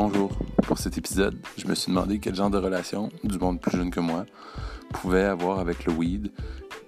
Bonjour. 0.00 0.30
Pour 0.62 0.78
cet 0.78 0.96
épisode, 0.96 1.36
je 1.56 1.66
me 1.66 1.74
suis 1.74 1.90
demandé 1.90 2.20
quel 2.20 2.32
genre 2.32 2.50
de 2.50 2.56
relation 2.56 3.08
du 3.24 3.36
monde 3.36 3.60
plus 3.60 3.76
jeune 3.76 3.90
que 3.90 3.98
moi 3.98 4.26
pouvait 4.92 5.24
avoir 5.24 5.58
avec 5.58 5.86
le 5.86 5.92
weed, 5.92 6.30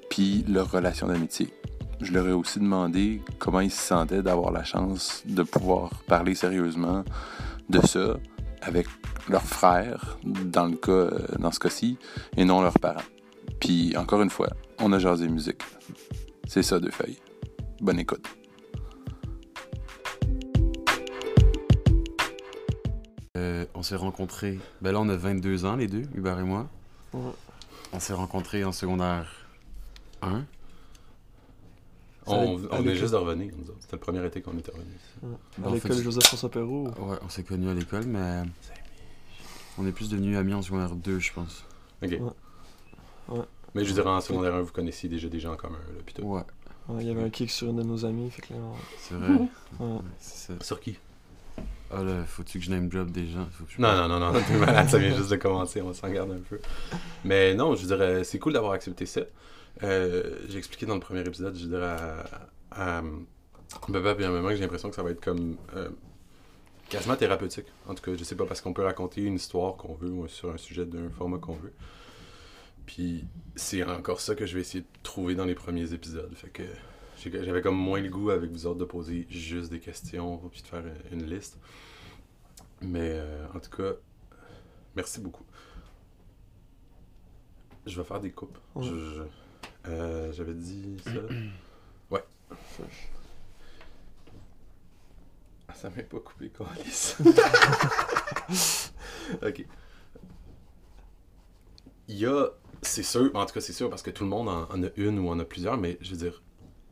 puis 0.08 0.44
leur 0.46 0.70
relation 0.70 1.08
d'amitié. 1.08 1.52
Je 2.00 2.12
leur 2.12 2.28
ai 2.28 2.32
aussi 2.32 2.60
demandé 2.60 3.20
comment 3.40 3.58
ils 3.58 3.72
se 3.72 3.82
sentaient 3.82 4.22
d'avoir 4.22 4.52
la 4.52 4.62
chance 4.62 5.24
de 5.26 5.42
pouvoir 5.42 5.90
parler 6.06 6.36
sérieusement 6.36 7.04
de 7.68 7.84
ça 7.84 8.16
avec 8.62 8.86
leurs 9.28 9.42
frères, 9.42 10.16
dans, 10.22 10.66
le 10.66 10.78
euh, 10.86 11.10
dans 11.40 11.50
ce 11.50 11.58
cas-ci, 11.58 11.98
et 12.36 12.44
non 12.44 12.62
leurs 12.62 12.78
parents. 12.78 13.02
Puis, 13.58 13.96
encore 13.96 14.22
une 14.22 14.30
fois, 14.30 14.50
on 14.78 14.92
a 14.92 15.00
jasé 15.00 15.26
musique. 15.26 15.62
C'est 16.46 16.62
ça, 16.62 16.78
deux 16.78 16.92
feuilles. 16.92 17.18
Bonne 17.80 17.98
écoute. 17.98 18.39
On 23.80 23.82
s'est 23.82 23.96
rencontrés. 23.96 24.58
Ben 24.82 24.92
là, 24.92 25.00
on 25.00 25.08
a 25.08 25.16
22 25.16 25.64
ans, 25.64 25.74
les 25.76 25.86
deux, 25.86 26.02
Hubert 26.14 26.38
et 26.38 26.42
moi. 26.44 26.68
Ouais. 27.14 27.20
On 27.94 27.98
s'est 27.98 28.12
rencontrés 28.12 28.62
en 28.62 28.72
secondaire 28.72 29.26
1. 30.20 30.44
On, 32.26 32.34
Avec- 32.58 32.70
on 32.70 32.74
avec- 32.74 32.86
est 32.88 32.96
juste 32.96 33.12
de 33.12 33.16
revenir, 33.16 33.50
nous 33.56 33.70
autres. 33.70 33.78
C'était 33.80 33.96
le 33.96 34.00
premier 34.00 34.24
été 34.26 34.42
qu'on 34.42 34.56
était 34.58 34.70
revenus. 34.70 35.00
À 35.22 35.26
Ben, 35.62 35.72
l'école 35.72 35.94
fait, 35.94 36.02
Joseph-François 36.02 36.50
Perrault. 36.50 36.88
Ouais, 36.98 37.16
on 37.22 37.30
s'est 37.30 37.42
connus 37.42 37.70
à 37.70 37.74
l'école, 37.74 38.04
mais 38.04 38.42
on 39.78 39.86
est 39.86 39.92
plus 39.92 40.10
devenus 40.10 40.36
amis 40.36 40.52
en 40.52 40.60
secondaire 40.60 40.94
2, 40.94 41.18
je 41.18 41.32
pense. 41.32 41.64
Ok. 42.02 42.10
Ouais. 42.10 42.20
Ouais. 43.30 43.44
Mais 43.74 43.86
je 43.86 43.94
dirais 43.94 44.10
en 44.10 44.20
secondaire 44.20 44.54
1, 44.56 44.60
vous 44.60 44.72
connaissiez 44.72 45.08
déjà 45.08 45.30
des 45.30 45.40
gens 45.40 45.54
en 45.54 45.56
commun. 45.56 45.78
Là, 45.78 46.02
tout. 46.14 46.22
Ouais, 46.22 46.42
Ouais, 46.88 47.02
il 47.02 47.08
y 47.08 47.10
avait 47.10 47.22
un 47.22 47.30
kick 47.30 47.50
sur 47.50 47.68
une 47.70 47.76
de 47.76 47.82
nos 47.82 48.04
amies, 48.04 48.30
fait 48.30 48.42
que 48.42 48.52
là, 48.52 48.58
c'est 48.98 49.14
vrai. 49.14 49.32
ouais. 49.80 49.98
c'est 50.18 50.52
ça. 50.58 50.64
Sur 50.64 50.80
qui? 50.80 50.98
Ah 51.92 52.04
là, 52.04 52.24
faut-tu 52.24 52.58
que 52.60 52.64
je 52.64 52.70
name 52.70 52.88
drop 52.88 53.10
des 53.10 53.26
gens? 53.26 53.46
Faut 53.50 53.64
que 53.64 53.72
je- 53.72 53.80
Non, 53.80 53.92
non, 53.96 54.06
non, 54.20 54.32
non, 54.32 54.40
t'es 54.46 54.56
malade, 54.56 54.88
ça 54.88 54.98
vient 54.98 55.16
juste 55.16 55.30
de 55.30 55.36
commencer, 55.36 55.82
on 55.82 55.92
s'en 55.92 56.08
garde 56.08 56.30
un 56.30 56.38
peu. 56.38 56.60
Mais 57.24 57.54
non, 57.54 57.74
je 57.74 57.84
dirais, 57.86 58.22
c'est 58.24 58.38
cool 58.38 58.52
d'avoir 58.52 58.72
accepté 58.72 59.06
ça. 59.06 59.22
Euh, 59.82 60.38
j'ai 60.48 60.58
expliqué 60.58 60.86
dans 60.86 60.94
le 60.94 61.00
premier 61.00 61.20
épisode, 61.20 61.56
je 61.56 61.66
dirais 61.66 61.96
à, 62.70 62.98
à 62.98 63.02
Baba 63.88 64.14
et 64.18 64.24
à 64.24 64.30
Maman 64.30 64.48
que 64.50 64.54
j'ai 64.56 64.60
l'impression 64.62 64.88
que 64.90 64.96
ça 64.96 65.02
va 65.02 65.10
être 65.10 65.24
comme 65.24 65.56
euh, 65.76 65.88
quasiment 66.88 67.16
thérapeutique. 67.16 67.66
En 67.88 67.94
tout 67.94 68.02
cas, 68.02 68.12
je 68.16 68.22
sais 68.24 68.36
pas, 68.36 68.46
parce 68.46 68.60
qu'on 68.60 68.72
peut 68.72 68.84
raconter 68.84 69.22
une 69.22 69.34
histoire 69.34 69.74
qu'on 69.76 69.94
veut 69.94 70.10
ou 70.10 70.28
sur 70.28 70.50
un 70.52 70.58
sujet 70.58 70.86
d'un 70.86 71.08
format 71.10 71.38
qu'on 71.38 71.54
veut. 71.54 71.72
Puis 72.86 73.24
c'est 73.56 73.82
encore 73.84 74.20
ça 74.20 74.34
que 74.34 74.46
je 74.46 74.54
vais 74.54 74.60
essayer 74.60 74.80
de 74.82 74.86
trouver 75.02 75.34
dans 75.34 75.44
les 75.44 75.54
premiers 75.54 75.92
épisodes. 75.92 76.32
Fait 76.34 76.48
que 76.50 76.62
j'avais 77.22 77.60
comme 77.62 77.76
moins 77.76 78.00
le 78.00 78.08
goût 78.08 78.30
avec 78.30 78.50
vous 78.50 78.66
autres 78.66 78.78
de 78.78 78.84
poser 78.84 79.26
juste 79.28 79.70
des 79.70 79.80
questions 79.80 80.38
puis 80.50 80.62
de 80.62 80.66
faire 80.66 80.82
une 81.12 81.24
liste. 81.24 81.58
Mais 82.82 83.12
euh, 83.14 83.46
en 83.54 83.60
tout 83.60 83.70
cas, 83.70 83.92
merci 84.96 85.20
beaucoup. 85.20 85.44
Je 87.86 87.96
vais 88.00 88.06
faire 88.06 88.20
des 88.20 88.30
coupes. 88.30 88.58
Ouais. 88.74 88.84
Je- 88.84 89.14
je- 89.16 89.22
euh, 89.88 90.32
J'avais 90.32 90.54
dit 90.54 90.96
ça. 91.04 91.10
Ouais. 92.10 92.24
Ah, 95.68 95.74
ça 95.74 95.90
m'a 95.90 96.02
pas 96.02 96.18
coupé, 96.18 96.50
Calis. 96.50 97.14
ok. 99.42 99.64
Il 102.08 102.16
y 102.16 102.26
a, 102.26 102.48
c'est 102.82 103.04
sûr, 103.04 103.30
en 103.34 103.46
tout 103.46 103.54
cas 103.54 103.60
c'est 103.60 103.72
sûr 103.72 103.88
parce 103.88 104.02
que 104.02 104.10
tout 104.10 104.24
le 104.24 104.30
monde 104.30 104.48
en, 104.48 104.62
en 104.68 104.82
a 104.82 104.88
une 104.96 105.18
ou 105.20 105.28
en 105.28 105.38
a 105.38 105.44
plusieurs, 105.44 105.76
mais 105.76 105.96
je 106.00 106.10
veux 106.10 106.16
dire, 106.16 106.42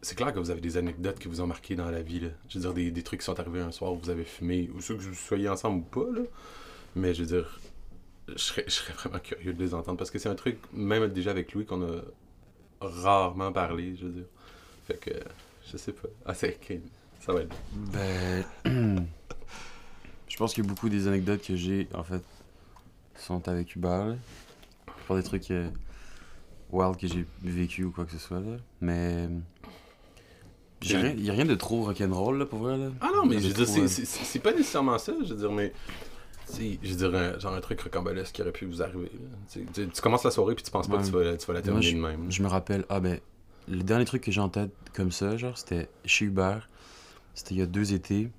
c'est 0.03 0.17
clair 0.17 0.33
que 0.33 0.39
vous 0.39 0.51
avez 0.51 0.61
des 0.61 0.77
anecdotes 0.77 1.19
qui 1.19 1.29
vous 1.29 1.41
ont 1.41 1.47
marqué 1.47 1.75
dans 1.75 1.91
la 1.91 2.03
vie. 2.03 2.21
Là. 2.21 2.29
Je 2.49 2.59
veux 2.59 2.61
dire, 2.61 2.75
des, 2.75 2.91
des 2.91 3.03
trucs 3.03 3.21
qui 3.21 3.27
sont 3.27 3.39
arrivés 3.39 3.61
un 3.61 3.73
soir 3.73 3.93
où 3.93 3.99
vous 3.99 4.11
avez 4.11 4.25
fumé, 4.25 4.71
ou 4.75 4.81
ceux 4.81 4.97
que 4.97 5.03
vous 5.03 5.15
soyez 5.15 5.49
ensemble 5.49 5.79
ou 5.79 5.83
pas. 5.83 6.11
Là. 6.13 6.23
Mais 6.95 7.15
je 7.15 7.23
veux 7.23 7.27
dire, 7.27 7.61
je 8.29 8.39
serais, 8.39 8.65
je 8.67 8.73
serais 8.73 8.93
vraiment 8.95 9.19
curieux 9.19 9.53
de 9.53 9.59
les 9.63 9.75
entendre 9.75 9.99
parce 9.99 10.11
que 10.11 10.19
c'est 10.19 10.29
un 10.29 10.35
truc, 10.35 10.59
même 10.73 11.07
déjà 11.09 11.31
avec 11.31 11.53
Louis, 11.53 11.65
qu'on 11.65 11.83
a 11.83 12.01
rarement 12.81 13.53
parlé, 13.53 13.97
je 13.97 14.07
veux 14.07 14.13
dire. 14.13 14.27
Fait 14.87 14.99
que, 14.99 15.11
je 15.71 15.77
sais 15.77 15.93
pas. 15.93 16.09
Ah, 16.25 16.35
c'est 16.35 16.57
ok. 16.57 16.79
Ça 17.21 17.33
va 17.33 17.41
être. 17.43 17.57
Ben. 17.73 18.45
je 20.29 20.37
pense 20.37 20.55
que 20.55 20.63
beaucoup 20.63 20.89
des 20.89 21.09
anecdotes 21.09 21.43
que 21.43 21.57
j'ai, 21.57 21.89
en 21.93 22.05
fait, 22.05 22.23
sont 23.17 23.47
avec 23.49 23.75
Hubert. 23.75 24.17
Pour 25.07 25.17
des 25.17 25.23
trucs 25.23 25.51
euh, 25.51 25.71
wild 26.71 26.97
que 26.97 27.07
j'ai 27.07 27.25
vécu 27.43 27.85
ou 27.85 27.91
quoi 27.91 28.05
que 28.05 28.13
ce 28.13 28.19
soit. 28.19 28.41
Là. 28.41 28.57
Mais. 28.81 29.29
Il 30.83 31.23
n'y 31.23 31.31
a 31.31 31.33
rien 31.33 31.45
de 31.45 31.55
trop 31.55 31.83
rock'n'roll, 31.85 32.39
là, 32.39 32.47
pour 32.47 32.61
vrai. 32.61 32.77
Là. 32.79 32.87
Ah 33.01 33.11
non, 33.15 33.27
mais 33.27 33.41
je 33.41 33.49
veux 33.49 33.55
dire, 33.55 33.67
c'est- 33.89 34.03
euh, 34.03 34.07
c'est 34.25 34.39
pas 34.39 34.53
nécessairement 34.53 34.99
ça, 34.99 35.13
je 35.25 35.35
veux 35.35 35.41
dire, 35.41 35.53
mais. 35.53 35.73
c'est- 36.47 36.79
Je 36.83 36.91
veux 36.91 36.97
dire, 36.97 37.15
un- 37.15 37.39
genre 37.39 37.53
un 37.55 37.61
truc 37.61 37.81
rocambolesque 37.81 38.35
qui 38.35 38.43
aurait 38.43 38.53
pu 38.53 38.65
vous 38.67 38.81
arriver. 38.83 39.11
Tu, 39.53 39.67
commences 40.01 40.25
la 40.25 40.31
soirée 40.31 40.55
puis 40.55 40.65
tu 40.65 40.71
penses 40.71 40.89
pas 40.89 40.97
que 40.99 41.05
tu 41.05 41.11
vas, 41.13 41.37
tu 41.37 41.47
vas 41.47 41.53
la 41.55 41.63
terminer 41.63 41.93
de 41.93 41.99
même. 42.01 42.31
Je 42.31 42.43
me 42.43 42.49
rappelle, 42.49 42.85
ah 42.89 43.01
ben, 43.01 43.19
le 43.69 43.83
dernier 43.83 44.05
truc 44.07 44.23
que 44.23 44.31
j'ai 44.33 44.41
en 44.41 44.49
tête 44.49 44.71
comme 44.95 45.11
ça, 45.13 45.37
genre, 45.37 45.59
c'était 45.59 45.89
chez 46.05 46.25
Hubert. 46.27 46.69
C'était 47.35 47.55
il 47.55 47.59
y 47.59 47.63
a 47.63 47.67
deux 47.67 47.93
étés. 47.93 48.31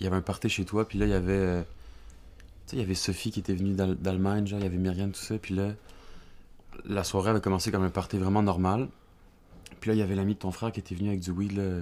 Il 0.00 0.04
y 0.04 0.06
avait 0.06 0.16
un 0.16 0.22
party 0.22 0.48
chez 0.48 0.64
toi, 0.64 0.88
puis 0.88 0.98
là, 0.98 1.06
il 1.06 1.10
y 1.10 1.14
avait. 1.14 1.32
euh, 1.32 1.62
tu 1.62 2.70
sais, 2.70 2.76
il 2.76 2.78
y 2.80 2.82
avait 2.82 2.94
Sophie 2.94 3.30
qui 3.30 3.40
était 3.40 3.54
venue 3.54 3.74
d'Al- 3.74 3.96
d'Allemagne, 3.96 4.46
genre, 4.46 4.58
il 4.58 4.64
y 4.64 4.66
avait 4.66 4.76
Myriam, 4.78 5.12
tout 5.12 5.20
ça, 5.20 5.36
puis 5.38 5.54
là, 5.54 5.72
la 6.84 7.04
soirée 7.04 7.30
avait 7.30 7.40
commencé 7.40 7.70
comme 7.70 7.82
un 7.84 7.90
party 7.90 8.16
vraiment 8.18 8.42
normal. 8.42 8.88
Puis 9.78 9.88
là, 9.90 9.94
il 9.94 9.98
y 9.98 10.02
avait 10.02 10.14
l'ami 10.14 10.34
de 10.34 10.38
ton 10.40 10.50
frère 10.50 10.72
qui 10.72 10.80
était 10.80 10.94
venu 10.94 11.08
avec 11.08 11.20
du 11.20 11.30
weed, 11.30 11.52
là. 11.56 11.80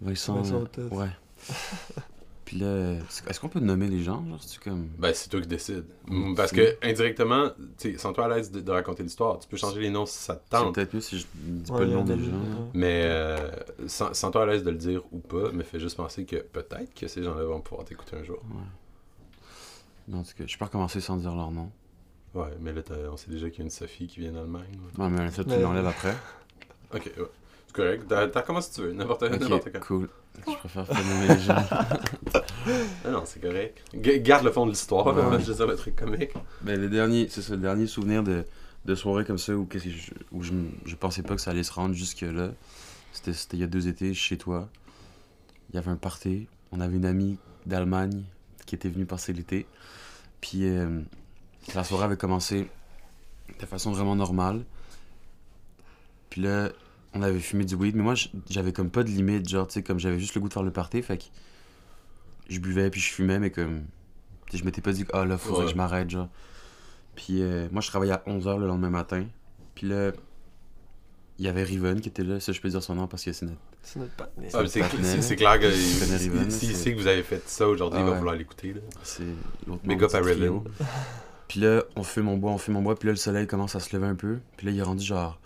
Vincent. 0.00 0.34
Vincent 0.42 0.64
euh, 0.78 0.88
ouais. 0.90 1.08
puis 2.44 2.58
là, 2.58 2.94
est-ce 3.28 3.38
qu'on 3.40 3.48
peut 3.48 3.60
nommer 3.60 3.86
les 3.88 4.02
gens, 4.02 4.24
genre, 4.28 4.42
c'est 4.42 4.58
comme. 4.60 4.88
Ben, 4.98 5.12
c'est 5.14 5.28
toi 5.30 5.40
qui 5.40 5.46
décides. 5.46 5.84
Mm, 6.08 6.34
Parce 6.34 6.50
c'est- 6.50 6.76
que, 6.80 6.86
indirectement, 6.86 7.50
tu 7.78 7.92
sais, 7.92 7.98
sens-toi 7.98 8.24
à 8.24 8.28
l'aise 8.36 8.50
de, 8.50 8.60
de 8.60 8.70
raconter 8.72 9.02
l'histoire. 9.04 9.38
Tu 9.38 9.46
peux 9.48 9.56
changer 9.56 9.80
les 9.80 9.90
noms 9.90 10.04
si 10.06 10.18
ça 10.18 10.34
te 10.34 10.40
C'est 10.50 10.58
tente. 10.58 10.74
peut-être 10.74 10.92
mieux 10.94 11.00
si 11.00 11.18
je 11.20 11.26
dis 11.34 11.70
Ouais, 11.70 11.78
pas 11.78 11.84
le 11.84 11.90
nom 11.92 12.04
des 12.04 12.18
gens. 12.18 12.32
ouais. 12.32 12.70
Mais, 12.74 13.02
euh, 13.04 13.50
sens-toi 13.86 14.42
à 14.42 14.46
l'aise 14.46 14.64
de 14.64 14.70
le 14.70 14.76
dire 14.76 15.02
ou 15.12 15.18
pas, 15.20 15.50
mais 15.52 15.62
fais 15.64 15.78
juste 15.80 15.96
penser 15.96 16.24
que 16.24 16.36
peut-être 16.36 16.92
que 16.94 17.06
ces 17.06 17.22
gens-là 17.22 17.44
vont 17.44 17.60
pouvoir 17.60 17.86
t'écouter 17.86 18.16
un 18.16 18.24
jour. 18.24 18.42
Mais 20.08 20.16
en 20.18 20.22
tout 20.22 20.32
cas, 20.36 20.44
je 20.46 20.58
peux 20.58 20.64
recommencer 20.64 21.00
sans 21.00 21.16
dire 21.16 21.34
leur 21.34 21.50
nom. 21.52 21.70
Ouais, 22.34 22.48
mais 22.60 22.72
là, 22.72 22.80
on 23.12 23.16
sait 23.16 23.30
déjà 23.30 23.50
qu'il 23.50 23.58
y 23.58 23.62
a 23.62 23.64
une 23.64 23.70
Sophie 23.70 24.06
qui 24.08 24.20
vient 24.20 24.32
d'Allemagne. 24.32 24.64
ouais. 24.98 25.04
Ouais, 25.04 25.10
mais 25.10 25.30
ça, 25.30 25.44
tu 25.44 25.50
l'enlèves 25.50 25.86
après. 25.86 26.16
Ok, 26.94 27.12
ouais. 27.16 27.24
C'est 27.66 27.74
correct. 27.76 28.04
T'as 28.08 28.42
comment 28.42 28.60
si 28.60 28.72
tu 28.72 28.82
veux, 28.82 28.92
n'importe 28.92 29.22
n'importe 29.22 29.52
Ok, 29.66 29.72
quand. 29.72 29.80
cool. 29.80 30.08
Je 30.46 30.52
préfère 30.52 30.86
nommer 31.04 31.28
les 31.34 31.40
gens. 31.40 31.56
Ah 33.04 33.10
non, 33.10 33.22
c'est 33.26 33.40
correct. 33.40 33.82
G- 34.00 34.20
garde 34.20 34.44
le 34.44 34.52
fond 34.52 34.66
de 34.66 34.70
l'histoire, 34.70 35.06
Ouais. 35.06 35.40
je 35.40 35.52
dire, 35.52 35.66
le 35.66 35.74
truc 35.76 35.96
comique. 35.96 36.30
Ben, 36.60 36.80
le 36.80 36.88
dernier, 36.88 37.26
c'est 37.28 37.42
ça, 37.42 37.54
le 37.54 37.60
dernier 37.60 37.86
souvenir 37.88 38.22
de, 38.22 38.44
de 38.84 38.94
soirée 38.94 39.24
comme 39.24 39.38
ça 39.38 39.54
où, 39.54 39.64
que 39.66 39.78
je, 39.80 39.88
où 40.30 40.42
je, 40.42 40.94
pensais 40.94 41.22
pas 41.22 41.34
que 41.34 41.40
ça 41.40 41.50
allait 41.50 41.64
se 41.64 41.72
rendre 41.72 41.94
jusque-là. 41.94 42.50
C'était 43.12 43.32
c'était 43.32 43.56
il 43.56 43.60
y 43.60 43.64
a 43.64 43.66
deux 43.66 43.88
étés 43.88 44.14
chez 44.14 44.38
toi. 44.38 44.68
Il 45.70 45.74
y 45.74 45.78
avait 45.78 45.90
un 45.90 45.96
party. 45.96 46.46
On 46.70 46.80
avait 46.80 46.96
une 46.96 47.04
amie 47.04 47.36
d'Allemagne 47.66 48.22
qui 48.64 48.74
était 48.76 48.88
venue 48.88 49.06
passer 49.06 49.32
l'été. 49.32 49.66
Puis 50.40 50.64
euh, 50.66 51.00
la 51.74 51.82
soirée 51.84 52.04
avait 52.04 52.16
commencé 52.16 52.68
de 53.60 53.66
façon 53.66 53.90
vraiment 53.92 54.14
normale. 54.16 54.62
Puis 56.32 56.40
là, 56.40 56.70
on 57.12 57.20
avait 57.20 57.38
fumé 57.40 57.66
du 57.66 57.74
weed, 57.74 57.94
mais 57.94 58.02
moi, 58.02 58.14
j'avais 58.48 58.72
comme 58.72 58.88
pas 58.88 59.02
de 59.02 59.08
limite, 59.10 59.46
genre, 59.46 59.66
tu 59.66 59.74
sais, 59.74 59.82
comme 59.82 59.98
j'avais 59.98 60.18
juste 60.18 60.34
le 60.34 60.40
goût 60.40 60.48
de 60.48 60.54
faire 60.54 60.62
le 60.62 60.70
party, 60.70 61.02
fait 61.02 61.18
que 61.18 61.24
je 62.48 62.58
buvais 62.58 62.88
puis 62.88 63.02
je 63.02 63.12
fumais, 63.12 63.38
mais 63.38 63.50
comme, 63.50 63.82
je 64.50 64.64
m'étais 64.64 64.80
pas 64.80 64.92
dit, 64.92 65.04
ah 65.12 65.26
là, 65.26 65.36
faudrait 65.36 65.60
Ouais. 65.60 65.66
que 65.66 65.72
je 65.72 65.76
m'arrête, 65.76 66.08
genre. 66.08 66.30
Puis 67.14 67.42
euh, 67.42 67.68
moi, 67.70 67.82
je 67.82 67.88
travaillais 67.88 68.14
à 68.14 68.22
11h 68.26 68.58
le 68.58 68.66
lendemain 68.66 68.88
matin, 68.88 69.26
puis 69.74 69.86
là, 69.88 70.12
il 71.38 71.44
y 71.44 71.48
avait 71.48 71.64
Riven 71.64 72.00
qui 72.00 72.08
était 72.08 72.24
là, 72.24 72.40
ça, 72.40 72.52
je 72.52 72.62
peux 72.62 72.70
dire 72.70 72.82
son 72.82 72.94
nom 72.94 73.06
parce 73.06 73.24
que 73.24 73.32
c'est 73.34 73.44
notre. 73.44 73.58
C'est 73.82 73.98
notre 73.98 74.14
partenaire. 74.14 74.50
Ah, 74.54 74.62
c'est 74.66 75.36
clair 75.36 75.58
que 75.60 75.66
Tu 75.66 76.00
connais 76.00 76.16
Riven, 76.16 76.50
s'il 76.50 76.68
c'est- 76.70 76.74
sait 76.76 76.94
que 76.94 76.98
vous 76.98 77.06
avez 77.08 77.22
fait 77.22 77.42
ça 77.46 77.68
aujourd'hui, 77.68 77.98
Ah 77.98 78.02
il 78.02 78.06
va 78.06 78.12
ouais. 78.12 78.18
vouloir 78.18 78.36
l'écouter. 78.36 78.72
là. 78.72 78.80
C'est 79.02 79.24
l'autre. 79.66 79.82
Riven. 80.22 80.62
Puis 81.48 81.60
là, 81.60 81.82
on 81.96 82.02
fume, 82.02 82.28
on 82.28 82.38
boit, 82.38 82.52
on 82.52 82.58
fume, 82.58 82.76
on 82.76 82.82
boit. 82.82 82.94
Puis 82.98 83.08
là, 83.08 83.12
le 83.12 83.16
soleil 83.18 83.46
commence 83.46 83.74
à 83.76 83.80
se 83.80 83.94
lever 83.94 84.06
un 84.06 84.14
peu. 84.14 84.38
Puis 84.56 84.66
là, 84.66 84.72
il 84.72 84.78
est 84.78 84.82
rendu 84.82 85.04
genre 85.04 85.38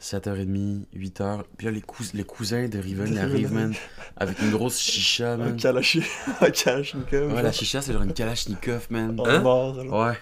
7h30, 0.00 0.84
8h. 0.94 1.42
Puis 1.56 1.66
là, 1.66 1.72
les, 1.72 1.80
cous- 1.80 2.12
les 2.14 2.24
cousins 2.24 2.68
de 2.68 2.78
Riven, 2.78 3.16
arrivent, 3.18 3.52
man, 3.52 3.72
avec 4.16 4.40
une 4.40 4.50
grosse 4.50 4.78
chicha, 4.80 5.36
man. 5.36 5.48
Un 5.52 5.56
kalachnikov. 5.56 7.32
Ouais, 7.34 7.42
la 7.42 7.52
chicha, 7.52 7.80
c'est 7.82 7.92
genre 7.92 8.02
une 8.02 8.12
Kalachnikov, 8.12 8.86
man. 8.90 9.18
En 9.18 9.26
Hein? 9.26 9.42
or, 9.44 9.84
là. 9.84 10.08
Ouais. 10.10 10.18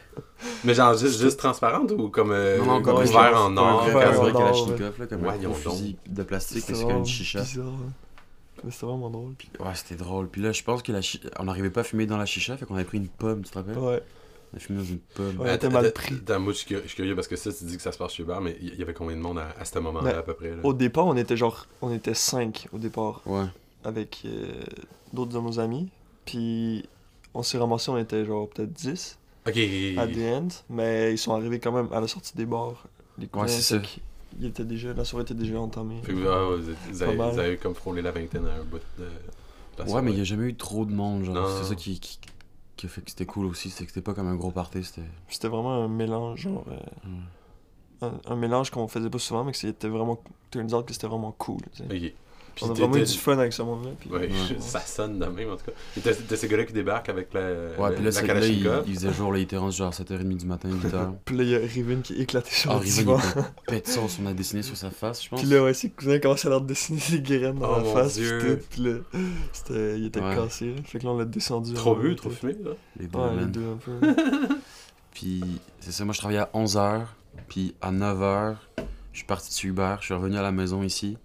Mais 0.65 0.75
genre 0.75 0.97
juste, 0.97 1.21
juste 1.21 1.39
transparente 1.39 1.91
ou 1.93 2.09
comme, 2.09 2.31
euh, 2.33 2.59
Non, 2.59 2.65
non, 2.67 2.83
comme 2.83 2.95
comme 2.97 3.05
ouvert 3.05 3.37
un- 3.37 3.47
en 3.47 3.57
or? 3.57 3.87
Ouais, 3.87 4.05
un 4.05 4.11
en 4.11 4.13
vrai 4.23 4.31
or, 4.33 4.39
Kalachnikov, 4.39 4.99
là, 4.99 5.07
comme 5.07 5.23
Ouais, 5.23 5.31
un 5.31 5.37
ils 5.41 5.47
ont 5.47 5.51
gros 5.51 5.71
fusil 5.71 5.97
de 6.09 6.23
plastique, 6.23 6.65
mais 6.69 6.75
c'est 6.75 6.83
comme 6.85 6.97
une 6.99 7.07
chicha. 7.07 7.41
bizarre, 7.41 7.65
là. 7.67 7.73
Mais 8.63 8.71
c'était 8.71 8.87
vraiment 8.87 9.11
drôle. 9.11 9.35
Puis... 9.37 9.51
Ouais, 9.61 9.67
c'était 9.75 9.97
drôle. 9.97 10.29
Puis 10.29 10.41
là, 10.41 10.53
je 10.53 10.63
pense 10.63 10.83
que 10.83 10.93
la 10.93 11.03
chi- 11.03 11.21
on 11.39 11.45
n'arrivait 11.45 11.69
pas 11.71 11.81
à 11.81 11.85
fumer 11.85 12.07
dans 12.07 12.17
la 12.17 12.25
chicha, 12.27 12.57
fait 12.57 12.65
qu'on 12.65 12.77
avait 12.77 12.85
pris 12.85 12.99
une 12.99 13.09
pomme, 13.09 13.43
tu 13.43 13.51
te 13.51 13.59
rappelles? 13.59 13.77
Ouais. 13.77 14.03
On 14.55 14.57
a 14.57 14.61
fumé 14.61 14.79
dans 14.79 14.85
une 14.85 14.99
pomme. 15.01 15.41
Ouais. 15.41 15.55
était 15.55 15.69
mal 15.69 15.93
pris. 15.93 16.15
attends, 16.15 16.41
moi, 16.41 16.53
je 16.53 16.59
suis 16.59 16.67
curieux- 16.67 16.83
je 16.85 16.89
suis 16.89 16.97
curieux 16.97 17.15
parce 17.17 17.27
que 17.29 17.37
ça, 17.37 17.53
tu 17.53 17.65
dis 17.65 17.77
que 17.77 17.83
ça 17.83 17.91
se 17.93 17.99
passe 17.99 18.13
chez 18.13 18.23
Hubert, 18.23 18.41
mais 18.41 18.57
il 18.63 18.75
y 18.77 18.83
avait 18.83 18.95
combien 18.95 19.17
de 19.17 19.21
monde 19.21 19.39
à, 19.39 19.49
à 19.59 19.65
ce 19.65 19.79
moment-là, 19.81 20.05
Ouais. 20.13 20.15
à 20.17 20.23
peu 20.23 20.35
près? 20.35 20.51
là? 20.51 20.57
Au 20.63 20.73
départ, 20.73 21.07
on 21.07 21.17
était 21.17 21.37
genre. 21.37 21.67
On 21.83 21.93
était 21.93 22.15
cinq 22.15 22.69
au 22.73 22.79
départ. 22.79 23.21
Ouais. 23.27 23.45
Avec 23.85 24.23
euh, 24.25 24.53
d'autres 25.13 25.33
de 25.33 25.39
nos 25.41 25.59
amis. 25.61 25.89
Puis 26.25 26.85
on 27.35 27.43
s'est 27.43 27.59
ramassé, 27.59 27.91
on 27.91 27.99
était 27.99 28.25
genre 28.25 28.49
peut-être 28.49 28.73
10 28.73 29.19
Ok, 29.47 29.57
à 29.99 30.07
the 30.07 30.19
end, 30.33 30.49
mais 30.71 31.13
ils 31.13 31.19
sont 31.19 31.35
arrivés 31.35 31.59
quand 31.61 31.73
même 31.73 31.89
à 31.93 32.01
la 32.01 32.09
sortie 32.09 32.35
des 32.37 32.47
bars. 32.47 32.85
Les 33.19 33.27
cousins, 33.27 33.47
c'est 33.49 33.61
ça. 33.61 34.63
déjà, 34.65 34.95
la 34.95 35.05
soirée 35.05 35.25
était 35.25 35.35
déjà 35.35 35.59
entamée. 35.61 36.01
Fait 36.03 36.13
que 36.13 36.17
vous, 36.19 36.29
ah, 36.29 36.57
vous, 36.57 36.71
êtes- 36.71 36.77
vous 36.91 37.03
avez, 37.03 37.17
vous 37.17 37.39
avez 37.39 37.57
comme 37.59 37.75
frôlé 37.75 38.01
la 38.03 38.11
vingtaine 38.11 38.47
à 38.47 38.55
un 38.55 38.65
bout 38.65 38.79
de. 38.99 39.05
de 39.05 39.09
la 39.79 39.85
Ouais, 39.85 39.91
soirée. 39.91 40.05
mais 40.07 40.13
il 40.13 40.19
y 40.19 40.21
a 40.21 40.25
jamais 40.25 40.47
eu 40.49 40.55
trop 40.55 40.85
de 40.87 40.93
monde, 40.93 41.25
genre. 41.25 41.35
Non. 41.35 41.47
C'est 41.61 41.69
ça 41.69 41.75
qui, 41.75 42.01
qui, 42.01 42.19
qui 42.77 42.87
a 42.87 42.89
fait 42.89 43.03
que 43.03 43.11
c'était 43.11 43.27
cool 43.27 43.47
aussi. 43.47 43.71
C'est 43.71 43.85
que 43.85 43.91
c'était 43.91 44.03
pas 44.03 44.15
comme 44.15 44.27
un 44.29 44.37
gros 44.37 44.51
party, 44.51 44.85
c'était. 44.85 45.03
C'était 45.29 45.49
vraiment 45.49 45.75
un 45.85 45.89
mélange, 45.89 46.41
genre. 46.41 46.65
euh, 46.69 46.79
Hmm. 47.05 48.05
un, 48.07 48.33
un 48.33 48.37
mélange 48.37 48.71
qu'on 48.71 48.89
faisait 48.89 49.11
pas 49.11 49.19
souvent, 49.19 49.45
mais 49.45 49.53
que 49.53 49.59
c'était 49.59 49.89
vraiment. 49.89 50.19
Turns 50.51 50.73
out 50.75 50.87
que 50.87 50.93
c'était 50.93 51.07
vraiment 51.07 51.33
cool. 51.33 51.61
tu 51.73 51.79
sais. 51.79 51.85
Puis 52.55 52.65
On 52.67 52.71
a 52.71 52.75
vraiment 52.75 52.97
eu 52.97 53.03
du 53.03 53.13
fun 53.19 53.37
avec 53.39 53.53
ce 53.53 53.63
monde-là. 53.63 53.91
puis- 53.99 54.11
Ouais, 54.11 54.21
Ouais. 54.29 54.31
ça 54.61 54.81
sonne 54.81 55.19
de 55.19 55.27
même 55.27 55.51
en 55.51 55.57
tout 55.57 55.65
cas. 55.67 55.73
Et 55.97 56.01
t'as 56.01 56.37
ces 56.37 56.47
gars-là 56.49 56.65
qui 56.65 56.73
débarquent 56.73 57.09
avec 57.09 57.35
la, 57.35 57.41
Ouais, 57.41 57.47
la, 57.79 57.91
puis 57.91 58.05
là, 58.05 58.11
la 58.11 58.35
là 58.35 58.47
il, 58.47 58.71
il 58.87 58.95
faisait 58.95 59.13
jour, 59.13 59.33
là, 59.33 59.39
il 59.39 59.43
était 59.43 59.57
rendu 59.57 59.77
genre 59.77 59.93
7h30 59.93 60.37
du 60.37 60.47
matin, 60.47 60.69
8h. 60.69 61.13
Puis 61.25 61.37
là, 61.37 61.43
il 61.43 61.49
y 61.51 61.55
a 61.57 61.59
Riven 61.59 62.03
qui 62.03 62.15
éclaté 62.21 62.51
sur 62.53 62.71
Ah, 62.71 62.75
le 62.75 62.81
Riven, 62.81 63.05
divan. 63.05 63.19
il 63.69 63.75
était 63.75 63.91
sauce, 63.91 64.19
on 64.23 64.27
a 64.27 64.33
dessiné 64.33 64.63
sur 64.63 64.77
sa 64.77 64.91
face, 64.91 65.25
je 65.25 65.29
pense. 65.31 65.41
Puis 65.41 65.49
là, 65.49 65.63
ouais, 65.65 65.75
ses 65.75 65.91
cousins 65.91 66.19
commençaient 66.19 66.47
à 66.47 66.51
leur 66.51 66.61
dessiner 66.61 67.01
des 67.11 67.21
graines 67.39 67.59
dans 67.59 67.71
Oh 67.73 67.77
la 67.79 67.83
mon 67.83 67.93
face. 67.95 68.15
Dieu. 68.15 68.39
Puis 68.39 68.55
tout. 68.55 68.63
Puis 68.71 68.83
là, 68.83 69.21
c'était, 69.53 69.99
il 69.99 70.07
était 70.07 70.21
Ouais. 70.21 70.35
cassé. 70.37 70.67
là. 70.67 70.83
Fait 70.85 70.99
que 71.01 71.05
là, 71.05 71.11
on 71.13 71.19
l'a 71.19 71.25
descendu. 71.25 71.75
Trop 71.75 71.97
bu, 71.97 72.15
trop 72.15 72.31
fumé, 72.31 72.55
là. 72.65 72.71
Les 72.99 73.07
deux, 73.07 73.19
Ouais, 73.19 73.37
les 73.41 73.47
deux 73.47 73.65
un 73.65 73.77
peu. 73.77 73.93
Puis, 75.13 75.43
c'est 75.81 75.93
ça, 75.93 76.05
moi, 76.05 76.13
je 76.13 76.19
travaillais 76.19 76.41
à 76.41 76.51
11h, 76.55 77.03
puis 77.49 77.75
à 77.81 77.93
9h, 77.93 78.57
je 79.13 79.19
suis 79.19 79.27
parti 79.27 79.63
de 79.65 79.69
Hubert, 79.69 79.99
je 80.01 80.07
suis 80.07 80.15
revenu 80.15 80.37
à 80.37 80.43
la 80.43 80.51
maison 80.53 80.83
ici, 80.83 81.17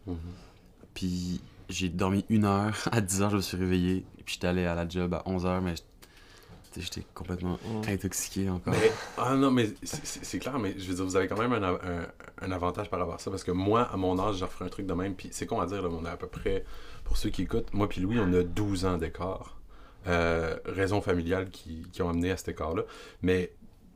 puis 1.00 1.40
j'ai 1.70 1.88
dormi 1.90 2.26
une 2.30 2.44
heure. 2.46 2.76
À 2.92 3.00
10h, 3.00 3.30
je 3.32 3.36
me 3.38 3.42
suis 3.42 3.56
réveillé, 3.58 4.06
puis 4.26 4.34
j'étais 4.36 4.48
allé 4.48 4.66
à 4.66 4.76
la 4.76 4.88
job 4.88 5.14
à 5.14 5.24
11h, 5.26 5.62
mais 5.62 5.76
tu 5.76 5.82
sais, 6.74 6.82
j'étais 6.82 7.04
complètement 7.14 7.58
Ouais. 7.66 7.94
intoxiqué 7.94 8.50
encore. 8.50 8.74
Mais, 8.74 8.92
ah 9.18 9.36
non, 9.36 9.50
mais 9.50 9.70
c'est- 9.84 10.40
clair, 10.40 10.60
mais 10.60 10.76
je 10.78 10.88
veux 10.90 10.96
dire, 10.96 11.06
vous 11.06 11.16
avez 11.16 11.28
quand 11.28 11.40
même 11.40 11.54
un, 11.54 11.64
av- 11.64 11.80
un- 11.84 12.46
un 12.46 12.52
avantage 12.52 12.90
par 12.90 13.00
rapport 13.00 13.16
à 13.16 13.20
ça, 13.20 13.32
parce 13.32 13.44
que 13.46 13.52
moi, 13.52 13.84
à 13.84 13.96
mon 13.98 14.20
âge, 14.20 14.38
je 14.38 14.44
referais 14.46 14.66
un 14.66 14.70
truc 14.70 14.86
de 14.88 14.94
même, 14.94 15.16
puis 15.16 15.30
c'est 15.32 15.46
con 15.46 15.62
à 15.62 15.66
dire, 15.68 15.82
là, 15.82 15.88
mais 15.90 15.98
on 16.02 16.06
a 16.06 16.12
à 16.12 16.18
peu 16.18 16.28
près, 16.28 16.66
pour 17.06 17.16
ceux 17.18 17.30
qui 17.30 17.44
écoutent, 17.44 17.74
moi 17.74 17.88
puis 17.88 18.02
Louis, 18.02 18.20
on 18.20 18.32
a 18.34 18.44
12 18.44 18.86
ans 18.86 18.98
d'écart. 18.98 19.56
Euh, 20.08 20.58
raisons 20.66 21.02
familiales 21.02 21.50
qui, 21.50 21.86
qui 21.92 22.02
ont 22.02 22.10
amené 22.10 22.32
à 22.32 22.38
cet 22.38 22.50
écart-là. 22.50 22.84
Mais 23.22 23.52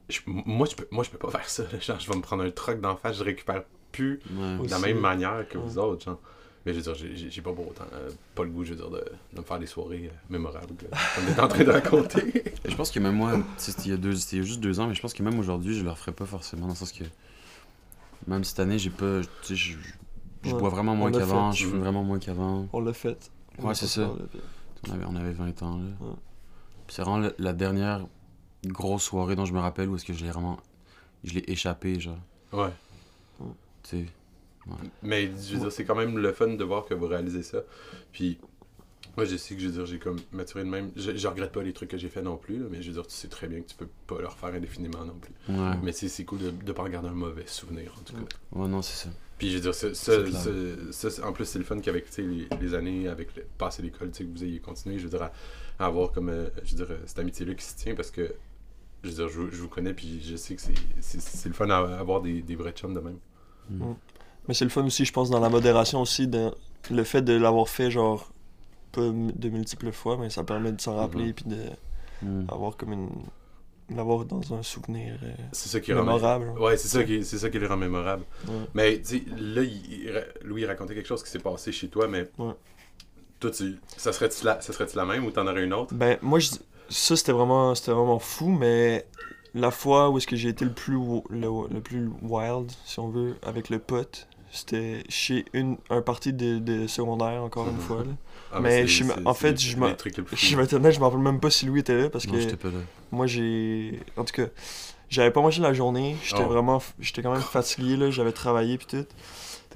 je- 0.10 0.20
moi, 0.26 0.68
je 0.70 0.76
peux, 0.76 0.88
moi, 0.92 1.04
je 1.04 1.10
peux 1.10 1.18
pas 1.18 1.30
faire 1.32 1.48
ça. 1.50 1.64
Genre, 1.80 2.00
je 2.00 2.10
vais 2.10 2.16
me 2.18 2.22
prendre 2.22 2.44
un 2.44 2.52
truc 2.52 2.82
d'en 2.82 2.96
face, 2.98 3.18
je 3.18 3.24
récupère 3.24 3.64
plus 3.92 4.20
Ouais. 4.36 4.66
de 4.66 4.72
la 4.72 4.80
même 4.80 5.00
manière 5.00 5.48
que 5.48 5.58
vous 5.58 5.78
autres, 5.78 6.04
genre. 6.06 6.20
Mais 6.66 6.74
je 6.74 6.80
veux 6.80 6.94
dire, 6.94 6.96
j'ai- 7.30 7.42
pas 7.42 7.52
pour 7.52 7.68
autant, 7.70 7.84
euh, 7.94 8.10
pas 8.36 8.44
le 8.44 8.50
goût, 8.50 8.64
je 8.64 8.70
veux 8.72 8.78
dire, 8.78 8.90
de, 8.90 9.04
de 9.34 9.40
me 9.40 9.44
faire 9.44 9.60
des 9.60 9.66
soirées 9.66 10.06
euh, 10.10 10.16
mémorables, 10.30 10.74
là, 10.92 10.98
comme 11.16 11.26
t'es 11.36 11.42
en 11.42 11.48
train 11.50 11.64
de 11.66 11.72
raconter. 11.72 12.38
Et 12.66 12.70
Je 12.70 12.76
pense 12.76 12.90
que 12.90 13.00
même 13.00 13.16
moi, 13.16 13.34
c'était 13.58 13.82
il 13.84 13.90
y 13.90 13.94
a 13.94 13.98
deux, 13.98 14.16
c'était 14.16 14.38
il 14.38 14.40
y 14.40 14.42
a 14.44 14.46
juste 14.46 14.62
deux 14.62 14.80
ans, 14.80 14.88
mais 14.88 14.94
je 14.96 15.02
pense 15.02 15.14
que 15.14 15.22
même 15.24 15.38
aujourd'hui, 15.40 15.78
je 15.78 15.84
le 15.84 15.90
referais 15.92 16.14
pas 16.14 16.26
forcément, 16.26 16.64
dans 16.68 16.74
le 16.74 16.76
sens 16.78 16.94
que 16.94 17.04
même 18.28 18.44
cette 18.46 18.60
année, 18.62 18.80
j'ai 18.80 18.90
pas, 18.92 19.22
tu 19.22 19.28
sais, 19.50 19.56
je, 19.56 19.78
je 20.44 20.52
Ouais, 20.54 20.60
bois 20.60 20.70
vraiment 20.70 20.96
moins 20.96 21.12
qu'avant, 21.12 21.52
je 21.52 21.66
fume 21.66 21.76
Mhm. 21.76 21.80
vraiment 21.82 22.04
moins 22.04 22.20
qu'avant. 22.20 22.68
On 22.74 22.80
l'a 22.80 22.94
fait. 22.94 23.30
On 23.60 23.68
Ouais, 23.68 23.76
c'est 23.76 23.88
ça. 23.88 24.10
On 24.88 24.92
avait, 24.94 25.06
on 25.06 25.16
avait 25.16 25.32
20 25.34 25.62
ans, 25.64 25.78
là. 25.78 25.84
Ouais. 26.00 26.14
Puis 26.88 26.96
c'est 26.96 27.02
vraiment 27.02 27.18
la, 27.20 27.32
la 27.40 27.54
dernière 27.54 28.06
grosse 28.66 29.04
soirée 29.04 29.36
dont 29.36 29.46
je 29.46 29.54
me 29.54 29.60
rappelle 29.60 29.90
où 29.90 29.96
est-ce 29.96 30.06
que 30.06 30.14
je 30.14 30.24
l'ai 30.24 30.32
vraiment, 30.32 30.58
je 31.26 31.34
l'ai 31.34 31.44
échappé, 31.48 32.00
genre, 32.00 32.18
Ouais. 32.54 32.70
tu 33.84 33.98
sais. 34.00 34.06
Mais 35.02 35.26
je 35.26 35.54
veux 35.54 35.60
dire, 35.60 35.72
c'est 35.72 35.86
quand 35.86 35.96
même 35.96 36.18
le 36.18 36.32
fun 36.34 36.48
de 36.48 36.64
voir 36.64 36.86
que 36.86 36.94
vous 36.94 37.08
réalisez 37.08 37.44
ça. 37.44 37.64
Puis, 38.12 38.38
moi, 39.18 39.26
je 39.26 39.36
sais 39.36 39.54
que 39.56 39.62
je 39.62 39.68
veux 39.68 39.74
dire, 39.74 39.86
j'ai 39.86 40.00
comme 40.00 40.18
maturé 40.32 40.64
de 40.64 40.70
même. 40.70 40.92
Je, 40.96 41.16
je 41.16 41.28
regrette 41.28 41.52
pas 41.52 41.62
les 41.62 41.74
trucs 41.74 41.90
que 41.90 41.98
j'ai 41.98 42.10
fait 42.10 42.22
non 42.22 42.38
plus, 42.38 42.58
là, 42.58 42.66
mais 42.72 42.82
je 42.82 42.88
veux 42.88 42.94
dire, 42.94 43.06
tu 43.08 43.14
sais 43.14 43.28
très 43.28 43.48
bien 43.48 43.62
que 43.62 43.68
tu 43.68 43.76
peux 43.76 43.90
pas 44.08 44.20
le 44.20 44.28
refaire 44.28 44.54
indéfiniment 44.54 45.06
non 45.06 45.16
plus. 45.20 45.34
Ouais. 45.54 45.72
Mais 45.84 45.92
c'est 45.92 46.08
c'est 46.08 46.24
cool 46.26 46.40
de, 46.40 46.50
de 46.52 46.72
pas 46.72 46.84
en 46.84 46.90
garder 46.90 47.10
un 47.10 47.14
mauvais 47.14 47.46
souvenir, 47.46 47.94
en 48.00 48.04
tout 48.04 48.14
cas. 48.14 48.22
Ouais, 48.54 48.68
non, 48.68 48.82
c'est 48.82 49.06
ça. 49.08 49.10
Puis, 49.38 49.50
je 49.52 49.56
veux 49.56 49.62
dire, 49.62 49.76
ça, 49.76 49.94
ça, 49.94 51.28
en 51.28 51.34
plus, 51.34 51.46
c'est 51.46 51.60
le 51.60 51.66
fun 51.66 51.80
qu'avec 51.80 52.06
tu 52.06 52.14
sais, 52.14 52.22
les, 52.22 52.48
les 52.62 52.74
années, 52.76 53.08
avec 53.10 53.36
le 53.36 53.44
passé 53.58 53.82
l'école, 53.82 54.12
tu 54.12 54.20
sais, 54.20 54.24
que 54.26 54.32
vous 54.32 54.44
ayez 54.44 54.60
continué, 54.60 54.98
je 54.98 55.04
veux 55.04 55.10
dire, 55.10 55.24
à, 55.24 55.32
à 55.80 55.86
avoir 55.88 56.12
comme, 56.12 56.30
euh, 56.30 56.48
je 56.64 56.72
veux 56.76 56.86
dire, 56.86 56.92
euh, 56.96 57.00
cette 57.06 57.20
amitié-là 57.20 57.54
qui 57.56 57.66
se 57.66 57.76
tient 57.76 57.94
parce 57.96 58.10
que, 58.10 58.34
je 59.04 59.10
veux 59.10 59.16
dire, 59.16 59.28
je, 59.30 59.40
vous- 59.42 59.52
je 59.52 59.58
vous 59.62 59.68
connais, 59.68 59.94
puis 59.94 60.22
je 60.24 60.38
sais 60.38 60.56
que 60.56 60.62
c'est- 60.62 60.74
c'est 61.02 61.20
c'est 61.22 61.50
le 61.50 61.56
fun 61.56 61.70
à 61.70 61.78
avoir 62.00 62.22
des, 62.22 62.42
des 62.42 62.56
vrais 62.56 62.72
chums 62.72 62.94
de 62.94 63.00
même. 63.02 63.18
Mais 64.48 64.54
c'est 64.54 64.66
le 64.66 64.70
fun 64.72 64.84
aussi, 64.86 65.06
je 65.06 65.14
pense, 65.14 65.30
dans 65.30 65.40
la 65.40 65.50
modération 65.50 66.02
aussi, 66.02 66.28
de, 66.28 66.52
le 66.92 67.04
fait 67.04 67.22
de 67.22 67.34
l'avoir 67.34 67.70
fait, 67.70 67.90
genre, 67.92 68.30
pas 68.92 69.02
de 69.02 69.50
multiples 69.50 69.92
fois, 69.92 70.18
mais 70.18 70.30
ça 70.30 70.44
permet 70.44 70.72
de 70.72 70.82
s'en 70.82 70.96
rappeler, 70.96 71.28
Mhm. 71.28 71.34
puis 71.34 71.46
de 71.46 71.58
Mm. 72.22 72.46
avoir 72.50 72.78
comme 72.78 72.94
une. 72.94 73.10
l'avoir 73.94 74.24
dans 74.26 74.54
un 74.54 74.64
souvenir 74.64 75.18
euh, 75.24 75.32
C'est 75.52 75.68
ça 75.68 75.80
qui 75.82 75.92
rend 75.94 76.00
mémorable. 76.04 76.54
Ouais, 76.58 76.78
c'est 76.78 76.88
ça 76.88 77.04
qui 77.04 77.24
c'est 77.26 77.38
ça 77.38 77.50
qui 77.50 77.60
les 77.60 77.68
rend 77.68 77.76
mémorables. 77.78 78.24
Ouais. 78.48 78.54
Mais 78.74 78.98
tu 79.02 79.20
sais, 79.20 79.24
là, 79.38 79.62
il- 79.62 80.24
Louis 80.46 80.62
il 80.62 80.66
racontait 80.66 80.96
quelque 80.96 81.06
chose 81.08 81.22
qui 81.22 81.30
s'est 81.30 81.40
passé 81.40 81.72
chez 81.74 81.90
toi, 81.90 82.08
mais 82.08 82.30
Ouais. 82.40 82.54
toi, 83.42 83.52
tu, 83.52 83.78
ça 83.98 84.14
serait-tu 84.14 84.46
la, 84.46 84.62
ça 84.62 84.72
serait 84.74 84.88
la 84.96 85.06
même 85.06 85.26
ou 85.26 85.32
t'en 85.32 85.46
aurais 85.48 85.64
une 85.66 85.74
autre? 85.74 85.94
Ben, 85.94 86.18
moi, 86.22 86.40
je, 86.40 86.52
ça, 86.90 87.16
c'était 87.18 87.34
vraiment, 87.34 87.76
c'était 87.76 87.92
vraiment 87.92 88.20
fou, 88.20 88.48
mais 88.48 89.06
la 89.54 89.70
fois 89.70 90.10
où 90.10 90.18
est-ce 90.18 90.28
que 90.28 90.38
j'ai 90.38 90.50
été 90.50 90.64
le 90.66 90.72
plus, 90.72 90.96
wo- 90.96 91.26
le, 91.30 91.50
le 91.72 91.82
plus 91.82 92.10
wild, 92.22 92.72
si 92.86 93.00
on 93.00 93.10
veut, 93.10 93.36
avec 93.44 93.70
le 93.70 93.80
pote, 93.80 94.28
c'était 94.54 95.04
chez 95.10 95.46
une, 95.54 95.78
un 95.90 96.02
party 96.02 96.32
de, 96.32 96.60
de 96.60 96.88
secondaire, 96.88 97.42
encore 97.44 97.68
une 97.68 97.74
Mhm. 97.76 97.80
fois. 97.82 97.98
là. 98.04 98.12
Ah, 98.54 98.60
Mais 98.62 98.86
je 98.88 99.04
en 99.26 99.34
fait, 99.34 99.60
je 99.60 99.76
me- 99.78 99.88
Je 100.32 100.36
fous. 100.52 100.56
vais 100.58 100.64
être 100.64 100.74
honnête, 100.74 100.94
je 100.94 101.00
me 101.00 101.04
rappelle 101.06 101.20
même 101.20 101.40
pas 101.40 101.50
si 101.50 101.66
Louis 101.66 101.80
était 101.80 101.98
là, 102.04 102.10
parce 102.10 102.26
que 102.28 102.56
pas 102.56 102.68
là. 102.68 102.74
moi, 103.12 103.26
j'ai... 103.26 104.00
En 104.16 104.24
tout 104.24 104.34
cas, 104.34 104.46
j'avais 105.10 105.32
pas 105.32 105.42
mangé 105.42 105.60
la 105.62 105.74
journée, 105.74 106.16
j'étais 106.24 106.44
Oh. 106.46 106.50
vraiment... 106.50 106.80
J'étais 107.00 107.24
quand 107.24 107.32
même 107.32 107.42
fatigué, 107.42 107.98
là, 107.98 108.12
j'avais 108.12 108.32
travaillé, 108.32 108.78
puis 108.78 108.86
tout. 108.88 109.06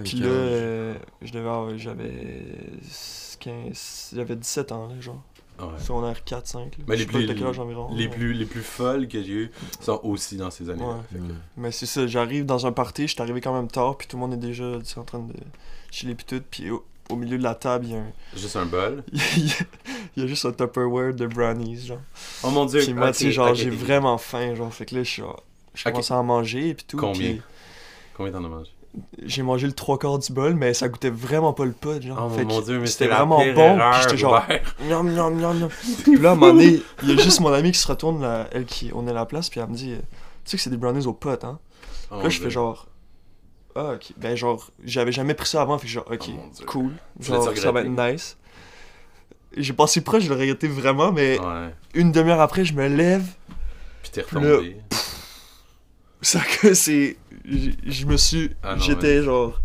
Puis 0.04 0.20
là, 0.20 0.28
euh, 0.28 0.94
je 1.24 1.32
devais 1.34 1.50
avoir- 1.50 1.76
j'avais 1.78 2.46
15... 3.40 4.12
J'avais 4.16 4.36
17 4.36 4.72
ans, 4.72 4.88
là, 4.88 5.00
genre. 5.02 5.24
Ouais. 5.60 5.80
Secondaire 5.80 6.24
4, 6.24 6.48
5. 6.48 6.60
Là. 6.78 6.84
Mais 6.88 6.96
les 6.96 7.06
plus- 7.06 7.30
environ. 7.60 7.90
Les 7.96 8.08
plus, 8.08 8.34
les 8.34 8.46
plus 8.46 8.62
folles 8.62 9.08
que 9.08 9.22
j'ai 9.24 9.32
eues 9.34 9.52
sont 9.82 10.00
aussi 10.04 10.38
dans 10.38 10.52
ces 10.52 10.70
années-là. 10.70 10.88
Ouais. 11.12 11.20
Que-. 11.20 11.34
Mais 11.58 11.72
c'est 11.72 11.86
ça, 11.86 12.06
j'arrive 12.08 12.46
dans 12.46 12.66
un 12.68 12.72
party, 12.72 13.04
je 13.08 13.14
suis 13.14 13.22
arrivé 13.22 13.42
quand 13.42 13.54
même 13.54 13.68
tard, 13.68 13.98
puis 13.98 14.08
tout 14.08 14.18
le 14.18 14.22
monde 14.22 14.34
est 14.34 14.38
déjà 14.48 14.78
tu 14.80 14.86
sais, 14.86 15.00
en 15.00 15.04
train 15.04 15.20
de 15.20 15.34
chiller 15.92 16.14
puis 16.16 16.26
tout, 16.26 16.44
puis 16.52 16.70
au, 16.70 16.86
au 17.10 17.16
milieu 17.16 17.38
de 17.38 17.44
la 17.44 17.56
table, 17.56 17.86
il 17.86 17.92
y 17.92 17.96
a 17.96 18.00
un... 18.00 18.12
Juste 18.36 18.56
un 18.56 18.66
bol? 18.66 19.04
il 19.14 19.48
y 19.48 19.52
a- 19.52 19.66
il 20.16 20.24
y 20.24 20.26
a 20.26 20.28
juste 20.28 20.46
un 20.46 20.52
Tupperware 20.52 21.14
de 21.14 21.26
brownies, 21.28 21.86
genre. 21.88 22.02
Oh 22.44 22.50
mon 22.50 22.66
dieu. 22.66 22.82
Puis 22.82 22.94
moi, 22.94 23.10
ok, 23.10 23.16
tu 23.16 23.24
sais, 23.26 23.32
genre, 23.32 23.54
j'ai 23.56 23.70
vraiment 23.70 24.18
faim, 24.18 24.54
genre, 24.56 24.74
fait 24.74 24.86
que 24.86 24.96
là, 24.96 25.04
je 25.04 25.10
suis 25.10 25.22
genre, 25.22 25.44
je 25.74 25.84
commence 25.84 26.12
à 26.12 26.16
en 26.18 26.24
manger, 26.24 26.74
puis 26.74 26.86
tout, 26.88 26.98
Combien? 26.98 27.32
puis 27.34 27.42
Combien 28.16 28.32
t'en 28.32 28.44
as 28.44 28.50
mangé? 28.50 28.72
J'ai 29.24 29.44
mangé 29.44 29.68
le 29.68 29.74
trois 29.74 29.98
quarts 30.00 30.20
du 30.20 30.32
bol, 30.32 30.56
mais 30.56 30.74
ça 30.74 30.88
goûtait 30.90 31.10
vraiment 31.10 31.54
pas 31.54 31.66
le 31.66 31.72
pot, 31.72 32.02
genre. 32.02 32.30
Oh 32.32 32.36
fait 32.36 32.44
mon 32.46 32.60
que 32.60 32.66
dieu, 32.66 32.80
mais 32.80 32.88
c'était 32.88 33.08
vraiment 33.08 33.40
pire 33.40 33.54
bon, 33.54 33.76
erreur, 33.78 33.92
puis 33.92 34.02
j'étais 34.04 34.18
genre, 34.18 34.44
Hubert. 34.46 34.76
Miam, 34.88 35.10
miam, 35.12 35.36
miam, 35.36 35.60
miam. 35.60 35.70
Puis 36.04 36.18
là, 36.18 36.30
à 36.30 36.32
un 36.34 36.36
moment 36.36 36.54
donné, 36.54 36.82
il 37.04 37.10
y 37.10 37.14
a 37.14 37.22
juste 37.22 37.40
mon 37.40 37.52
ami 37.54 37.72
qui 37.72 37.80
se 37.80 37.88
retourne, 37.88 38.22
là, 38.22 38.48
elle 38.52 38.66
qui, 38.66 38.92
on 38.94 39.06
est 39.08 39.12
à 39.12 39.14
la 39.14 39.26
place, 39.26 39.50
puis 39.50 39.60
elle 39.60 39.68
me 39.68 39.76
dit, 39.76 39.94
euh, 39.94 39.98
tu 39.98 40.52
sais 40.52 40.58
que 40.58 40.64
c'est 40.64 40.70
des 40.70 40.78
brownies 40.78 41.06
au 41.08 41.14
pot, 41.14 41.44
hein? 41.44 41.60
Oh 42.10 42.16
Puis 42.16 42.24
là, 42.24 42.30
je 42.30 42.40
fais 42.42 42.50
genre. 42.50 42.88
Ah, 43.76 43.94
ok. 43.94 44.14
Ben, 44.18 44.36
genre, 44.36 44.72
j'avais 44.84 45.12
jamais 45.12 45.34
pris 45.36 45.48
ça 45.48 45.62
avant, 45.62 45.78
fait 45.78 45.88
genre, 45.88 46.06
ok, 46.12 46.30
Oh 46.30 46.64
cool. 46.66 46.92
Genre, 47.20 47.56
ça 47.56 47.72
va 47.72 47.82
être 47.82 47.90
nice. 47.90 48.38
J'ai 49.56 49.74
passé 49.74 50.02
proche, 50.02 50.24
je 50.24 50.30
le 50.30 50.36
regrettais 50.40 50.68
vraiment, 50.68 51.12
mais 51.12 51.40
Ouais. 51.40 51.74
une 51.94 52.12
demi-heure 52.12 52.42
après, 52.42 52.66
je 52.66 52.74
me 52.74 52.88
lève. 52.88 53.24
Puis 54.02 54.12
t'es 54.12 54.22
Puis 54.24 54.36
retombé. 54.38 54.78
Ça 56.22 56.42
que 56.62 56.74
c'est. 56.74 57.18
Je 57.46 58.06
me 58.06 58.18
suis. 58.18 58.52
Ah 58.64 58.76
J'étais 58.78 59.24
genre. 59.24 59.60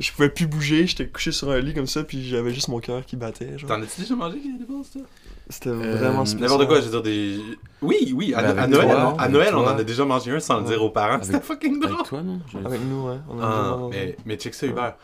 Je 0.00 0.10
pouvais 0.10 0.28
plus 0.28 0.48
bouger, 0.48 0.88
j'étais 0.88 1.06
couché 1.06 1.30
sur 1.30 1.50
un 1.50 1.60
lit 1.60 1.72
comme 1.72 1.86
ça, 1.86 2.02
puis 2.02 2.26
j'avais 2.28 2.52
juste 2.52 2.66
mon 2.66 2.80
cœur 2.80 3.06
qui 3.06 3.14
battait. 3.16 3.56
Genre. 3.58 3.68
T'en 3.68 3.80
as-tu 3.80 4.00
déjà 4.00 4.16
mangé 4.16 4.40
qui 4.40 4.52
des 4.58 4.64
balles, 4.64 4.82
ça? 4.92 4.98
C'était 5.48 5.68
Euh, 5.70 5.96
vraiment 5.96 6.24
spécial. 6.24 6.50
N'importe 6.50 6.66
quoi, 6.68 6.80
je 6.80 6.86
veux 6.86 6.90
dire 6.90 7.02
des. 7.02 7.38
Oui, 7.80 8.12
oui, 8.14 8.34
à, 8.34 8.42
Noël, 8.66 8.70
toi, 8.90 9.14
à 9.20 9.28
Noël, 9.28 9.54
on 9.54 9.60
en 9.64 9.76
a 9.78 9.84
déjà 9.84 10.04
mangé 10.04 10.32
un 10.32 10.40
sans 10.40 10.58
le 10.60 10.66
dire 10.66 10.82
aux 10.82 10.90
parents. 10.90 11.14
Avec- 11.14 11.26
C'était 11.26 11.40
fucking 11.40 11.78
drôle. 11.80 11.94
Avec 11.94 12.06
toi, 12.06 12.22
non? 12.22 12.40
Avec 12.64 12.80
nous, 12.80 13.06
ouais. 13.08 13.16
On 13.28 13.40
a 13.40 13.44
Ah, 13.46 13.78
mais, 13.90 14.16
mais 14.26 14.36
check 14.36 14.54
ça, 14.54 14.66
Hubert. 14.66 14.96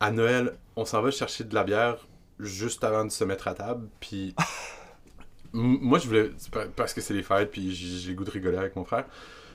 À 0.00 0.10
Noël, 0.12 0.54
on 0.76 0.84
s'en 0.86 1.02
va 1.02 1.10
chercher 1.10 1.44
de 1.44 1.54
la 1.54 1.64
bière 1.64 1.96
juste 2.40 2.84
avant 2.84 3.04
de 3.04 3.10
se 3.10 3.24
mettre 3.24 3.48
à 3.48 3.54
table. 3.54 3.86
Puis. 4.00 4.34
Moi, 5.52 5.98
je 5.98 6.06
voulais. 6.06 6.30
Parce 6.76 6.94
que 6.94 7.00
c'est 7.02 7.14
les 7.14 7.22
fêtes, 7.22 7.50
puis 7.50 7.74
j'ai 7.74 7.98
j'ai 7.98 8.08
le 8.10 8.14
goût 8.14 8.24
de 8.24 8.30
rigoler 8.30 8.56
avec 8.58 8.76
mon 8.76 8.84
frère. 8.84 9.04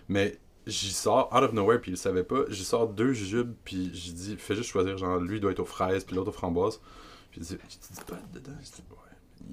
Mais 0.10 0.38
j'y 0.67 0.91
sors, 0.91 1.29
out 1.34 1.43
of 1.43 1.53
nowhere, 1.53 1.79
puis 1.79 1.91
il 1.91 1.96
le 1.96 1.98
savait 1.98 2.24
pas. 2.24 2.43
J'y 2.50 2.63
sors 2.63 2.88
deux 2.88 3.13
jujubes, 3.13 3.53
puis 3.63 3.91
j'ai 3.93 4.12
dit, 4.12 4.36
fais 4.38 4.55
juste 4.55 4.70
choisir. 4.70 4.98
Genre, 4.98 5.17
lui 5.20 5.39
doit 5.39 5.51
être 5.51 5.60
aux 5.60 5.65
fraises, 5.65 6.03
puis 6.03 6.15
l'autre 6.15 6.29
aux 6.29 6.34
framboises. 6.34 6.79
Puis 7.32 7.41
il 7.41 7.48
dit, 7.48 7.55
dit, 7.55 8.01
pas 8.08 8.20
dedans. 8.34 8.51
J'ai 8.60 8.72
dit, 8.72 8.84
ouais. 8.91 9.03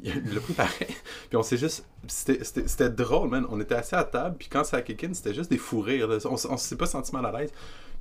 Il 0.03 0.35
l'a 0.35 0.41
pris 0.41 0.53
pareil. 0.53 0.87
Puis 1.29 1.37
on 1.37 1.43
s'est 1.43 1.57
juste. 1.57 1.85
C'était 2.07 2.91
drôle, 2.91 3.29
man. 3.29 3.47
On 3.51 3.61
était 3.61 3.75
assis 3.75 3.97
à 3.97 4.05
table, 4.05 4.37
puis 4.39 4.49
quand 4.49 4.63
ça 4.63 4.77
a 4.77 4.83
kick 4.83 5.05
c'était 5.15 5.35
juste 5.35 5.51
des 5.51 5.59
fous 5.59 5.81
rires. 5.81 6.09
On, 6.27 6.37
on 6.49 6.57
s'est 6.57 6.77
pas 6.77 6.87
senti 6.87 7.13
mal 7.13 7.27
à 7.27 7.33
l'aise. 7.33 7.53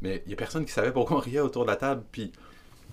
Mais 0.01 0.21
il 0.25 0.29
y 0.29 0.33
a 0.33 0.37
personne 0.37 0.65
qui 0.65 0.71
savait 0.71 0.91
pourquoi 0.91 1.17
on 1.17 1.19
riait 1.19 1.39
autour 1.39 1.63
de 1.63 1.69
la 1.69 1.75
table. 1.75 2.03
Puis 2.11 2.31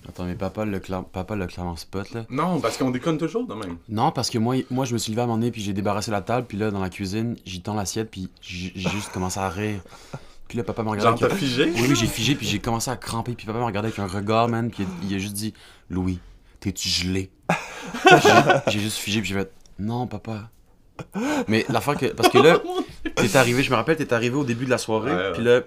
Attends, 0.09 0.25
mais 0.25 0.35
papa 0.37 0.65
le, 0.65 0.79
cla- 0.79 1.05
papa 1.05 1.35
le 1.35 1.47
clairement 1.47 1.77
spot, 1.77 2.13
là. 2.13 2.25
Non, 2.31 2.61
parce 2.61 2.77
qu'on 2.79 2.91
déconne 2.91 3.19
toujours 3.19 3.47
de 3.47 3.55
même. 3.55 3.77
Non, 3.89 4.13
parce 4.13 4.31
que 4.31 4.39
moi, 4.39 4.57
moi 4.71 4.85
je 4.85 4.93
me 4.93 4.99
suis 4.99 5.11
levé 5.13 5.21
à 5.23 5.25
un 5.25 5.27
moment 5.27 5.39
donné, 5.39 5.51
puis 5.51 5.63
j'ai 5.63 5.73
débarrassé 5.73 6.11
la 6.11 6.21
table, 6.21 6.47
puis 6.47 6.57
là, 6.59 6.71
dans 6.71 6.81
la 6.81 6.91
cuisine, 6.91 7.37
j'y 7.45 7.61
tends 7.61 7.75
l'assiette, 7.75 8.11
puis 8.11 8.29
j'ai 8.41 8.73
juste 8.77 9.11
commencé 9.13 9.41
à 9.41 9.49
rire. 9.49 9.81
Puis 10.49 10.57
là, 10.59 10.65
papa 10.65 10.85
m'a 10.85 10.93
regardé. 10.93 11.19
Genre, 11.21 11.29
t'as 11.29 11.35
figé? 11.35 11.65
Oui, 11.75 11.87
oui, 11.89 11.97
j'ai 11.97 12.07
figé, 12.07 12.37
puis 12.37 12.47
j'ai 12.47 12.61
commencé 12.61 12.89
à 12.91 12.97
cramper, 12.97 13.33
puis 13.35 13.47
papa 13.47 13.59
m'a 13.59 13.67
regardé 13.67 13.89
avec 13.89 13.99
un 13.99 14.07
regard, 14.07 14.49
man, 14.49 14.71
puis 14.71 14.87
il 15.03 15.15
a, 15.15 15.19
juste 15.19 15.35
dit 15.35 15.53
Louis, 15.91 16.21
t'es-tu 16.61 16.89
gelé? 16.89 17.31
J'ai- 18.69 18.79
juste 18.79 18.99
figé, 18.99 19.21
puis 19.21 19.31
j'ai 19.31 19.35
fait 19.35 19.51
Non, 19.79 20.07
papa. 20.07 20.51
Mais 21.49 21.67
l'affaire 21.69 21.97
que. 21.97 22.07
Parce 22.07 22.29
que 22.29 22.39
là, 22.39 22.59
t'es 23.17 23.37
arrivé, 23.37 23.63
je 23.63 23.71
me 23.71 23.77
rappelle, 23.77 23.97
t'es 23.97 24.13
arrivé 24.13 24.37
au 24.37 24.45
début 24.45 24.65
de 24.67 24.71
la 24.71 24.79
soirée, 24.79 25.33
puis 25.35 25.43
là. 25.45 25.63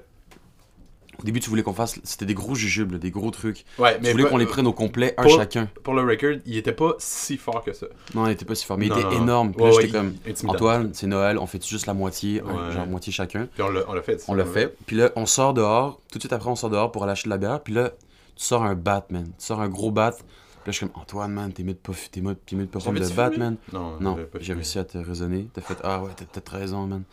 Au 1.19 1.23
début, 1.25 1.39
tu 1.39 1.49
voulais 1.49 1.63
qu'on 1.63 1.73
fasse. 1.73 1.99
C'était 2.03 2.25
des 2.25 2.33
gros 2.33 2.55
jujubes, 2.55 2.93
là, 2.93 2.97
des 2.97 3.11
gros 3.11 3.29
trucs. 3.31 3.65
Ouais, 3.77 3.95
Tu 3.97 4.03
mais 4.03 4.11
voulais 4.11 4.23
pas- 4.23 4.29
qu'on 4.29 4.37
les 4.37 4.45
prenne 4.45 4.67
au 4.67 4.73
complet, 4.73 5.13
un 5.17 5.23
pour- 5.23 5.35
chacun. 5.37 5.67
pour 5.83 5.93
le 5.93 6.01
record, 6.03 6.39
il 6.45 6.57
était 6.57 6.71
pas 6.71 6.93
si 6.97 7.37
fort 7.37 7.63
que 7.63 7.73
ça. 7.73 7.87
Non, 8.15 8.25
il 8.27 8.31
était 8.31 8.45
pas 8.45 8.55
si 8.55 8.65
fort, 8.65 8.77
mais 8.77 8.87
il 8.87 8.91
était 8.91 9.03
non, 9.03 9.11
énorme. 9.23 9.51
Puis 9.53 9.61
Ouais, 9.63 9.69
là, 9.71 9.75
j'étais 9.81 9.91
comme 9.97 10.13
intimidant. 10.27 10.53
Antoine, 10.55 10.89
c'est 10.93 11.07
Noël, 11.07 11.37
on 11.37 11.45
fait 11.45 11.65
juste 11.67 11.85
la 11.87 11.93
moitié, 11.93 12.41
Ouais. 12.41 12.71
genre 12.73 12.87
moitié 12.87 13.11
chacun. 13.11 13.47
Puis 13.53 13.61
on 13.63 13.69
l'a 13.69 13.81
on 13.87 13.93
l'a 13.93 14.01
fait. 14.01 14.23
On 14.27 14.33
l'a 14.33 14.45
fait. 14.45 14.75
Puis 14.85 14.95
là, 14.95 15.11
on 15.15 15.25
sort 15.25 15.53
dehors. 15.53 15.99
Tout 16.11 16.17
de 16.17 16.21
suite 16.23 16.33
après, 16.33 16.49
on 16.49 16.55
sort 16.55 16.69
dehors 16.69 16.91
pour 16.91 17.03
aller 17.03 17.11
acheter 17.11 17.27
de 17.27 17.33
la 17.33 17.37
bière. 17.37 17.61
Puis 17.61 17.73
là, 17.73 17.89
tu 18.35 18.43
sors 18.45 18.63
un 18.63 18.75
bat, 18.75 19.05
man. 19.09 19.25
Tu 19.25 19.45
sors 19.45 19.59
un 19.61 19.69
gros 19.69 19.91
bat. 19.91 20.11
Puis 20.11 20.23
là, 20.65 20.71
je 20.71 20.77
suis 20.77 20.87
comme 20.87 21.01
Antoine, 21.01 21.31
man, 21.31 21.51
t'es 21.53 21.63
mieux 21.63 21.73
de 21.73 21.77
pas, 21.77 21.93
t'es 22.11 22.19
mieux, 22.21 22.35
de 22.51 22.65
pas 22.65 22.79
prendre 22.79 22.99
de 22.99 23.07
bat, 23.13 23.29
man. 23.37 23.55
Non, 23.71 23.97
Non, 23.99 24.17
j'ai 24.39 24.53
réussi 24.53 24.77
à 24.79 24.83
te 24.83 24.97
raisonner. 24.97 25.47
T'as 25.53 25.61
fait 25.61 25.77
Ah 25.83 26.01
ouais, 26.01 26.09
t'as 26.15 26.25
peut-être 26.25 26.51
raison, 26.51 26.85
man. 26.85 27.03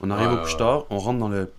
On 0.00 0.10
arrive 0.10 0.32
au 0.32 0.36
couche-tard, 0.42 0.84
on 0.90 0.98
rentre 0.98 1.18
dans 1.18 1.28
le. 1.28 1.50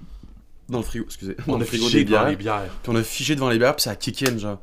Dans 0.69 0.79
le 0.79 0.84
frigo, 0.84 1.05
excusez. 1.05 1.36
Dans 1.48 1.53
On 1.55 1.57
le 1.60 1.65
frigo 1.65 1.89
des 1.89 2.03
bières. 2.03 2.27
les 2.29 2.36
bières. 2.36 2.69
Puis 2.84 2.91
on 2.91 2.95
a 2.95 3.03
figé 3.03 3.36
devant 3.36 3.50
les 3.50 3.57
bières, 3.60 3.75
puis 3.75 3.84
ça 3.84 3.91
a 3.91 3.95
kick 3.95 4.24
in, 4.24 4.38
genre. 4.38 4.62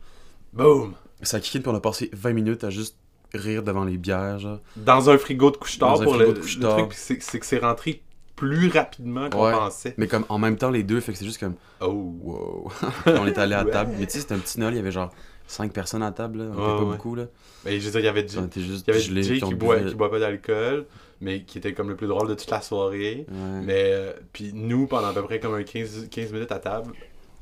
Boom! 0.52 0.94
Ça 1.22 1.36
a 1.36 1.40
kick 1.40 1.56
in, 1.56 1.60
puis 1.60 1.68
on 1.70 1.74
a 1.76 1.80
passé 1.80 2.10
20 2.12 2.32
minutes 2.32 2.64
à 2.64 2.70
juste 2.70 2.96
rire 3.32 3.62
devant 3.62 3.84
les 3.84 3.96
bières, 3.98 4.38
genre. 4.38 4.60
Dans 4.76 5.10
un 5.10 5.18
frigo 5.18 5.50
de 5.50 5.56
couche-tard 5.56 6.00
pour 6.00 6.14
frigo 6.14 6.18
le, 6.18 6.26
de 6.28 6.32
le 6.34 6.40
couche-tard. 6.40 6.76
truc, 6.88 6.92
c'est 6.94 7.38
que 7.38 7.46
c'est 7.46 7.58
rentré 7.58 8.02
plus 8.50 8.68
rapidement 8.70 9.30
qu'on 9.30 9.44
Ouais. 9.46 9.52
pensait. 9.52 9.94
Mais 9.98 10.08
comme 10.08 10.24
en 10.28 10.38
même 10.38 10.56
temps, 10.56 10.70
les 10.70 10.82
deux, 10.82 11.00
fait 11.00 11.12
que 11.12 11.18
c'est 11.18 11.24
juste 11.24 11.38
comme 11.38 11.54
Oh! 11.80 11.86
Wow. 12.22 12.72
On 13.06 13.26
est 13.26 13.38
allé 13.38 13.54
à 13.54 13.64
Ouais. 13.64 13.70
table. 13.70 13.92
Mais 13.98 14.06
tu 14.06 14.12
sais, 14.14 14.20
c'était 14.20 14.34
un 14.34 14.38
petit 14.38 14.58
Noël, 14.58 14.74
il 14.74 14.78
y 14.78 14.80
avait 14.80 14.90
genre 14.90 15.10
5 15.46 15.72
personnes 15.72 16.02
à 16.02 16.10
table, 16.10 16.38
là. 16.40 16.44
On 16.46 16.52
était 16.52 16.60
pas 16.60 16.78
ouais. 16.84 16.96
beaucoup, 16.96 17.14
là. 17.14 17.26
Mais 17.64 17.78
je 17.78 17.84
veux 17.84 17.90
dire, 17.92 18.00
il 18.00 18.04
y 18.04 18.08
avait 18.08 18.26
Jay, 18.26 18.38
On 18.40 18.46
était 18.46 18.60
juste 18.60 18.84
il 18.88 18.90
y 18.90 18.96
avait 18.96 19.22
Jay 19.22 19.38
qui, 19.40 19.54
boit, 19.54 19.76
buvait. 19.76 19.90
qui 19.90 19.94
boit 19.94 20.10
pas 20.10 20.18
d'alcool, 20.18 20.86
mais 21.20 21.42
qui 21.44 21.58
était 21.58 21.72
comme 21.72 21.88
le 21.88 21.94
plus 21.96 22.08
drôle 22.08 22.26
de 22.28 22.34
toute 22.34 22.50
la 22.50 22.60
soirée. 22.60 23.26
Ouais. 23.30 23.60
Mais, 23.64 23.82
euh, 23.92 24.12
puis 24.32 24.50
nous, 24.54 24.86
pendant 24.88 25.08
à 25.08 25.12
peu 25.12 25.22
près 25.22 25.38
comme 25.38 25.54
un 25.54 25.62
15, 25.62 26.08
15 26.10 26.32
minutes 26.32 26.50
à 26.52 26.58
table, 26.58 26.92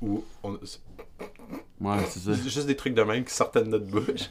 où 0.03 0.23
on, 0.43 0.59
Ouais, 1.81 1.97
c'est 2.09 2.19
ça. 2.21 2.33
juste 2.35 2.67
des 2.67 2.77
trucs 2.77 2.93
de 2.95 3.03
même 3.03 3.25
qui 3.25 3.33
sortaient 3.35 3.63
de 3.63 3.69
notre 3.69 3.87
bouche. 3.87 4.29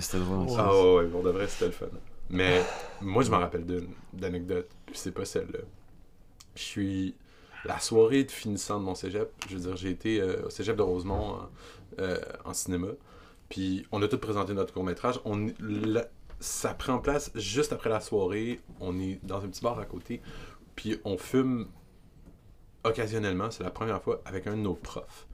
C'était 0.00 0.18
drôle. 0.18 0.46
Ah 0.58 0.72
ouais, 0.74 0.94
ouais, 0.96 1.06
pour 1.06 1.22
de 1.22 1.28
vrai, 1.30 1.46
c'était 1.46 1.66
le 1.66 1.72
fun. 1.72 1.86
Mais 2.30 2.62
moi, 3.02 3.22
je 3.22 3.30
m'en 3.30 3.38
rappelle 3.40 3.66
d'une 3.66 3.88
d'anecdote, 4.14 4.68
puis 4.86 4.94
c'est 4.96 5.12
pas 5.12 5.26
celle-là. 5.26 5.58
Je 6.54 6.62
suis... 6.62 7.14
La 7.64 7.78
soirée 7.78 8.24
de 8.24 8.30
finissant 8.32 8.80
de 8.80 8.84
mon 8.84 8.96
cégep, 8.96 9.30
je 9.48 9.54
veux 9.54 9.60
dire, 9.60 9.76
j'ai 9.76 9.90
été 9.90 10.20
euh, 10.20 10.46
au 10.46 10.50
cégep 10.50 10.74
de 10.74 10.82
Rosemont 10.82 11.34
en, 11.34 11.48
euh, 12.00 12.18
en 12.44 12.54
cinéma, 12.54 12.88
puis 13.48 13.86
on 13.92 14.02
a 14.02 14.08
tous 14.08 14.18
présenté 14.18 14.52
notre 14.52 14.74
court-métrage. 14.74 15.20
On, 15.24 15.46
ça 16.40 16.74
prend 16.74 16.98
place 16.98 17.30
juste 17.36 17.72
après 17.72 17.88
la 17.88 18.00
soirée, 18.00 18.60
on 18.80 18.98
est 18.98 19.20
dans 19.22 19.44
un 19.44 19.46
petit 19.46 19.62
bar 19.62 19.78
à 19.78 19.84
côté, 19.84 20.20
puis 20.74 20.98
on 21.04 21.16
fume 21.16 21.68
occasionnellement, 22.82 23.52
c'est 23.52 23.62
la 23.62 23.70
première 23.70 24.02
fois, 24.02 24.20
avec 24.24 24.48
un 24.48 24.56
de 24.56 24.62
nos 24.62 24.74
profs, 24.74 25.28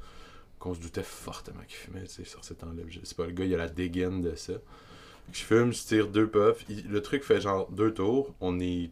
qu'on 0.59 0.75
se 0.75 0.81
doutait 0.81 1.03
fortement 1.03 1.63
qu'il 1.67 1.77
fumait, 1.77 2.03
tu 2.03 2.09
sais, 2.09 2.25
sur 2.25 2.45
cet 2.45 2.59
temps-là. 2.59 2.83
Je 2.89 3.01
sais 3.05 3.15
pas, 3.15 3.25
le 3.25 3.33
gars, 3.33 3.47
il 3.47 3.55
a 3.55 3.57
la 3.57 3.71
dégaine 3.71 4.21
de 4.21 4.35
ça. 4.35 4.53
Je 5.33 5.41
fume, 5.41 5.73
je 5.73 5.83
tire 5.83 6.09
deux 6.09 6.29
puffs. 6.29 6.67
Le 6.69 7.01
truc 7.01 7.23
fait 7.23 7.41
genre 7.41 7.71
deux 7.71 7.95
tours. 7.95 8.35
On 8.41 8.61
est 8.61 8.91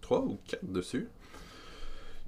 trois 0.00 0.20
ou 0.20 0.38
quatre 0.46 0.70
dessus. 0.70 1.08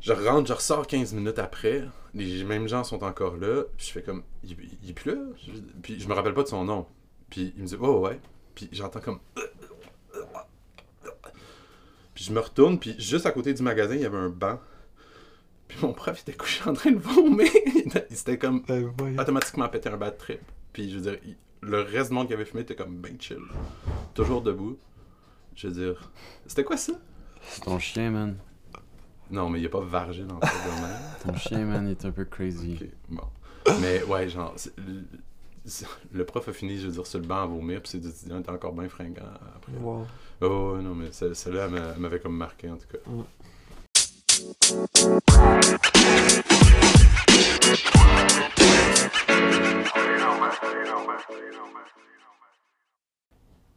Je 0.04 0.12
rentre, 0.12 0.46
je 0.48 0.52
ressors 0.52 0.86
15 0.86 1.14
minutes 1.14 1.38
après. 1.38 1.82
Les 2.12 2.44
mêmes 2.44 2.68
gens 2.68 2.84
sont 2.84 3.02
encore 3.04 3.36
là. 3.38 3.62
Puis 3.76 3.86
je 3.86 3.92
fais 3.92 4.02
comme, 4.02 4.22
il, 4.44 4.54
il 4.82 4.90
est 4.90 4.92
plus 4.92 5.14
là? 5.14 5.20
Puis 5.82 5.98
je 5.98 6.06
me 6.06 6.12
rappelle 6.12 6.34
pas 6.34 6.42
de 6.42 6.48
son 6.48 6.64
nom. 6.64 6.86
Puis 7.30 7.54
il 7.56 7.62
me 7.62 7.66
dit, 7.66 7.76
oh 7.80 8.00
ouais. 8.00 8.20
Puis 8.54 8.68
j'entends 8.70 9.00
comme. 9.00 9.18
Puis 12.14 12.24
je 12.24 12.32
me 12.32 12.38
retourne, 12.40 12.78
puis 12.78 12.94
juste 13.00 13.26
à 13.26 13.32
côté 13.32 13.54
du 13.54 13.62
magasin, 13.62 13.94
il 13.94 14.02
y 14.02 14.04
avait 14.04 14.18
un 14.18 14.28
banc. 14.28 14.60
Puis 15.66 15.78
mon 15.82 15.92
prof 15.92 16.20
était 16.20 16.34
couché 16.34 16.62
en 16.68 16.74
train 16.74 16.92
de 16.92 16.98
vomir. 16.98 17.48
il 18.10 18.16
s'était 18.16 18.38
comme 18.38 18.62
Ben, 18.62 18.92
voyons. 18.98 19.18
automatiquement 19.20 19.68
pété 19.68 19.88
un 19.88 19.96
bad 19.96 20.16
trip. 20.18 20.40
Puis 20.72 20.90
je 20.90 20.96
veux 20.98 21.00
dire, 21.10 21.18
il- 21.24 21.36
le 21.62 21.80
reste 21.80 22.10
du 22.10 22.14
monde 22.14 22.28
qui 22.28 22.34
avait 22.34 22.44
fumé 22.44 22.60
était 22.62 22.76
comme 22.76 22.98
ben 22.98 23.16
chill. 23.18 23.38
Toujours 24.12 24.42
debout. 24.42 24.78
Je 25.56 25.66
veux 25.68 25.72
dire, 25.72 26.10
c'était 26.46 26.62
quoi 26.62 26.76
ça? 26.76 26.92
C'est 27.40 27.62
ton 27.64 27.78
chien, 27.78 28.10
man. 28.10 28.36
Non, 29.30 29.48
mais 29.48 29.60
il 29.60 29.66
a 29.66 29.68
pas 29.70 29.80
vargé 29.80 30.22
dans 30.24 30.34
le 30.36 30.40
domaine. 30.40 30.96
Ton 31.24 31.34
chien, 31.36 31.64
man, 31.64 31.86
il 31.86 31.92
est 31.92 32.04
un 32.04 32.10
peu 32.12 32.24
crazy. 32.24 32.78
Ok, 32.80 32.88
bon. 33.08 33.22
Mais 33.80 34.02
ouais, 34.04 34.28
genre, 34.28 34.54
le, 36.12 36.24
prof 36.24 36.46
a 36.48 36.52
fini, 36.52 36.78
je 36.78 36.86
veux 36.86 36.92
dire, 36.92 37.06
sur 37.06 37.18
le 37.20 37.26
banc 37.26 37.42
à 37.42 37.46
vomir, 37.46 37.80
puis 37.80 37.90
ses 37.92 38.06
étudiants 38.06 38.40
étaient 38.40 38.50
encore 38.50 38.72
bien 38.74 38.88
fringants 38.88 39.22
après. 39.56 39.72
Wow. 39.80 40.06
Oh, 40.42 40.72
ouais, 40.76 40.82
non, 40.82 40.94
mais 40.94 41.10
celle- 41.12 41.34
celle-là, 41.34 41.64
elle 41.64 41.70
m'a- 41.70 41.92
elle 41.94 42.00
m'avait 42.00 42.20
comme 42.20 42.36
marqué 42.36 42.68
en 42.70 42.76
tout 42.76 42.86
cas. 42.86 42.98
Mm. 43.06 43.22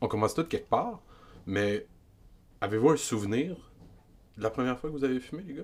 On 0.01 0.07
commence 0.07 0.33
tout 0.33 0.43
quelque 0.45 0.69
part, 0.69 0.99
mais 1.45 1.85
avez-vous 2.61 2.89
un 2.91 2.97
souvenir 2.97 3.55
de 3.55 3.57
la 4.37 4.49
première 4.49 4.79
fois 4.79 4.89
que 4.89 4.95
vous 4.95 5.03
avez 5.03 5.19
fumé, 5.19 5.43
les 5.47 5.53
gars? 5.55 5.63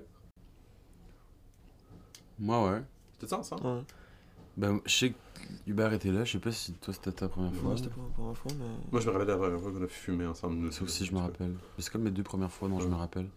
Moi, 2.38 2.70
ouais. 2.72 2.82
C'était 3.14 3.28
ça 3.28 3.38
ensemble? 3.38 3.66
Ouais. 3.66 3.82
Ben, 4.56 4.80
je 4.86 4.92
sais 4.94 5.10
que 5.10 5.14
Hubert 5.66 5.92
était 5.92 6.10
là. 6.12 6.24
Je 6.24 6.32
sais 6.32 6.38
pas 6.38 6.52
si 6.52 6.72
toi, 6.74 6.92
c'était 6.94 7.12
ta 7.12 7.28
première 7.28 7.52
fois. 7.54 7.68
Moi, 7.70 7.76
c'était 7.76 7.90
pas 7.90 8.00
la 8.02 8.08
première 8.14 8.36
fois, 8.36 8.52
mais. 8.58 8.64
Moi, 8.92 9.00
je 9.00 9.06
me 9.06 9.12
rappelle 9.12 9.28
la 9.28 9.36
première 9.36 9.60
fois 9.60 9.72
qu'on 9.72 9.82
a 9.84 9.88
fumé 9.88 10.26
ensemble. 10.26 10.56
nous 10.56 10.70
Ça 10.72 10.84
aussi, 10.84 11.04
je 11.04 11.12
me 11.12 11.18
rappelle. 11.20 11.54
C'est 11.78 11.90
comme 11.92 12.02
mes 12.02 12.10
deux 12.10 12.22
premières 12.22 12.52
fois 12.52 12.68
dont 12.68 12.80
je 12.80 12.88
me 12.88 12.94
rappelle. 12.94 13.28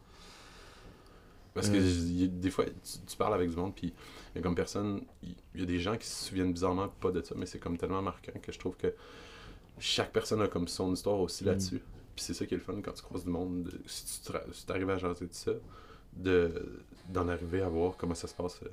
Parce 1.54 1.70
que 1.70 1.78
Euh. 1.78 2.28
des 2.28 2.52
fois, 2.52 2.66
tu, 2.66 2.72
tu 3.08 3.18
parles 3.18 3.34
avec 3.34 3.50
du 3.50 3.56
monde, 3.56 3.74
puis 3.74 3.88
il 4.34 4.38
y 4.38 4.40
a 4.40 4.42
comme 4.44 4.54
personne, 4.54 5.02
il 5.24 5.36
y 5.60 5.64
a 5.64 5.66
des 5.66 5.80
gens 5.80 5.98
qui 5.98 6.06
se 6.06 6.26
souviennent 6.26 6.54
bizarrement 6.54 6.88
pas 6.88 7.10
de 7.12 7.20
ça, 7.24 7.34
mais 7.36 7.48
c'est 7.48 7.58
comme 7.58 7.78
tellement 7.80 8.02
marquant 8.04 8.32
que 8.40 8.52
je 8.52 8.60
trouve 8.60 8.78
que 8.78 8.94
chaque 9.80 10.12
personne 10.14 10.40
a 10.44 10.48
comme 10.48 10.68
son 10.68 10.94
histoire 10.94 11.20
aussi 11.20 11.44
Mm. 11.46 11.48
Puis 12.18 12.26
c'est 12.26 12.34
ça 12.34 12.48
qui 12.48 12.56
est 12.56 12.58
le 12.58 12.64
fun 12.64 12.82
quand 12.82 12.94
tu 12.94 13.04
croises 13.04 13.26
du 13.26 13.30
monde, 13.30 13.66
de- 13.66 13.80
si 13.86 14.22
tu 14.24 14.32
tra- 14.32 14.52
si 14.52 14.66
t'arrives 14.66 14.90
à 14.90 14.98
jaser 14.98 15.28
de 15.28 15.34
ça, 15.34 15.52
de 16.14 16.82
d'en 17.10 17.28
arriver 17.30 17.62
à 17.62 17.70
voir 17.70 17.96
comment 17.96 18.16
ça 18.16 18.28
se 18.28 18.34
passe 18.34 18.60
euh, 18.64 18.70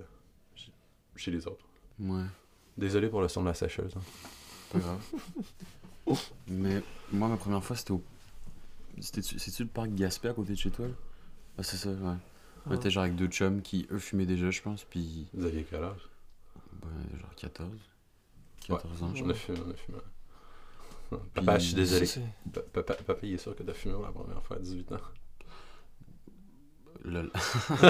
chez- 0.54 0.72
chez 1.14 1.30
les 1.30 1.46
autres. 1.46 1.66
Ouais, 2.00 2.24
Désolé 2.78 3.10
pour 3.10 3.20
le 3.20 3.28
son 3.28 3.42
de 3.42 3.48
la 3.48 3.54
sécheuse. 3.54 3.92
hein. 3.96 4.00
pas 4.72 4.78
grave. 4.78 5.00
Mais 6.48 6.82
moi, 7.12 7.28
ma 7.28 7.36
première 7.36 7.62
fois, 7.62 7.76
c'était 7.76 7.90
au. 7.92 8.02
C'était-tu 8.98 9.38
c'est-tu 9.38 9.64
le 9.64 9.68
parc 9.68 9.90
Gaspé 9.90 10.28
à 10.28 10.32
côté 10.32 10.52
de 10.54 10.58
chez 10.58 10.70
toi? 10.70 10.86
là? 10.88 10.94
Ah, 11.58 11.62
c'est 11.62 11.76
ça, 11.76 11.90
ouais. 11.90 12.16
On 12.66 12.70
Ah. 12.70 12.74
était 12.76 12.90
genre 12.90 13.04
avec 13.04 13.14
deux 13.16 13.26
chums 13.28 13.60
qui, 13.60 13.86
eux, 13.90 13.98
fumaient 13.98 14.24
déjà, 14.24 14.50
je 14.50 14.62
pense, 14.62 14.84
puis. 14.84 15.28
Vous 15.34 15.44
aviez 15.44 15.64
quel 15.68 15.84
âge? 15.84 16.08
ben, 16.80 17.18
genre 17.20 17.34
14. 17.36 17.70
14 18.66 19.02
ans, 19.02 19.14
je 19.14 19.22
On 19.22 19.28
a 19.28 19.34
fumé, 19.34 19.58
on 19.66 19.70
a 19.70 19.74
fumé. 19.74 19.98
Papa, 21.34 21.58
je 21.58 21.64
suis 21.66 21.75
désolé. 21.75 22.06
Papa, 22.73 22.94
papa, 22.94 23.14
il 23.23 23.34
est 23.34 23.38
sûr 23.38 23.54
que 23.54 23.62
t'as 23.62 23.73
fumé 23.75 23.94
pour 23.94 24.02
la 24.04 24.12
première 24.12 24.42
fois 24.42 24.56
à 24.56 24.61
18 24.61 24.92
ans. 24.92 25.00
Lol. 27.04 27.30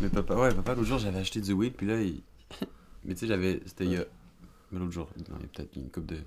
mais 0.00 0.08
papa, 0.10 0.34
ouais, 0.36 0.54
papa, 0.54 0.74
l'autre 0.74 0.86
jour, 0.88 0.98
j'avais 0.98 1.18
acheté 1.20 1.40
du 1.40 1.52
weed, 1.52 1.74
puis 1.74 1.86
là, 1.86 2.00
il... 2.00 2.22
Mais 3.04 3.14
tu 3.14 3.20
sais, 3.20 3.26
j'avais... 3.26 3.60
C'était 3.66 3.84
il 3.86 3.92
y 3.92 3.96
a... 3.96 4.04
Mais 4.72 4.78
l'autre 4.78 4.92
jour, 4.92 5.08
non, 5.30 5.36
il 5.38 5.42
y 5.42 5.44
a 5.44 5.48
peut-être 5.48 5.76
une 5.76 5.90
couple 5.90 6.06
de... 6.14 6.18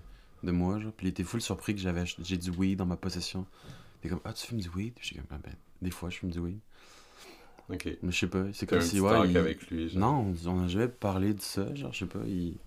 de 0.43 0.51
mois, 0.51 0.79
genre. 0.79 0.91
Puis 0.91 1.07
il 1.07 1.09
était 1.11 1.23
full 1.23 1.41
surpris 1.41 1.75
que 1.75 1.81
j'avais 1.81 2.03
j'ai 2.21 2.37
du 2.37 2.49
weed 2.49 2.77
dans 2.79 2.85
ma 2.85 2.97
possession. 2.97 3.45
Il 4.03 4.07
était 4.07 4.09
comme, 4.09 4.21
ah, 4.25 4.33
tu 4.33 4.47
fumes 4.47 4.59
du 4.59 4.69
weed? 4.69 4.93
J'étais 5.01 5.21
comme, 5.21 5.27
ah, 5.31 5.37
ben, 5.43 5.53
des 5.81 5.91
fois, 5.91 6.09
je 6.09 6.17
fume 6.17 6.31
du 6.31 6.39
weed. 6.39 6.59
Ok. 7.69 7.85
Mais 8.01 8.11
je 8.11 8.19
sais 8.19 8.27
pas, 8.27 8.43
c'est 8.51 8.65
comme 8.65 8.79
petit 8.79 8.89
si, 8.89 8.99
ouais, 8.99 9.11
talk 9.11 9.29
il- 9.29 9.37
avec 9.37 9.69
lui. 9.69 9.87
genre. 9.89 9.99
Non, 10.01 10.33
on 10.47 10.61
n'a 10.61 10.67
jamais 10.67 10.89
parlé 10.89 11.33
de 11.33 11.41
ça, 11.41 11.73
genre, 11.75 11.93
je 11.93 11.99
sais 11.99 12.05
pas, 12.05 12.19
il... 12.27 12.57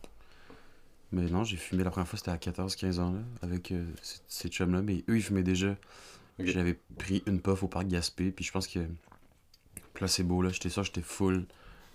Mais 1.17 1.31
non, 1.31 1.45
j'ai 1.45 1.57
fumé 1.57 1.83
la 1.83 1.91
première 1.91 2.07
fois, 2.07 2.19
c'était 2.19 2.31
à 2.31 2.37
14-15 2.37 3.01
ans, 3.01 3.13
là, 3.13 3.21
avec 3.43 3.73
euh, 3.73 3.85
ces, 4.03 4.19
ces 4.29 4.49
chums-là, 4.49 4.83
mais 4.83 5.03
eux, 5.09 5.17
ils 5.17 5.23
fumaient 5.23 5.43
déjà. 5.43 5.75
J'avais 6.39 6.79
pris 6.99 7.23
une 7.27 7.41
puff 7.41 7.63
au 7.63 7.69
parc 7.69 7.87
Gaspé, 7.87 8.31
puis 8.31 8.45
je 8.45 8.53
pense 8.53 8.67
que 8.67 8.81
placebo, 9.95 10.43
là, 10.43 10.51
j'étais 10.51 10.69
sûr 10.69 10.83
que 10.83 10.89
j'étais 10.89 11.01
full. 11.01 11.47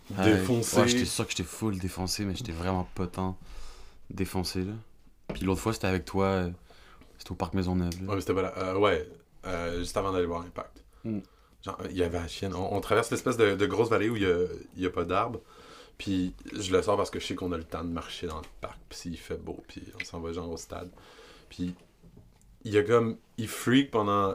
high. 0.09 0.23
Défoncé. 0.23 0.79
Ouais, 0.79 0.87
j'étais 0.87 1.05
sûr 1.05 1.25
que 1.25 1.31
j'étais 1.31 1.43
full 1.43 1.77
défoncé, 1.77 2.25
mais 2.25 2.35
j'étais 2.35 2.51
vraiment 2.51 2.87
pas 2.95 3.05
tant 3.05 3.37
défoncé, 4.09 4.63
là. 4.63 4.73
Puis 5.33 5.43
l'autre 5.45 5.61
fois, 5.61 5.73
c'était 5.73 5.87
avec 5.87 6.05
toi, 6.05 6.25
euh, 6.25 6.49
c'était 7.19 7.31
au 7.31 7.35
parc 7.35 7.53
Maisonneuve, 7.53 7.93
là. 8.01 8.09
Ouais, 8.09 8.15
mais 8.15 8.21
c'était 8.21 8.33
pas 8.33 8.41
là. 8.41 8.53
Euh, 8.57 8.77
ouais, 8.77 9.07
euh, 9.45 9.79
juste 9.79 9.95
avant 9.95 10.11
d'aller 10.11 10.25
voir 10.25 10.41
Impact. 10.41 10.83
Mm. 11.03 11.19
Genre, 11.63 11.77
il 11.91 11.97
y 11.97 12.03
avait 12.03 12.19
la 12.19 12.27
chienne. 12.27 12.55
On, 12.55 12.75
on 12.75 12.81
traverse 12.81 13.11
l'espèce 13.11 13.37
de, 13.37 13.53
de 13.53 13.65
grosse 13.67 13.89
vallée 13.89 14.09
où 14.09 14.15
il 14.15 14.23
y 14.23 14.25
a, 14.25 14.47
y 14.77 14.85
a 14.87 14.89
pas 14.89 15.05
d'arbres. 15.05 15.39
Puis 16.01 16.33
je 16.51 16.71
le 16.71 16.81
sors 16.81 16.97
parce 16.97 17.11
que 17.11 17.19
je 17.19 17.27
sais 17.27 17.35
qu'on 17.35 17.51
a 17.51 17.57
le 17.57 17.63
temps 17.63 17.83
de 17.83 17.89
marcher 17.89 18.25
dans 18.25 18.39
le 18.39 18.47
parc, 18.59 18.79
puis 18.89 18.97
s'il 18.97 19.17
fait 19.19 19.37
beau, 19.37 19.63
puis 19.67 19.83
on 20.01 20.03
s'en 20.03 20.19
va 20.19 20.33
genre 20.33 20.49
au 20.49 20.57
stade. 20.57 20.89
Puis 21.47 21.75
il 22.63 22.73
y 22.73 22.77
a 22.79 22.83
comme. 22.83 23.17
Il 23.37 23.47
freak 23.47 23.91
pendant 23.91 24.33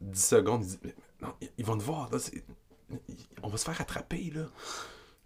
10 0.00 0.20
secondes, 0.20 0.64
il 0.64 0.68
dit 0.70 0.78
Mais 0.82 0.94
non, 1.22 1.32
ils 1.58 1.64
vont 1.64 1.78
te 1.78 1.84
voir, 1.84 2.10
là, 2.10 2.18
on 3.44 3.48
va 3.48 3.56
se 3.56 3.64
faire 3.64 3.80
attraper, 3.80 4.32
là. 4.34 4.46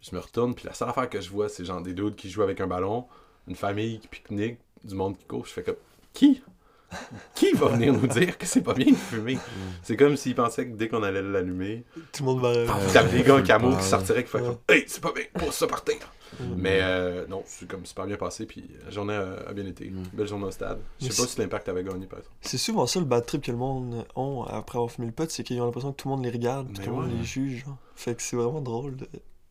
Je 0.02 0.14
me 0.14 0.20
retourne, 0.20 0.54
puis 0.54 0.66
la 0.66 0.74
seule 0.74 0.90
affaire 0.90 1.08
que 1.08 1.22
je 1.22 1.30
vois, 1.30 1.48
c'est 1.48 1.64
genre 1.64 1.80
des 1.80 1.94
dudes 1.94 2.14
qui 2.14 2.28
jouent 2.28 2.42
avec 2.42 2.60
un 2.60 2.66
ballon, 2.66 3.08
une 3.48 3.56
famille 3.56 4.00
qui 4.00 4.08
pique-nique, 4.08 4.58
du 4.84 4.94
monde 4.94 5.16
qui 5.16 5.24
court. 5.24 5.46
Je 5.46 5.52
fais 5.52 5.62
comme 5.62 5.76
Qui? 6.12 6.42
Qui 7.34 7.52
va 7.52 7.68
venir 7.68 7.92
nous 7.92 8.06
dire 8.06 8.38
que 8.38 8.46
c'est 8.46 8.62
pas 8.62 8.74
bien 8.74 8.92
de 8.92 8.96
fumer? 8.96 9.38
C'est 9.82 9.96
comme 9.96 10.16
s'ils 10.16 10.34
pensaient 10.34 10.66
que 10.68 10.74
dès 10.76 10.88
qu'on 10.88 11.02
allait 11.02 11.22
l'allumer, 11.22 11.84
Tout 12.12 12.22
le 12.22 12.24
monde 12.26 12.40
va. 12.40 12.64
vous 12.64 12.92
tapez 12.92 13.18
des 13.18 13.24
gars 13.24 13.36
en 13.36 13.42
camo 13.42 13.76
qui 13.76 13.82
sortiraient 13.84 14.22
qui 14.24 14.30
feraient 14.30 14.42
Ouais. 14.44 14.48
comme 14.66 14.76
Hey, 14.76 14.84
c'est 14.86 15.02
pas 15.02 15.12
bien, 15.12 15.24
pour 15.34 15.52
ça 15.52 15.66
partir 15.66 15.96
Mm. 16.40 16.54
Mais 16.56 16.80
euh, 16.82 17.26
non, 17.28 17.44
c'est 17.46 17.68
comme 17.68 17.86
super 17.86 18.06
bien 18.06 18.16
passé, 18.16 18.44
puis 18.44 18.64
la 18.84 18.90
journée 18.90 19.14
a, 19.14 19.48
a 19.48 19.52
bien 19.52 19.66
été. 19.66 19.88
Mm. 19.88 20.02
Belle 20.14 20.26
journée 20.26 20.46
au 20.46 20.50
stade. 20.50 20.80
Je 21.00 21.04
sais 21.04 21.10
pas 21.10 21.28
c'est- 21.28 21.34
si 21.34 21.38
l'impact 21.40 21.68
avait 21.68 21.84
gagné, 21.84 22.06
par 22.06 22.18
exemple. 22.18 22.34
C'est 22.40 22.58
souvent 22.58 22.88
ça 22.88 22.98
le 22.98 23.04
bad 23.04 23.24
trip 23.24 23.40
que 23.44 23.52
le 23.52 23.56
monde 23.56 24.04
ont 24.16 24.42
après 24.42 24.78
avoir 24.78 24.90
fumé 24.90 25.06
le 25.06 25.12
pot, 25.12 25.30
c'est 25.30 25.44
qu'ils 25.44 25.60
ont 25.60 25.66
l'impression 25.66 25.92
que 25.92 25.96
tout 26.02 26.08
le 26.08 26.14
monde 26.16 26.24
les 26.24 26.32
regarde, 26.32 26.66
puis 26.74 26.82
tout 26.82 26.90
le 26.90 26.96
monde 26.96 27.06
ouais. 27.12 27.18
les 27.18 27.24
juge. 27.24 27.64
Genre. 27.64 27.76
Fait 27.94 28.16
que 28.16 28.22
c'est 28.22 28.34
vraiment 28.34 28.60
drôle. 28.62 28.96
de- 28.96 29.06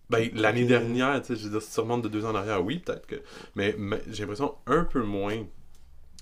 Ben, 0.09 0.29
l'année 0.33 0.65
dernière, 0.65 1.21
tu 1.21 1.27
sais, 1.27 1.39
je 1.39 1.45
veux 1.45 1.51
dire, 1.51 1.61
si 1.61 1.73
tu 1.73 1.79
remontes 1.79 2.01
de 2.01 2.09
deux 2.09 2.25
ans 2.25 2.31
en 2.31 2.35
arrière, 2.35 2.61
oui, 2.65 2.79
peut-être 2.79 3.07
que. 3.07 3.21
Mais, 3.55 3.75
mais 3.77 4.01
j'ai 4.11 4.23
l'impression 4.23 4.53
un 4.67 4.83
peu 4.83 5.01
moins 5.03 5.37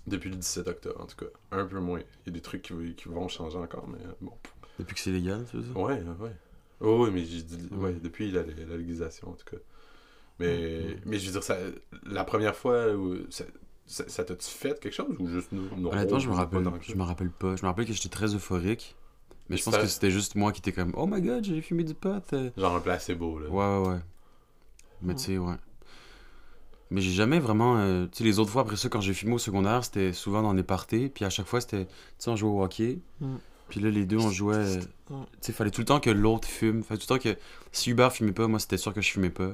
depuis 0.07 0.29
le 0.29 0.35
17 0.35 0.67
octobre, 0.67 1.01
en 1.01 1.05
tout 1.05 1.15
cas. 1.17 1.31
Un 1.51 1.65
peu 1.65 1.79
moins. 1.79 1.99
Il 1.99 2.27
y 2.27 2.29
a 2.29 2.33
des 2.33 2.41
trucs 2.41 2.61
qui, 2.63 2.73
qui 2.95 3.07
vont 3.09 3.27
changer 3.27 3.57
encore, 3.57 3.87
mais 3.87 3.99
euh, 4.05 4.11
bon. 4.21 4.33
Depuis 4.79 4.95
que 4.95 5.01
c'est 5.01 5.11
légal, 5.11 5.45
tu 5.49 5.57
veux 5.57 5.63
dire? 5.63 5.77
Ouais, 5.77 6.01
ouais. 6.19 6.31
Oh, 6.79 7.03
oui, 7.05 7.11
mais 7.13 7.23
j'ai 7.25 7.41
dit. 7.43 7.67
Ouais, 7.71 7.89
Ouais. 7.89 7.93
depuis 8.01 8.31
la, 8.31 8.41
la 8.43 8.53
légalisation, 8.53 9.29
en 9.29 9.33
tout 9.33 9.45
cas. 9.49 9.57
Mais, 10.39 10.97
mais 11.05 11.19
je 11.19 11.27
veux 11.27 11.33
dire, 11.33 11.43
ça, 11.43 11.57
la 12.03 12.23
première 12.23 12.55
fois, 12.55 12.95
où 12.95 13.15
ça, 13.29 13.43
ça, 13.85 14.03
ça 14.07 14.23
t'a-tu 14.23 14.49
fait 14.49 14.79
quelque 14.79 14.93
chose 14.93 15.15
ou 15.19 15.27
juste 15.27 15.51
nous 15.51 15.67
non, 15.77 15.91
Honnêtement, 15.91 16.17
je 16.19 16.29
me 16.29 16.33
rappelle, 16.33 16.63
je 16.81 16.95
me 16.95 17.03
rappelle 17.03 17.29
pas. 17.29 17.55
Je 17.55 17.61
me 17.61 17.67
rappelle 17.67 17.85
que 17.85 17.93
j'étais 17.93 18.09
très 18.09 18.33
euphorique. 18.33 18.95
Mais 19.49 19.57
je 19.57 19.63
pense 19.63 19.77
que 19.77 19.85
c'était 19.87 20.11
juste 20.11 20.35
moi 20.35 20.51
qui 20.53 20.59
était 20.59 20.71
comme 20.71 20.93
Oh 20.95 21.05
my 21.05 21.21
god, 21.21 21.43
j'ai 21.43 21.61
fumé 21.61 21.83
du 21.83 21.93
pot. 21.93 22.23
euh. 22.33 22.49
Genre 22.57 22.75
un 22.75 22.79
placebo, 22.79 23.37
là. 23.37 23.49
Ouais, 23.49 23.77
ouais, 23.87 23.93
ouais. 23.95 23.99
Mais 25.03 25.13
tu 25.15 25.23
sais, 25.23 25.37
ouais. 25.37 25.55
Mais 26.91 27.01
j'ai 27.01 27.11
jamais 27.11 27.39
vraiment. 27.39 27.77
euh, 27.77 28.05
tu 28.11 28.17
sais, 28.19 28.23
les 28.25 28.37
autres 28.37 28.51
fois 28.51 28.61
après 28.63 28.75
ça, 28.75 28.89
quand 28.89 29.01
j'ai 29.01 29.13
fumé 29.13 29.33
au 29.33 29.37
secondaire, 29.39 29.83
c'était 29.83 30.11
souvent 30.13 30.41
dans 30.43 30.53
des 30.53 30.61
parties. 30.63 31.09
Puis 31.09 31.25
à 31.25 31.29
chaque 31.29 31.47
fois, 31.47 31.61
c'était. 31.61 31.85
Tu 31.85 31.91
sais, 32.19 32.29
on 32.29 32.35
jouait 32.35 32.49
au 32.51 32.61
hockey. 32.63 32.99
Mm. 33.21 33.35
Puis 33.69 33.79
là, 33.79 33.89
les 33.89 34.05
deux, 34.05 34.17
on 34.17 34.29
jouait. 34.29 34.55
euh. 34.57 34.79
Tu 35.09 35.15
sais, 35.39 35.53
fallait 35.53 35.71
tout 35.71 35.81
le 35.81 35.85
temps 35.85 35.99
que 36.01 36.09
l'autre 36.09 36.47
fume. 36.47 36.83
Fallait 36.83 36.99
tout 36.99 37.05
le 37.09 37.17
temps 37.17 37.23
que. 37.23 37.37
Si 37.71 37.89
Hubert 37.91 38.11
fumait 38.11 38.33
pas, 38.33 38.47
moi, 38.47 38.59
c'était 38.59 38.77
sûr 38.77 38.93
que 38.93 39.01
je 39.01 39.09
fumais 39.09 39.29
pas. 39.29 39.51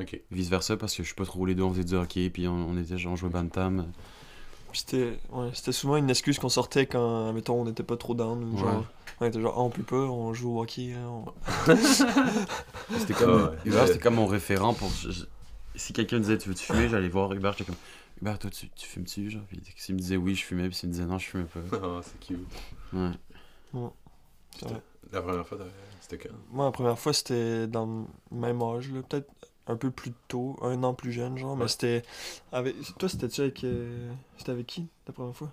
Ok. 0.00 0.20
Vice 0.30 0.48
versa, 0.48 0.76
parce 0.76 0.94
que 0.94 1.02
je 1.02 1.08
suis 1.08 1.14
pas 1.16 1.24
trop. 1.24 1.44
Les 1.44 1.54
deux, 1.56 1.64
on 1.64 1.72
faisait 1.72 1.82
du 1.84 1.94
hockey. 1.96 2.30
Puis 2.30 2.46
on, 2.46 2.52
on 2.70 2.78
était, 2.78 2.96
genre, 2.98 3.12
on 3.14 3.16
jouait 3.16 3.30
Bantam. 3.30 3.86
Puis 4.70 4.80
c'était 4.86 5.18
ouais, 5.32 5.48
c'était 5.54 5.72
souvent 5.72 5.96
une 5.96 6.10
excuse 6.10 6.38
qu'on 6.38 6.48
sortait 6.50 6.86
quand, 6.86 7.32
mettons, 7.32 7.60
on 7.62 7.64
n'était 7.64 7.82
pas 7.82 7.96
trop 7.96 8.14
down. 8.14 8.44
Ou 8.44 8.52
Ouais. 8.54 8.60
genre, 8.60 8.84
on 9.20 9.26
était 9.26 9.40
genre, 9.40 9.54
Ah, 9.56 9.60
on 9.62 9.70
peut 9.70 9.82
pas, 9.82 9.96
on 9.96 10.34
joue 10.34 10.56
au 10.56 10.62
hockey. 10.62 10.92
hein, 10.92 11.08
on- 11.08 11.74
C'était 12.98 13.14
comme. 13.14 13.30
Ah 13.30 13.50
ouais. 13.50 13.56
Hubert, 13.64 13.86
c'était 13.88 13.98
comme 13.98 14.14
mon 14.16 14.26
référent 14.26 14.74
pour. 14.74 14.90
je- 14.90 15.10
je- 15.10 15.24
Si 15.76 15.92
quelqu'un 15.92 16.18
disait 16.20 16.38
Tu 16.38 16.48
veux-tu 16.48 16.64
fumer? 16.64 16.88
J'allais 16.88 17.08
voir 17.08 17.32
Hubert, 17.32 17.52
j'étais 17.52 17.64
comme. 17.64 17.76
Hubert, 18.20 18.38
toi, 18.38 18.50
tu, 18.50 18.68
tu 18.70 18.86
fumes-tu? 18.86 19.30
Genre 19.30 19.42
Puis 19.48 19.60
s'il 19.76 19.94
me 19.94 20.00
disait 20.00 20.16
oui, 20.16 20.34
je 20.34 20.44
fumais. 20.44 20.68
Puis 20.68 20.76
s'il 20.76 20.88
me 20.88 20.94
disait 20.94 21.06
non, 21.06 21.18
je 21.18 21.26
fumais 21.26 21.44
pas. 21.44 21.60
Ah, 21.72 22.00
c'est 22.02 22.18
cute. 22.20 22.46
Ouais. 22.92 23.10
La 25.12 25.22
première 25.22 25.46
fois, 25.46 25.58
c'était 26.00 26.18
quand? 26.18 26.34
Moi, 26.50 26.64
la 26.64 26.72
première 26.72 26.98
fois, 26.98 27.12
c'était 27.12 27.66
dans 27.66 27.86
le 27.86 28.36
même 28.36 28.60
âge, 28.62 28.90
là, 28.90 29.02
peut-être 29.02 29.30
un 29.66 29.76
peu 29.76 29.90
plus 29.90 30.12
tôt, 30.28 30.56
un 30.62 30.82
an 30.82 30.94
plus 30.94 31.12
jeune, 31.12 31.36
genre, 31.38 31.56
mais 31.56 31.68
c'était 31.68 32.02
avec... 32.52 32.74
Toi, 32.98 33.08
c'était-tu 33.08 33.40
avec... 33.42 33.64
euh, 33.64 34.12
C'était 34.38 34.52
avec 34.52 34.66
qui, 34.66 34.88
la 35.06 35.12
première 35.12 35.34
fois? 35.34 35.52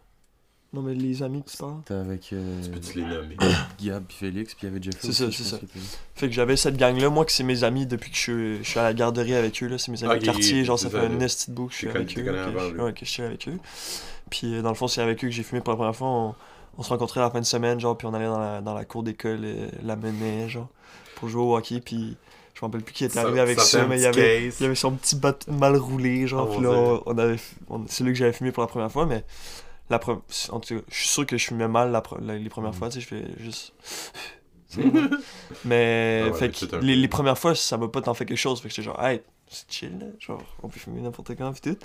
Non, 0.73 0.81
mais 0.81 0.95
les 0.95 1.21
amis 1.21 1.43
que 1.43 1.51
tu 1.51 1.57
parles? 1.57 1.75
C'était 1.87 1.93
avec 1.99 2.33
euh, 2.33 2.61
Tu 2.81 2.97
les 2.99 3.05
nommer 3.05 3.37
Gab 3.83 4.03
puis 4.05 4.17
Félix, 4.17 4.55
puis 4.55 4.65
il 4.65 4.69
y 4.69 4.71
avait 4.71 4.81
Jeffrey. 4.81 4.99
C'est 5.03 5.13
ça, 5.13 5.31
c'est 5.31 5.43
ça. 5.43 5.57
Fait 6.15 6.27
que 6.27 6.33
j'avais 6.33 6.57
cette 6.57 6.77
gang-là, 6.77 7.09
moi, 7.09 7.25
que 7.25 7.31
c'est 7.31 7.43
mes 7.43 7.63
amis 7.63 7.85
depuis 7.85 8.09
que 8.09 8.17
je 8.17 8.21
suis, 8.21 8.57
je 8.63 8.69
suis 8.69 8.79
à 8.79 8.83
la 8.83 8.93
garderie 8.95 9.35
avec 9.35 9.61
eux, 9.61 9.67
là, 9.67 9.77
c'est 9.77 9.91
mes 9.91 10.03
amis 10.03 10.13
Ok, 10.15 10.19
de 10.21 10.25
quartier, 10.25 10.65
genre, 10.65 10.79
ça 10.79 10.89
c'est 10.89 10.97
fait 10.97 11.07
ça, 11.07 11.13
un 11.13 11.19
esti 11.19 11.51
de 11.51 11.55
bout 11.55 11.67
que 11.67 11.73
je 11.73 11.77
suis 11.77 11.89
avec 11.89 12.17
eux, 12.17 12.23
que 12.23 12.71
lui. 12.73 12.81
ouais, 12.81 12.93
que 12.93 13.05
je 13.05 13.09
suis 13.11 13.21
avec 13.21 13.47
eux. 13.47 13.59
Puis, 14.31 14.55
euh, 14.55 14.61
dans 14.63 14.69
le 14.69 14.75
fond, 14.75 14.87
c'est 14.87 15.01
avec 15.01 15.23
eux 15.23 15.27
que 15.27 15.33
j'ai 15.33 15.43
fumé 15.43 15.61
pour 15.61 15.73
la 15.73 15.77
première 15.77 15.95
fois, 15.95 16.07
on, 16.07 16.35
on 16.79 16.81
se 16.83 16.89
rencontrait 16.89 17.19
à 17.19 17.23
la 17.25 17.29
fin 17.29 17.39
de 17.39 17.45
semaine, 17.45 17.79
genre, 17.79 17.95
puis 17.95 18.07
on 18.07 18.13
allait 18.15 18.25
dans 18.25 18.39
la, 18.39 18.61
dans 18.61 18.73
la 18.73 18.83
cour 18.83 19.03
d'école, 19.03 19.41
euh, 19.43 19.67
la 19.83 19.95
menée, 19.95 20.49
genre, 20.49 20.69
pour 21.17 21.29
jouer 21.29 21.43
au 21.43 21.55
hockey, 21.55 21.81
puis 21.81 22.17
je 22.55 22.59
me 22.61 22.65
rappelle 22.65 22.81
plus 22.81 22.93
qui 22.93 23.05
était 23.05 23.19
arrivé 23.19 23.39
avec 23.41 23.59
ça, 23.59 23.85
mais 23.85 23.97
il 23.99 24.03
y 24.03 24.05
avait... 24.07 24.47
Il 24.47 24.63
y 24.63 24.65
avait 24.65 24.73
son 24.73 24.91
petit 24.93 25.15
bat 25.15 25.37
mal 25.47 25.75
roulé, 25.75 26.25
genre, 26.25 26.47
Oh, 26.49 26.53
puis 26.55 26.63
là, 26.63 26.71
on, 26.71 27.03
on 27.05 27.17
avait, 27.19 27.37
c'est 27.87 28.03
là 28.03 28.09
que 28.09 28.15
j'avais 28.15 28.33
fumé 28.33 28.51
pour 28.51 28.61
la 28.63 28.67
première 28.67 28.91
fois, 28.91 29.05
mais 29.05 29.23
la 29.93 29.99
pre- 29.99 30.19
en 30.51 30.59
tout 30.59 30.75
cas, 30.75 30.81
je 30.89 30.95
suis 30.95 31.07
sûr 31.09 31.25
que 31.25 31.37
je 31.37 31.45
fumais 31.47 31.67
mal 31.67 31.91
la 31.91 32.01
pre- 32.01 32.19
la- 32.21 32.37
les 32.37 32.49
premières 32.49 32.71
Mhm. 32.71 32.77
fois, 32.77 32.89
tu 32.89 32.95
sais, 32.95 33.01
je 33.01 33.07
fais 33.07 33.25
juste... 33.39 33.73
Mais, 35.65 36.23
Ah 36.25 36.31
ouais, 36.31 36.37
fait 36.37 36.49
que 36.67 36.75
les, 36.77 36.95
les 36.95 37.07
premières 37.07 37.37
fois, 37.37 37.53
ça 37.55 37.77
m'a 37.77 37.87
pas 37.87 38.01
tant 38.01 38.13
fait 38.13 38.25
quelque 38.25 38.37
chose, 38.37 38.59
fait 38.61 38.69
que 38.69 38.73
j'étais 38.73 38.85
genre, 38.85 39.03
hey, 39.03 39.21
c'est 39.47 39.71
chill, 39.71 39.99
là, 39.99 40.07
genre, 40.19 40.41
on 40.63 40.67
peut 40.67 40.79
fumer 40.79 41.01
n'importe 41.01 41.35
quand, 41.37 41.51
puis 41.53 41.61
tout. 41.61 41.77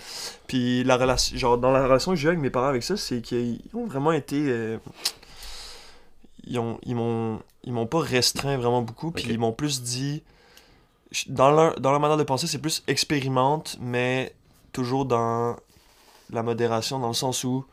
Puis 0.46 0.84
la 0.84 0.96
relation, 0.96 1.36
genre, 1.36 1.58
dans 1.58 1.70
la 1.70 1.84
relation 1.84 2.12
que 2.12 2.16
j'ai 2.16 2.28
avec 2.28 2.40
mes 2.40 2.48
parents 2.50 2.68
avec 2.68 2.82
ça, 2.82 2.96
c'est 2.96 3.20
qu'ils 3.20 3.60
ont 3.74 3.86
vraiment 3.86 4.12
été... 4.12 4.36
euh, 4.48 4.78
ils 6.44 6.58
ont 6.58 6.78
ils 6.82 6.94
m'ont 6.94 7.40
ils 7.64 7.72
m'ont 7.74 7.86
pas 7.86 7.98
restreint 8.00 8.56
vraiment 8.56 8.80
beaucoup 8.80 9.10
puis 9.10 9.26
ils 9.28 9.38
m'ont 9.38 9.52
plus 9.52 9.82
dit 9.82 10.22
dans 11.26 11.50
leur 11.50 11.78
dans 11.78 11.90
leur 11.90 12.00
manière 12.00 12.16
de 12.16 12.22
penser 12.22 12.46
c'est 12.46 12.60
plus 12.60 12.82
expérimente 12.86 13.76
mais 13.82 14.32
toujours 14.72 15.04
dans 15.04 15.56
la 16.30 16.42
modération 16.42 16.98
dans 16.98 17.08
le 17.08 17.14
sens 17.14 17.44
où 17.44 17.64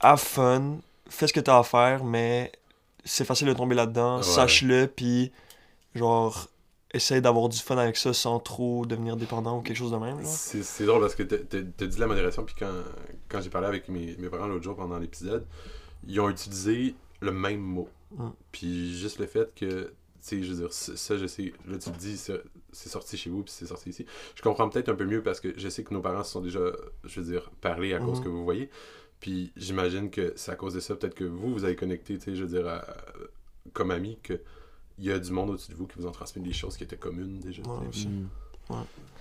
have 0.00 0.18
fun 0.20 0.78
fais 1.08 1.26
ce 1.26 1.32
que 1.32 1.40
t'as 1.40 1.58
à 1.58 1.62
faire 1.62 2.04
mais 2.04 2.52
c'est 3.04 3.24
facile 3.24 3.48
de 3.48 3.54
tomber 3.54 3.74
là-dedans 3.74 4.18
Ouais. 4.18 4.22
sache-le 4.22 4.86
puis 4.86 5.32
genre 5.94 6.48
essaye 6.92 7.20
d'avoir 7.20 7.48
du 7.48 7.58
fun 7.58 7.76
avec 7.76 7.96
ça 7.96 8.12
sans 8.14 8.38
trop 8.38 8.86
devenir 8.86 9.16
dépendant 9.16 9.58
ou 9.58 9.60
quelque 9.60 9.76
chose 9.76 9.90
de 9.92 9.98
même. 9.98 10.24
C'est 10.24 10.86
drôle 10.86 11.02
parce 11.02 11.14
que 11.14 11.22
t'as- 11.22 11.86
dit 11.86 11.98
la 11.98 12.06
modération, 12.06 12.44
puis 12.44 12.54
quand, 12.58 12.72
quand 13.28 13.42
j'ai 13.42 13.50
parlé 13.50 13.66
avec 13.66 13.88
mes, 13.90 14.16
mes 14.16 14.28
parents 14.30 14.46
l'autre 14.46 14.64
jour 14.64 14.74
pendant 14.74 14.98
l'épisode, 14.98 15.44
ils 16.06 16.18
ont 16.18 16.30
utilisé 16.30 16.94
le 17.20 17.30
même 17.30 17.60
mot. 17.60 17.88
Mm. 18.16 18.28
Puis 18.52 18.96
juste 18.98 19.18
le 19.18 19.26
fait 19.26 19.54
que, 19.54 19.82
tu 19.84 19.90
sais, 20.22 20.42
je 20.42 20.50
veux 20.54 20.60
dire, 20.60 20.72
ça, 20.72 21.18
je 21.18 21.26
sais, 21.26 21.52
là 21.66 21.76
tu 21.76 21.90
te 21.90 21.98
dis, 21.98 22.16
c'est 22.72 22.88
sorti 22.88 23.16
chez 23.16 23.30
vous, 23.30 23.42
puis 23.42 23.52
c'est 23.52 23.66
sorti 23.66 23.90
ici. 23.90 24.06
Je 24.34 24.42
comprends 24.42 24.68
peut-être 24.68 24.88
un 24.88 24.94
peu 24.94 25.04
mieux 25.06 25.22
parce 25.22 25.40
que 25.40 25.58
je 25.58 25.68
sais 25.68 25.84
que 25.84 25.92
nos 25.94 26.00
parents 26.00 26.24
se 26.24 26.32
sont 26.32 26.40
déjà, 26.40 26.60
je 27.04 27.20
veux 27.20 27.30
dire, 27.32 27.50
parlé 27.60 27.94
à 27.94 27.98
cause 27.98 28.18
Mhm. 28.18 28.24
que 28.24 28.28
vous 28.28 28.44
voyez. 28.44 28.68
Puis 29.20 29.52
j'imagine 29.56 30.10
que 30.10 30.32
c'est 30.36 30.52
à 30.52 30.56
cause 30.56 30.74
de 30.74 30.80
ça, 30.80 30.94
peut-être 30.94 31.14
que 31.14 31.24
vous, 31.24 31.52
vous 31.52 31.64
avez 31.64 31.74
connecté, 31.76 32.18
tu 32.18 32.24
sais, 32.24 32.34
je 32.36 32.42
veux 32.44 32.48
dire, 32.58 32.68
à- 32.68 32.84
comme 33.72 33.90
amis, 33.90 34.18
que 34.22 34.40
il 34.98 35.04
y 35.04 35.12
a 35.12 35.18
du 35.18 35.30
monde 35.32 35.50
au-dessus 35.50 35.70
de 35.70 35.76
vous 35.76 35.86
qui 35.86 35.96
vous 35.98 36.06
ont 36.06 36.12
transmis 36.12 36.42
des 36.42 36.52
choses 36.52 36.76
qui 36.76 36.84
étaient 36.84 36.96
communes 36.96 37.38
déjà. 37.38 37.62
Ouais. 37.62 38.76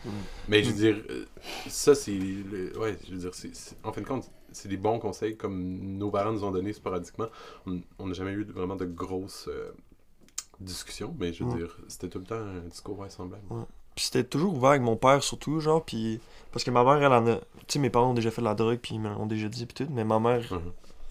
Mm. 0.06 0.10
Mais 0.48 0.64
je 0.64 0.70
veux 0.72 0.76
Mm. 0.76 0.78
dire, 0.78 1.04
euh, 1.10 1.26
ça 1.68 1.96
c'est. 1.96 2.12
le- 2.18 2.78
Ouais, 2.80 2.98
je 3.08 3.14
veux 3.16 3.20
dire, 3.20 3.32
en 3.84 3.92
fin 3.94 4.02
de 4.02 4.08
compte, 4.08 4.30
c'est 4.52 4.68
des 4.70 4.78
bons 4.78 5.00
conseils 5.00 5.38
comme 5.38 5.98
nos 5.98 6.10
parents 6.12 6.32
nous 6.34 6.44
ont 6.44 6.52
donné 6.52 6.74
sporadiquement. 6.74 7.28
On 7.66 7.82
on 8.00 8.08
n'a 8.08 8.14
jamais 8.14 8.32
eu 8.32 8.44
vraiment 8.44 8.76
de 8.76 8.86
grosses 8.86 9.48
euh, 9.48 9.72
discussions, 10.60 11.16
mais 11.20 11.34
je 11.34 11.44
veux 11.44 11.58
dire, 11.58 11.78
c'était 11.88 12.10
tout 12.10 12.20
le 12.20 12.26
temps 12.26 12.36
un 12.36 12.68
discours 12.70 12.98
ouais, 13.00 13.10
semblable. 13.10 13.44
Puis 13.96 14.06
c'était 14.06 14.24
toujours 14.24 14.56
ouvert 14.56 14.72
avec 14.72 14.84
mon 14.84 14.96
père, 14.96 15.24
surtout, 15.24 15.60
genre, 15.60 15.84
puis... 15.84 16.20
Parce 16.52 16.64
que 16.64 16.72
ma 16.72 16.84
mère, 16.84 17.02
elle 17.02 17.12
en 17.12 17.28
a... 17.28 17.36
Tu 17.36 17.44
sais, 17.68 17.80
mes 17.80 17.90
parents 17.90 18.12
ont 18.12 18.14
déjà 18.14 18.30
fait 18.30 18.42
de 18.42 18.46
la 18.46 18.54
drogue, 18.54 18.78
puis 18.80 18.96
ils 18.96 19.02
me 19.02 19.10
l'ont 19.10 19.26
déjà 19.26 19.50
dit, 19.50 19.66
puis 19.66 19.86
tout, 19.86 19.92
mais 19.92 20.04
ma 20.04 20.20
mère, 20.20 20.44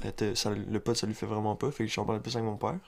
elle 0.03 0.11
était... 0.11 0.35
ça, 0.37 0.51
le 0.51 0.81
pot, 0.81 0.95
ça 0.95 1.07
lui 1.07 1.15
fait 1.15 1.27
vraiment 1.27 1.57
pas, 1.57 1.71
fait 1.71 1.85
que 1.85 1.93
j'en 1.93 2.05
parlais 2.05 2.21
plus 2.21 2.37
avec 2.37 2.49
mon 2.49 2.57
père. 2.57 2.79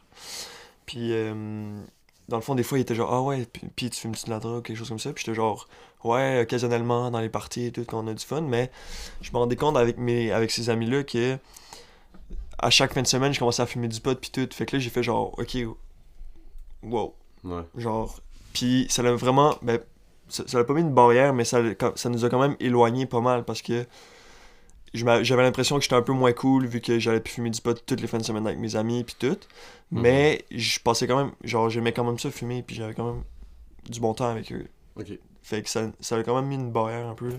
Puis, 0.86 1.12
euh, 1.12 1.80
dans 2.28 2.36
le 2.36 2.42
fond, 2.42 2.54
des 2.54 2.62
fois, 2.62 2.78
il 2.78 2.82
était 2.82 2.94
genre, 2.94 3.12
ah 3.12 3.22
ouais, 3.22 3.46
puis, 3.52 3.66
puis 3.74 3.90
tu 3.90 4.00
fumes-tu 4.00 4.26
de 4.26 4.30
la 4.30 4.38
drogue, 4.38 4.64
quelque 4.64 4.76
chose 4.76 4.88
comme 4.88 5.00
ça, 5.00 5.12
puis 5.12 5.24
j'étais 5.24 5.34
genre, 5.34 5.68
ouais, 6.04 6.42
occasionnellement, 6.42 7.10
dans 7.10 7.20
les 7.20 7.28
parties 7.28 7.66
et 7.66 7.72
tout, 7.72 7.84
quand 7.84 8.04
on 8.04 8.06
a 8.06 8.14
du 8.14 8.24
fun, 8.24 8.42
mais 8.42 8.70
je 9.20 9.32
me 9.32 9.38
rendais 9.38 9.56
compte 9.56 9.76
avec, 9.76 9.98
mes... 9.98 10.30
avec 10.30 10.50
ces 10.50 10.70
amis-là 10.70 11.02
que 11.02 11.38
à 12.60 12.70
chaque 12.70 12.92
fin 12.92 13.02
de 13.02 13.06
semaine, 13.06 13.32
je 13.32 13.38
commençais 13.38 13.62
à 13.62 13.66
fumer 13.66 13.88
du 13.88 14.00
pot, 14.00 14.18
puis 14.18 14.30
tout, 14.30 14.48
fait 14.52 14.66
que 14.66 14.76
là, 14.76 14.80
j'ai 14.80 14.90
fait 14.90 15.02
genre, 15.02 15.38
ok, 15.38 15.56
wow, 16.82 17.14
Ouais. 17.44 17.62
Genre, 17.76 18.20
puis 18.52 18.86
ça 18.90 19.02
l'a 19.02 19.12
vraiment. 19.14 19.56
Ben, 19.62 19.78
ça 20.28 20.44
l'a 20.58 20.64
pas 20.64 20.74
mis 20.74 20.82
une 20.82 20.92
barrière, 20.92 21.32
mais 21.32 21.44
ça, 21.44 21.62
ça 21.94 22.08
nous 22.10 22.24
a 22.24 22.28
quand 22.28 22.40
même 22.40 22.56
éloigné 22.60 23.06
pas 23.06 23.20
mal 23.20 23.44
parce 23.44 23.62
que 23.62 23.86
j'avais 24.94 25.42
l'impression 25.42 25.76
que 25.76 25.82
j'étais 25.82 25.94
un 25.94 26.02
peu 26.02 26.12
moins 26.12 26.32
cool 26.32 26.66
vu 26.66 26.80
que 26.80 26.98
j'allais 26.98 27.20
plus 27.20 27.34
fumer 27.34 27.50
du 27.50 27.60
pot 27.60 27.78
toutes 27.86 28.00
les 28.00 28.06
fins 28.06 28.18
de 28.18 28.24
semaine 28.24 28.46
avec 28.46 28.58
mes 28.58 28.76
amis 28.76 29.04
puis 29.04 29.16
tout. 29.18 29.38
Mhm. 29.90 30.02
Mais 30.02 30.44
je 30.50 30.80
passais 30.80 31.06
quand 31.06 31.16
même. 31.16 31.32
Genre, 31.44 31.70
j'aimais 31.70 31.92
quand 31.92 32.04
même 32.04 32.18
ça 32.18 32.30
fumer 32.30 32.62
puis 32.62 32.76
j'avais 32.76 32.94
quand 32.94 33.06
même 33.06 33.22
du 33.88 34.00
bon 34.00 34.14
temps 34.14 34.28
avec 34.28 34.52
eux. 34.52 34.66
Ok. 34.96 35.18
Fait 35.42 35.62
que 35.62 35.70
ça, 35.70 35.90
ça 36.00 36.16
a 36.16 36.22
quand 36.22 36.34
même 36.36 36.46
mis 36.46 36.56
une 36.56 36.70
barrière 36.70 37.06
un 37.06 37.14
peu. 37.14 37.30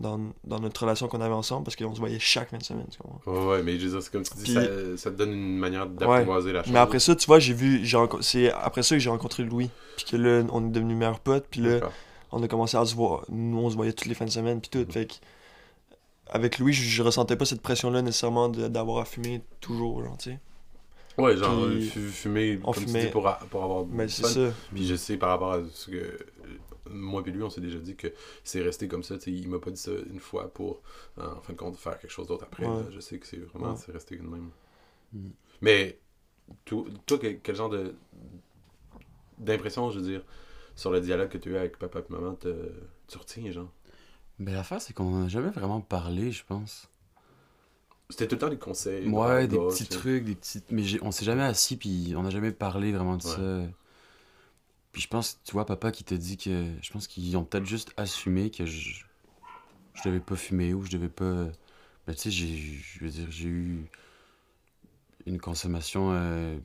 Dans, 0.00 0.20
dans 0.44 0.58
notre 0.60 0.82
relation 0.82 1.08
qu'on 1.08 1.20
avait 1.20 1.32
ensemble 1.34 1.64
parce 1.64 1.76
qu'on 1.76 1.94
se 1.94 2.00
voyait 2.00 2.18
chaque 2.18 2.50
fin 2.50 2.58
de 2.58 2.62
semaine. 2.62 2.86
tu 2.90 2.98
comprends? 2.98 3.32
Ouais, 3.32 3.46
ouais, 3.56 3.62
mais 3.62 3.78
je 3.78 3.84
veux 3.86 3.92
dire, 3.92 4.02
c'est 4.02 4.12
comme 4.12 4.22
tu 4.24 4.34
dis, 4.34 4.42
Puis- 4.44 4.52
ça, 4.54 4.62
ça 4.96 5.10
te 5.10 5.16
donne 5.16 5.32
une 5.32 5.58
manière 5.58 5.86
d'apprivoiser 5.86 6.52
la 6.52 6.62
chose. 6.62 6.72
Mais 6.72 6.78
après 6.78 6.98
ça, 6.98 7.16
tu 7.16 7.26
vois, 7.26 7.38
j'ai 7.38 7.54
vu, 7.54 7.82
c'est 8.20 8.52
après 8.52 8.82
ça 8.82 8.94
que 8.94 9.00
j'ai 9.00 9.10
rencontré 9.10 9.42
Louis. 9.42 9.70
Puis 9.96 10.04
que 10.04 10.16
là, 10.16 10.44
on 10.52 10.66
est 10.66 10.70
devenus 10.70 10.96
meilleurs 10.96 11.20
potes. 11.20 11.46
Puis 11.50 11.60
là, 11.62 11.80
on 12.32 12.42
a 12.42 12.48
commencé 12.48 12.76
à 12.76 12.84
se 12.84 12.94
voir. 12.94 13.24
Nous, 13.30 13.58
on 13.58 13.70
se 13.70 13.76
voyait 13.76 13.92
toutes 13.92 14.08
les 14.08 14.14
fins 14.14 14.26
de 14.26 14.30
semaine. 14.30 14.60
Puis 14.60 14.68
tout. 14.70 14.86
Fait 14.92 15.06
que, 15.06 15.14
avec 16.28 16.58
Louis, 16.58 16.72
je, 16.72 16.82
je 16.82 17.02
ressentais 17.02 17.36
pas 17.36 17.44
cette 17.44 17.62
pression-là 17.62 18.02
nécessairement 18.02 18.48
de- 18.48 18.68
d'avoir 18.68 18.98
à 18.98 19.04
fumer 19.04 19.42
toujours, 19.60 20.02
genre, 20.04 20.16
tu 20.18 20.30
sais. 20.30 20.38
Ouais, 21.18 21.34
genre, 21.36 21.66
Puis- 21.70 21.88
fu- 21.88 22.08
fumer, 22.10 22.58
on 22.64 22.72
comme 22.72 22.82
tu 22.84 22.88
fumait- 22.90 23.04
dis, 23.06 23.10
pour, 23.10 23.26
a- 23.26 23.38
pour 23.48 23.64
avoir 23.64 23.86
Mais 23.86 24.06
c'est 24.08 24.22
fun. 24.22 24.28
ça. 24.28 24.40
Puis 24.74 24.86
je 24.86 24.96
sais 24.96 25.16
par 25.16 25.30
rapport 25.30 25.52
à 25.54 25.60
ce 25.72 25.90
que 25.90 25.96
euh, 25.96 26.18
moi 26.96 27.22
et 27.26 27.30
lui, 27.30 27.42
on 27.42 27.50
s'est 27.50 27.60
déjà 27.60 27.78
dit 27.78 27.96
que 27.96 28.08
c'est 28.44 28.62
resté 28.62 28.88
comme 28.88 29.02
ça. 29.02 29.16
tu 29.18 29.24
sais, 29.24 29.32
il 29.32 29.48
m'a 29.48 29.58
pas 29.58 29.70
dit 29.70 29.80
ça 29.80 29.92
une 30.10 30.20
fois 30.20 30.48
pour, 30.52 30.82
en 31.18 31.40
fin 31.40 31.52
de 31.52 31.58
compte, 31.58 31.76
faire 31.76 31.98
quelque 31.98 32.10
chose 32.10 32.26
d'autre 32.26 32.44
après. 32.44 32.66
Ouais. 32.66 32.82
là. 32.82 32.90
Je 32.90 33.00
sais 33.00 33.18
que 33.18 33.26
c'est 33.26 33.38
vraiment, 33.38 33.72
Ouais. 33.72 33.76
c'est 33.76 33.92
resté 33.92 34.16
de 34.16 34.22
même. 34.22 34.50
Mm. 35.12 35.28
Mais 35.62 35.98
toi, 36.64 36.84
toi, 37.06 37.18
quel, 37.42 37.54
genre 37.56 37.68
de 37.70 37.94
d'impression, 39.38 39.90
je 39.90 39.98
veux 40.00 40.06
dire, 40.06 40.22
sur 40.74 40.90
le 40.90 41.00
dialogue 41.00 41.28
que 41.28 41.38
tu 41.38 41.50
as 41.50 41.52
eu 41.52 41.56
avec 41.56 41.78
papa 41.78 42.00
et 42.00 42.12
maman, 42.12 42.34
te- 42.34 42.70
tu 43.08 43.18
retiens, 43.18 43.50
genre? 43.50 43.70
Mais 44.38 44.52
l'affaire, 44.52 44.80
c'est 44.82 44.92
qu'on 44.92 45.22
en 45.22 45.24
a 45.24 45.28
jamais 45.28 45.50
vraiment 45.50 45.80
parlé, 45.80 46.30
je 46.32 46.44
pense. 46.44 46.88
C'était 48.10 48.28
tout 48.28 48.36
le 48.36 48.40
temps 48.40 48.48
des 48.48 48.58
conseils. 48.58 49.08
Ouais, 49.08 49.48
des 49.48 49.56
gauche, 49.56 49.72
petits 49.74 49.86
trucs, 49.88 50.24
des 50.24 50.34
petites. 50.36 50.70
Mais 50.70 50.82
on 51.02 51.10
s'est 51.10 51.24
jamais 51.24 51.42
assis, 51.42 51.76
puis 51.76 52.14
on 52.16 52.22
n'a 52.22 52.30
jamais 52.30 52.52
parlé 52.52 52.92
vraiment 52.92 53.16
de 53.16 53.24
Ouais. 53.24 53.30
ça. 53.34 53.72
Puis 54.96 55.02
je 55.02 55.08
pense, 55.08 55.40
tu 55.44 55.52
vois, 55.52 55.66
papa 55.66 55.92
qui 55.92 56.04
te 56.04 56.14
dit 56.14 56.38
que. 56.38 56.64
Je 56.80 56.90
pense 56.90 57.06
qu'ils 57.06 57.36
ont 57.36 57.44
peut-être 57.44 57.66
juste 57.66 57.92
assumé 57.98 58.50
que 58.50 58.64
je. 58.64 59.04
Je 59.94 60.02
devais 60.08 60.20
pas 60.20 60.36
fumer 60.36 60.74
ou 60.74 60.84
je 60.84 60.90
devais 60.90 61.10
pas. 61.10 61.46
Mais 62.06 62.14
tu 62.14 62.22
sais, 62.22 62.30
j'ai. 62.30 62.56
Je 62.82 63.04
veux 63.04 63.10
dire, 63.10 63.26
j'ai 63.30 63.48
eu. 63.48 63.84
Une 65.26 65.40
consommation 65.40 66.10
euh, 66.12 66.56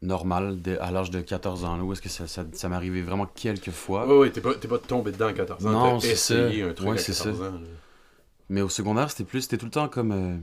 normale 0.00 0.58
à 0.80 0.90
l'âge 0.90 1.10
de 1.10 1.20
14 1.20 1.66
ans, 1.66 1.76
là, 1.76 1.84
où 1.84 1.92
est-ce 1.92 2.00
que 2.00 2.08
ça, 2.08 2.26
ça, 2.26 2.46
arrivé 2.72 3.02
vraiment 3.02 3.26
quelques 3.26 3.70
fois. 3.70 4.06
Ouais, 4.06 4.16
ouais, 4.18 4.30
t'es 4.30 4.40
pas, 4.40 4.54
t'es 4.54 4.68
pas 4.68 4.78
tombé 4.78 5.12
dedans 5.12 5.26
à 5.26 5.34
14 5.34 5.66
ans. 5.66 5.70
Non, 5.70 6.00
c'est 6.00 6.16
ça. 6.16 6.34
un 6.46 6.72
truc 6.72 6.88
Ouais, 6.88 6.94
à 6.94 6.98
c'est 6.98 7.12
14 7.12 7.38
ça. 7.38 7.48
ans. 7.48 7.52
là. 7.52 7.58
Mais 8.48 8.62
au 8.62 8.70
secondaire, 8.70 9.10
c'était 9.10 9.24
plus, 9.24 9.42
c'était 9.42 9.58
tout 9.58 9.66
le 9.66 9.70
temps 9.70 9.88
comme. 9.88 10.12
euh, 10.12 10.38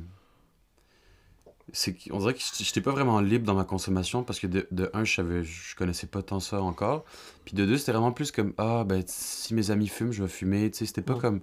c'est 1.74 1.94
qu'on 1.94 2.20
dirait 2.20 2.34
que 2.36 2.40
j'étais 2.60 2.82
pas 2.82 2.92
vraiment 2.92 3.20
libre 3.20 3.46
dans 3.46 3.56
ma 3.56 3.66
consommation 3.66 4.24
parce 4.24 4.40
que 4.40 4.48
de, 4.48 4.68
de 4.72 4.90
un, 4.94 5.04
je 5.04 5.14
savais, 5.16 5.44
je 5.44 5.76
connaissais 5.76 6.08
pas 6.08 6.22
tant 6.22 6.40
ça 6.40 6.62
encore. 6.62 7.04
Puis 7.46 7.56
de 7.56 7.66
deux, 7.66 7.78
c'était 7.78 7.92
vraiment 7.92 8.12
plus 8.12 8.32
comme 8.32 8.54
ah 8.58 8.84
ben 8.86 9.04
si 9.08 9.54
mes 9.54 9.72
amis 9.72 9.88
fument, 9.88 10.12
je 10.12 10.22
vais 10.24 10.30
fumer. 10.30 10.72
Tu 10.72 10.78
sais, 10.78 10.86
c'était 10.86 11.02
pas 11.02 11.16
Ouais. 11.16 11.20
comme. 11.20 11.42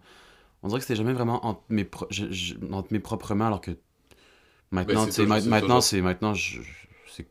On 0.63 0.69
dirait 0.69 0.79
que 0.81 0.85
c'était 0.87 0.97
jamais 0.97 1.13
vraiment 1.13 1.45
entre 1.47 1.63
mes, 1.69 1.85
pro- 1.85 2.07
je- 2.11 2.31
je- 2.31 2.55
entre 2.73 2.93
mes 2.93 3.01
propres 3.01 3.35
mains 3.35 3.47
alors 3.49 3.61
que 3.61 3.73
maintenant, 4.71 4.95
Ben, 4.95 5.01
c'est 5.01 5.07
tu 5.07 5.13
sais, 5.13 5.23
toujours- 5.23 5.29
ma- 5.29 5.41
c'est 5.41 5.49
maintenant 5.49 5.81
c'est 5.81 6.01
maintenant 6.01 6.35
je, 6.35 6.61
je- 6.63 7.13
c'est- 7.13 7.27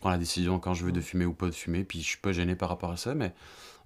prends 0.00 0.10
la 0.10 0.18
décision 0.18 0.58
quand 0.58 0.74
je 0.74 0.84
veux 0.84 0.92
de 0.92 1.00
fumer 1.00 1.24
ou 1.24 1.32
pas 1.34 1.46
de 1.46 1.54
fumer. 1.54 1.84
Puis 1.84 2.00
je 2.00 2.06
suis 2.06 2.18
pas 2.18 2.32
gêné 2.32 2.54
par 2.56 2.68
rapport 2.68 2.90
à 2.90 2.96
ça, 2.96 3.14
mais 3.14 3.32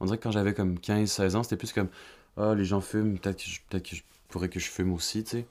on 0.00 0.06
dirait 0.06 0.18
que 0.18 0.22
quand 0.22 0.30
j'avais 0.32 0.54
comme 0.54 0.78
15-16 0.78 1.36
ans, 1.36 1.42
c'était 1.42 1.56
plus 1.56 1.72
comme 1.72 1.88
ah 2.36 2.54
les 2.54 2.64
gens 2.64 2.80
fument, 2.80 3.18
peut-être 3.18 3.42
que 3.44 3.50
je, 3.50 3.60
peut-être 3.68 3.88
que 3.90 3.96
je 3.96 4.02
pourrais 4.28 4.48
que 4.48 4.58
je 4.60 4.68
fume 4.70 4.92
aussi, 4.92 5.22
tu 5.24 5.30
sais. 5.30 5.46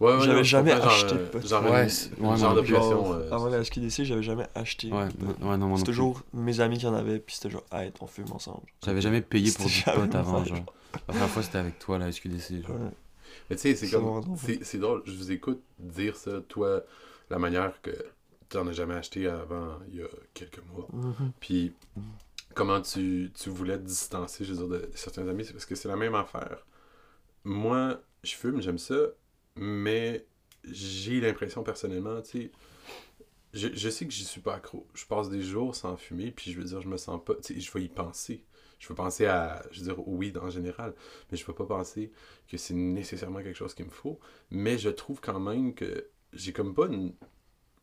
Ouais, 0.00 0.14
ouais, 0.16 0.24
J'avais 0.24 0.44
jamais 0.44 0.72
acheté 0.72 1.14
de 1.14 1.18
euh, 1.20 1.30
pot. 1.30 1.46
Genre, 1.46 1.62
Ouais, 1.64 1.70
ouais, 1.70 1.88
euh, 2.22 3.30
Avant 3.32 3.48
la 3.48 3.62
SQDC, 3.64 4.04
j'avais 4.04 4.22
jamais 4.22 4.46
acheté. 4.54 4.90
Ouais, 4.92 5.08
de 5.08 5.12
pot. 5.12 5.26
ouais, 5.26 5.34
non, 5.40 5.46
moi 5.46 5.56
non 5.68 5.76
C'était 5.76 5.90
toujours 5.92 6.22
mes 6.32 6.60
amis 6.60 6.78
qui 6.78 6.86
en 6.86 6.94
avaient, 6.94 7.18
puis 7.18 7.34
c'était 7.36 7.50
genre, 7.50 7.64
hey, 7.72 7.92
on 8.00 8.06
fume 8.06 8.30
ensemble. 8.32 8.66
J'avais 8.84 9.00
jamais 9.00 9.20
payé 9.22 9.50
pour 9.52 9.66
du 9.66 9.72
C'était 9.72 9.92
jamais 9.92 10.08
pot 10.08 10.16
avant, 10.16 10.44
genre. 10.44 10.58
La 10.94 11.00
première 11.00 11.28
fois, 11.28 11.42
c'était 11.42 11.58
avec 11.58 11.78
toi, 11.78 11.98
la 11.98 12.10
SQDC. 12.10 12.62
Genre. 12.62 12.70
Ouais. 12.76 12.90
Mais 13.50 13.56
tu 13.56 13.62
sais, 13.62 13.74
c'est 13.74 13.86
C'est 13.86 13.92
comme. 13.96 14.04
drôle. 14.04 14.24
C'est 14.38 14.64
c'est 14.64 14.78
drôle, 14.78 15.02
je 15.04 15.12
vous 15.12 15.30
écoute 15.32 15.62
dire 15.78 16.16
ça, 16.16 16.40
toi, 16.48 16.82
la 17.30 17.38
manière 17.38 17.80
que 17.82 17.90
tu 18.48 18.56
n'en 18.56 18.66
as 18.68 18.72
jamais 18.72 18.94
acheté 18.94 19.26
avant 19.26 19.78
il 19.90 19.96
y 19.98 20.02
a 20.02 20.06
quelques 20.32 20.62
mois. 20.72 20.86
Mhm. 20.92 21.32
Puis 21.40 21.72
comment 22.54 22.80
tu, 22.80 23.30
tu 23.34 23.50
voulais 23.50 23.76
te 23.78 23.82
distancer, 23.84 24.44
je 24.44 24.54
veux 24.54 24.66
dire, 24.66 24.68
de, 24.68 24.86
de 24.86 24.96
certains 24.96 25.26
amis, 25.28 25.44
c'est 25.44 25.52
parce 25.52 25.66
que 25.66 25.74
c'est 25.74 25.88
la 25.88 25.96
même 25.96 26.14
affaire. 26.14 26.64
Moi, 27.44 28.00
je 28.24 28.34
fume, 28.34 28.60
j'aime 28.62 28.78
ça, 28.78 28.94
mais 29.56 30.26
j'ai 30.64 31.20
l'impression 31.20 31.62
personnellement, 31.62 32.20
tu 32.22 32.42
sais, 32.42 32.50
je, 33.54 33.68
je 33.72 33.88
sais 33.88 34.06
que 34.06 34.12
j'y 34.12 34.24
suis 34.24 34.40
pas 34.40 34.54
accro. 34.54 34.86
Je 34.94 35.06
passe 35.06 35.30
des 35.30 35.42
jours 35.42 35.74
sans 35.74 35.96
fumer, 35.96 36.30
puis 36.30 36.52
je 36.52 36.58
veux 36.58 36.64
dire, 36.64 36.80
je 36.82 36.88
me 36.88 36.96
sens 36.96 37.20
pas, 37.24 37.34
tu 37.36 37.54
sais, 37.54 37.60
je 37.60 37.72
vais 37.72 37.82
y 37.82 37.88
penser. 37.88 38.44
Je 38.78 38.88
veux 38.88 38.94
penser 38.94 39.24
à, 39.26 39.64
je 39.70 39.80
veux 39.80 39.86
dire, 39.86 40.06
au 40.06 40.16
weed 40.16 40.36
en 40.36 40.50
général, 40.50 40.94
mais 41.30 41.38
je 41.38 41.44
peux 41.44 41.54
pas 41.54 41.64
penser 41.64 42.12
que 42.46 42.58
c'est 42.58 42.74
nécessairement 42.74 43.42
quelque 43.42 43.56
chose 43.56 43.74
qu'il 43.74 43.86
me 43.86 43.90
faut. 43.90 44.20
Mais 44.50 44.76
je 44.76 44.90
trouve 44.90 45.20
quand 45.20 45.40
même 45.40 45.74
que 45.74 46.08
j'ai 46.34 46.52
comme 46.52 46.74
pas 46.74 46.86
une, 46.86 47.14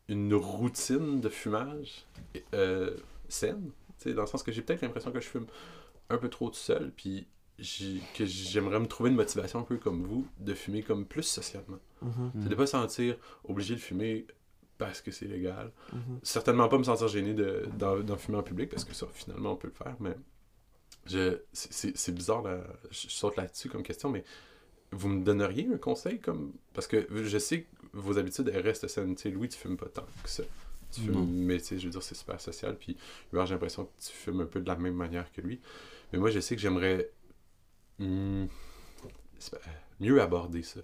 une 0.08 0.34
routine 0.34 1.20
de 1.20 1.28
fumage 1.28 2.06
euh, 2.54 2.96
saine. 3.28 3.72
Tu 3.98 4.10
sais, 4.10 4.14
dans 4.14 4.22
le 4.22 4.28
sens 4.28 4.42
que 4.44 4.52
j'ai 4.52 4.62
peut-être 4.62 4.82
l'impression 4.82 5.10
que 5.10 5.20
je 5.20 5.26
fume 5.26 5.46
un 6.10 6.18
peu 6.18 6.28
trop 6.28 6.50
tout 6.50 6.56
seul, 6.56 6.92
puis 6.94 7.26
que 7.58 8.24
j'aimerais 8.26 8.80
me 8.80 8.86
trouver 8.86 9.10
une 9.10 9.16
motivation 9.16 9.60
un 9.60 9.62
peu 9.62 9.76
comme 9.76 10.02
vous, 10.04 10.26
de 10.40 10.54
fumer 10.54 10.82
comme 10.82 11.04
plus 11.06 11.22
socialement. 11.22 11.78
Mhm. 12.02 12.32
C'est 12.42 12.48
de 12.48 12.54
pas 12.54 12.66
sentir 12.66 13.16
obligé 13.44 13.74
de 13.74 13.80
fumer 13.80 14.26
parce 14.76 15.00
que 15.00 15.10
c'est 15.12 15.26
légal. 15.26 15.70
Mhm. 15.92 16.18
Certainement 16.22 16.68
pas 16.68 16.78
me 16.78 16.82
sentir 16.84 17.06
gêné 17.08 17.32
de- 17.32 17.68
d'en 17.78 18.16
fumer 18.16 18.38
en 18.38 18.42
public, 18.42 18.70
parce 18.70 18.84
que 18.84 18.92
ça, 18.92 19.06
finalement, 19.12 19.52
on 19.52 19.56
peut 19.56 19.68
le 19.68 19.74
faire, 19.74 19.96
mais 20.00 20.16
je 21.06 21.38
c'est- 21.52 22.12
bizarre, 22.12 22.42
là, 22.42 22.64
je 22.90 23.08
saute 23.08 23.36
là-dessus 23.36 23.68
comme 23.68 23.82
question, 23.82 24.10
mais 24.10 24.24
vous 24.90 25.08
me 25.08 25.24
donneriez 25.24 25.68
un 25.72 25.76
conseil 25.76 26.20
comme 26.20 26.52
parce 26.72 26.86
que 26.86 27.06
je 27.24 27.38
sais 27.38 27.62
que 27.62 27.66
vos 27.94 28.16
habitudes 28.18 28.48
elles 28.54 28.62
restent 28.62 28.86
saines 28.86 29.16
tu 29.16 29.22
sais 29.22 29.30
Louis 29.30 29.48
tu 29.48 29.58
fumes 29.58 29.76
pas 29.76 29.86
tant 29.88 30.06
que 30.22 30.28
ça 30.30 30.44
tu 30.92 31.00
fumes 31.00 31.26
mais 31.28 31.58
tu 31.58 31.64
sais 31.64 31.78
je 31.80 31.86
veux 31.86 31.90
dire 31.90 32.02
c'est 32.02 32.14
super 32.14 32.40
social 32.40 32.76
puis 32.78 32.96
j'ai 33.32 33.38
l'impression 33.38 33.86
que 33.86 33.90
tu 34.00 34.12
fumes 34.12 34.42
un 34.42 34.46
peu 34.46 34.60
de 34.60 34.68
la 34.68 34.76
même 34.76 34.94
manière 34.94 35.32
que 35.32 35.40
lui 35.40 35.58
mais 36.12 36.20
moi 36.20 36.30
je 36.30 36.38
sais 36.38 36.54
que 36.54 36.62
j'aimerais 36.62 37.10
c'est 39.38 39.50
pas- 39.50 39.60
mieux 40.00 40.20
aborder 40.20 40.62
ça 40.62 40.80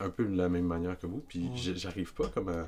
un 0.00 0.10
peu 0.10 0.24
de 0.24 0.36
la 0.36 0.48
même 0.48 0.66
manière 0.66 0.98
que 0.98 1.06
vous 1.06 1.20
puis 1.20 1.50
j'arrive 1.54 2.14
pas 2.14 2.28
comme 2.28 2.48
à, 2.48 2.66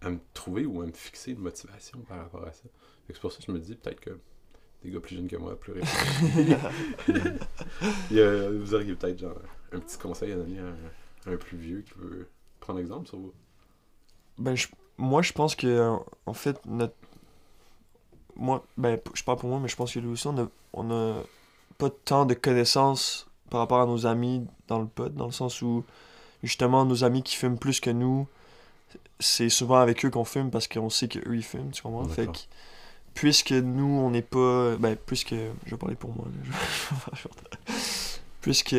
à 0.00 0.10
me 0.10 0.18
trouver 0.34 0.66
ou 0.66 0.82
à 0.82 0.86
me 0.86 0.92
fixer 0.92 1.32
une 1.32 1.38
motivation 1.40 1.98
par 2.00 2.18
rapport 2.18 2.44
à 2.46 2.52
ça 2.52 2.64
c'est 3.08 3.18
pour 3.20 3.32
ça 3.32 3.38
que 3.38 3.44
je 3.46 3.52
me 3.52 3.58
dis 3.58 3.74
peut-être 3.74 4.00
que 4.00 4.18
des 4.82 4.90
gars 4.90 5.00
plus 5.00 5.16
jeunes 5.16 5.28
que 5.28 5.36
moi 5.36 5.58
plus 5.58 5.72
a- 8.20 8.50
vous 8.50 8.74
auriez 8.74 8.94
peut-être 8.94 9.18
genre 9.18 9.38
un 9.72 9.80
petit 9.80 9.98
conseil 9.98 10.32
à 10.32 10.36
donner 10.36 10.58
à 10.58 10.66
un, 10.66 11.32
un 11.32 11.36
plus 11.36 11.56
vieux 11.56 11.82
qui 11.82 11.92
veut 11.98 12.28
prendre 12.60 12.78
exemple 12.80 13.08
sur 13.08 13.18
vous? 13.18 13.32
Ben, 14.38 14.54
je- 14.54 14.68
moi, 14.98 15.22
je 15.22 15.32
pense 15.32 15.54
que, 15.54 15.96
en 16.26 16.34
fait, 16.34 16.58
notre. 16.66 16.94
Moi, 18.34 18.64
ben, 18.76 18.98
je 19.14 19.22
parle 19.24 19.38
pour 19.38 19.48
moi, 19.50 19.60
mais 19.60 19.68
je 19.68 19.76
pense 19.76 19.92
que 19.92 19.98
lui 19.98 20.08
aussi, 20.08 20.26
on 20.26 20.38
a, 20.38 20.48
on 20.72 20.90
a 20.90 21.22
pas 21.82 21.90
tant 22.04 22.26
de 22.26 22.34
connaissances 22.34 23.26
par 23.50 23.60
rapport 23.60 23.80
à 23.80 23.86
nos 23.86 24.06
amis 24.06 24.46
dans 24.68 24.78
le 24.78 24.86
pod, 24.86 25.14
dans 25.16 25.26
le 25.26 25.32
sens 25.32 25.62
où, 25.62 25.84
justement, 26.44 26.84
nos 26.84 27.02
amis 27.02 27.24
qui 27.24 27.34
fument 27.34 27.58
plus 27.58 27.80
que 27.80 27.90
nous, 27.90 28.28
c'est 29.18 29.48
souvent 29.48 29.80
avec 29.80 30.04
eux 30.04 30.10
qu'on 30.10 30.24
fume 30.24 30.50
parce 30.50 30.68
qu'on 30.68 30.90
sait 30.90 31.08
qu'eux, 31.08 31.34
ils 31.34 31.42
fument, 31.42 31.70
tu 31.72 31.82
comprends? 31.82 32.04
Fait 32.04 32.26
que, 32.26 32.38
puisque 33.14 33.50
nous, 33.50 33.84
on 33.84 34.10
n'est 34.10 34.22
pas. 34.22 34.76
Ben, 34.76 34.96
puisque. 34.96 35.34
Je 35.34 35.70
vais 35.70 35.76
parler 35.76 35.96
pour 35.96 36.14
moi, 36.14 36.26
là. 36.26 37.10
Puisque. 38.40 38.76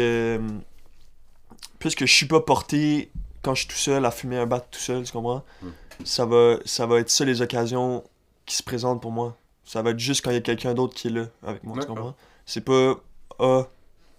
Puisque 1.80 2.06
je 2.06 2.14
suis 2.14 2.28
pas 2.28 2.40
porté 2.40 3.12
quand 3.42 3.54
je 3.56 3.62
suis 3.62 3.70
tout 3.70 3.76
seul 3.76 4.06
à 4.06 4.12
fumer 4.12 4.38
un 4.38 4.46
bat 4.46 4.62
tout 4.62 4.80
seul, 4.80 5.04
tu 5.04 5.12
comprends? 5.12 5.44
Mm. 5.62 5.68
Ça 6.06 6.26
va, 6.26 6.56
ça 6.64 6.86
va 6.86 7.00
être 7.00 7.10
ça 7.10 7.26
les 7.26 7.42
occasions 7.42 8.04
qui 8.46 8.56
se 8.56 8.64
présentent 8.64 9.02
pour 9.02 9.12
moi. 9.12 9.36
Ça 9.66 9.82
va 9.82 9.90
être 9.90 10.00
juste 10.00 10.24
quand 10.24 10.32
il 10.32 10.36
y 10.36 10.38
a 10.38 10.42
quelqu'un 10.42 10.74
d'autre 10.74 10.96
qui 10.96 11.08
est 11.08 11.12
là 11.12 11.26
avec 11.46 11.64
moi, 11.64 11.74
tu 11.74 11.82
D'accord. 11.82 11.96
comprends? 11.96 12.16
C'est 12.46 12.64
pas. 12.66 12.96
ah, 13.40 13.68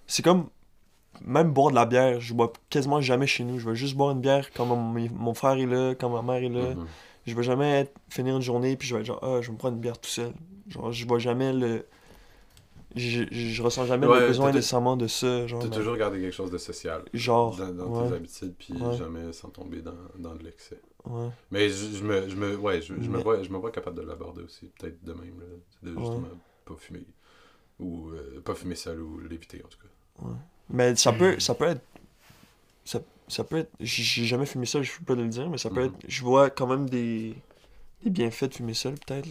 c'est 0.07 0.23
comme. 0.23 0.49
Même 1.25 1.53
boire 1.53 1.71
de 1.71 1.77
la 1.77 1.87
bière, 1.87 2.21
je 2.21 2.35
bois 2.35 2.53
quasiment 2.69 3.01
jamais 3.01 3.27
chez 3.29 3.45
nous. 3.45 3.59
Je 3.61 3.69
vais 3.71 3.77
juste 3.77 3.97
boire 3.97 4.11
une 4.11 4.21
bière 4.21 4.51
quand 4.53 4.67
mon, 4.67 4.77
mon 4.77 5.33
frère 5.33 5.53
est 5.53 5.65
là, 5.67 5.95
quand 5.95 6.11
ma 6.11 6.23
mère 6.23 6.43
est 6.43 6.49
là. 6.49 6.75
Mhm. 6.75 6.87
Je 7.27 7.35
vais 7.35 7.43
jamais 7.45 7.81
être- 7.83 7.95
finir 8.11 8.35
une 8.37 8.43
journée 8.43 8.77
puis 8.77 8.87
je 8.89 8.95
vais 8.95 9.01
être 9.01 9.07
genre, 9.07 9.21
ah, 9.23 9.41
je 9.41 9.47
vais 9.47 9.53
me 9.53 9.57
prendre 9.59 9.77
une 9.77 9.81
bière 9.81 9.97
tout 9.99 10.11
seul. 10.11 10.33
Genre, 10.69 10.91
je 10.93 11.07
vois 11.07 11.21
jamais 11.21 11.53
le. 11.53 11.87
Je, 12.97 13.25
je, 13.31 13.49
je 13.49 13.63
ressens 13.63 13.87
jamais 13.87 14.07
Ouais, 14.07 14.21
le 14.21 14.27
besoin 14.29 14.53
nécessairement 14.53 14.97
de 14.97 15.07
ça. 15.09 15.47
Genre, 15.47 15.61
T'as 15.63 15.69
dans- 15.69 15.77
toujours 15.77 15.97
gardé 15.97 16.21
quelque 16.21 16.35
chose 16.35 16.51
de 16.51 16.59
social 16.59 17.03
genre 17.15 17.57
dans, 17.57 17.73
dans 17.73 18.03
ouais, 18.03 18.09
tes 18.11 18.15
habitudes, 18.17 18.55
puis 18.59 18.75
Ouais. 18.75 18.97
jamais 18.97 19.33
sans 19.33 19.49
tomber 19.49 19.83
dans, 19.83 19.95
dans 20.19 20.35
de 20.35 20.45
l'excès. 20.45 20.81
ouais. 21.07 21.29
Mais 21.51 21.69
je, 21.69 21.97
je 21.97 22.05
me, 22.05 22.29
je 22.29 22.37
me, 22.37 22.57
ouais, 22.57 22.81
je, 22.83 22.89
je 22.95 23.09
me 23.09 23.17
Mais- 23.19 23.23
vois, 23.23 23.43
je 23.43 23.49
me 23.51 23.59
vois 23.59 23.71
capable 23.73 23.97
de 23.97 24.03
l'aborder 24.07 24.43
aussi, 24.43 24.67
peut-être 24.79 25.03
de 25.03 25.13
même, 25.13 25.39
là, 25.41 25.47
de 25.91 25.91
justement 25.99 26.29
pas 26.65 26.75
fumer 26.77 27.01
ou 27.81 28.09
euh, 28.11 28.41
pas 28.45 28.55
fumer 28.55 28.75
seul 28.77 29.01
ou 29.01 29.19
l'éviter 29.21 29.63
en 29.65 29.69
tout 29.69 29.79
cas. 29.79 30.29
Mais 30.71 30.95
ça 30.97 31.13
Hmm. 31.13 31.19
peut, 31.19 31.41
ça 31.41 31.55
peut 31.55 31.67
être. 31.67 31.83
Ça, 32.85 33.01
ça 33.29 33.45
peut 33.45 33.59
être. 33.59 33.71
J'ai 33.81 34.25
jamais 34.25 34.47
fumé 34.47 34.67
seul, 34.67 34.83
je 34.83 34.93
peux 34.99 35.05
pas 35.05 35.15
le 35.21 35.29
dire, 35.29 35.49
mais 35.51 35.59
ça 35.59 35.71
peut 35.71 35.81
Mhm. 35.83 35.87
être. 35.95 36.05
Je 36.09 36.23
vois 36.23 36.51
quand 36.51 36.67
même 36.67 36.89
des, 36.89 37.35
des 38.03 38.11
bienfaits 38.11 38.45
de 38.51 38.55
fumer 38.55 38.75
seul, 38.75 38.95
peut-être. 38.95 39.29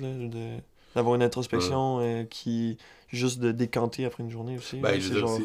D'avoir 0.95 1.15
une 1.15 1.23
introspection 1.23 1.99
euh, 2.01 2.23
qui. 2.25 2.77
Juste 3.09 3.39
de 3.39 3.51
décanter 3.51 4.05
après 4.05 4.23
une 4.23 4.31
journée 4.31 4.57
aussi. 4.57 4.79
Ben, 4.79 4.99
c'est 4.99 5.13
genre- 5.19 5.39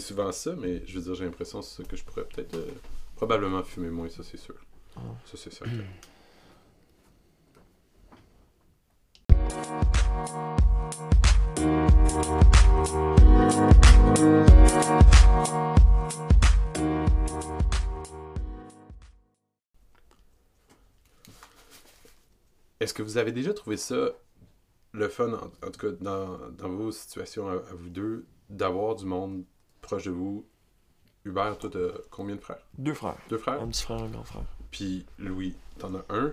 souvent 0.00 0.32
ça, 0.32 0.54
mais 0.56 0.82
je 0.86 0.94
veux 0.98 1.02
dire, 1.04 1.14
j'ai 1.14 1.24
l'impression 1.26 1.60
que 1.86 1.96
je 1.96 2.02
pourrais 2.02 2.24
peut-être 2.24 2.54
euh, 2.54 2.66
probablement 3.14 3.62
fumer 3.62 3.90
moins, 3.90 4.08
ça 4.08 4.22
c'est 4.22 4.38
sûr. 4.38 4.54
Ah. 4.96 5.00
Ça 5.26 5.36
c'est 5.36 5.52
certain. 5.52 5.84
Est-ce 22.80 22.94
que 22.94 23.02
vous 23.02 23.16
avez 23.16 23.30
déjà 23.30 23.54
trouvé 23.54 23.76
ça 23.76 24.10
le 24.90 25.08
fun, 25.08 25.32
en, 25.32 25.66
en 25.66 25.70
tout 25.70 25.80
cas 25.80 25.92
dans, 26.00 26.36
dans 26.50 26.68
vos 26.68 26.90
situations 26.90 27.48
à, 27.48 27.52
à 27.52 27.74
vous 27.74 27.88
deux, 27.88 28.26
d'avoir 28.50 28.96
du 28.96 29.04
monde 29.04 29.44
proche 29.80 30.04
de 30.04 30.10
vous? 30.10 30.44
Hubert, 31.24 31.56
toi, 31.58 31.70
t'as 31.72 32.00
combien 32.10 32.34
de 32.34 32.40
frères? 32.40 32.66
Deux 32.76 32.94
frères. 32.94 33.16
Deux 33.28 33.38
frères? 33.38 33.62
Un 33.62 33.68
petit 33.68 33.84
frère, 33.84 34.02
un 34.02 34.08
grand 34.08 34.24
frère. 34.24 34.42
Puis 34.72 35.06
Louis, 35.18 35.54
t'en 35.78 35.94
as 35.94 36.04
un. 36.08 36.32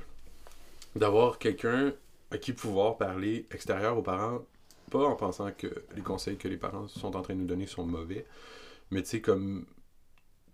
D'avoir 0.96 1.38
quelqu'un 1.38 1.94
à 2.32 2.40
qui 2.40 2.54
pouvoir 2.54 2.98
parler 2.98 3.46
extérieur 3.52 3.98
aux 3.98 4.02
parents, 4.02 4.42
pas 4.90 5.06
en 5.06 5.16
pensant 5.16 5.52
que 5.52 5.68
les 5.96 6.02
conseils 6.02 6.38
que 6.38 6.48
les 6.48 6.58
parents 6.58 6.88
sont 6.88 7.16
en 7.16 7.22
train 7.22 7.36
de 7.36 7.40
nous 7.40 7.48
donner 7.48 7.68
sont 7.68 7.86
mauvais, 7.86 8.26
mais 8.92 9.04
tu 9.04 9.10
sais, 9.10 9.22
comme. 9.22 9.66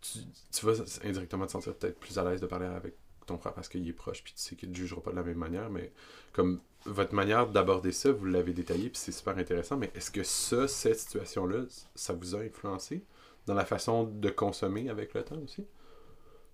Tu, 0.02 0.66
vas 0.66 0.74
indirectement 1.04 1.48
te 1.48 1.52
sentir 1.52 1.74
peut-être 1.76 2.00
plus 2.00 2.20
à 2.20 2.24
l'aise 2.24 2.40
de 2.40 2.46
parler 2.46 2.68
avec 2.68 2.96
ton 3.26 3.40
frère 3.40 3.54
parce 3.54 3.68
qu'il 3.68 3.88
est 3.88 3.94
proche, 3.94 4.24
puis 4.24 4.34
tu 4.34 4.42
sais 4.42 4.56
qu'il 4.56 4.70
ne 4.70 4.76
jugera 4.76 5.02
pas 5.02 5.10
de 5.10 5.16
la 5.16 5.24
même 5.24 5.38
manière, 5.38 5.72
mais 5.72 5.92
comme 6.32 6.62
votre 6.86 7.16
manière 7.16 7.48
d'aborder 7.48 7.92
ça, 7.92 8.12
vous 8.12 8.26
l'avez 8.26 8.54
détaillé, 8.54 8.90
puis 8.90 9.00
c'est 9.00 9.12
super 9.12 9.38
intéressant, 9.38 9.78
mais 9.78 9.92
est-ce 9.96 10.12
que 10.12 10.24
ça, 10.24 10.68
cette 10.68 11.00
situation-là, 11.00 11.64
ça 11.96 12.14
vous 12.14 12.36
a 12.36 12.40
influencé 12.40 13.04
dans 13.48 13.56
la 13.56 13.66
façon 13.66 14.04
de 14.04 14.30
consommer 14.30 14.90
avec 14.90 15.16
le 15.16 15.24
temps 15.24 15.40
aussi? 15.44 15.66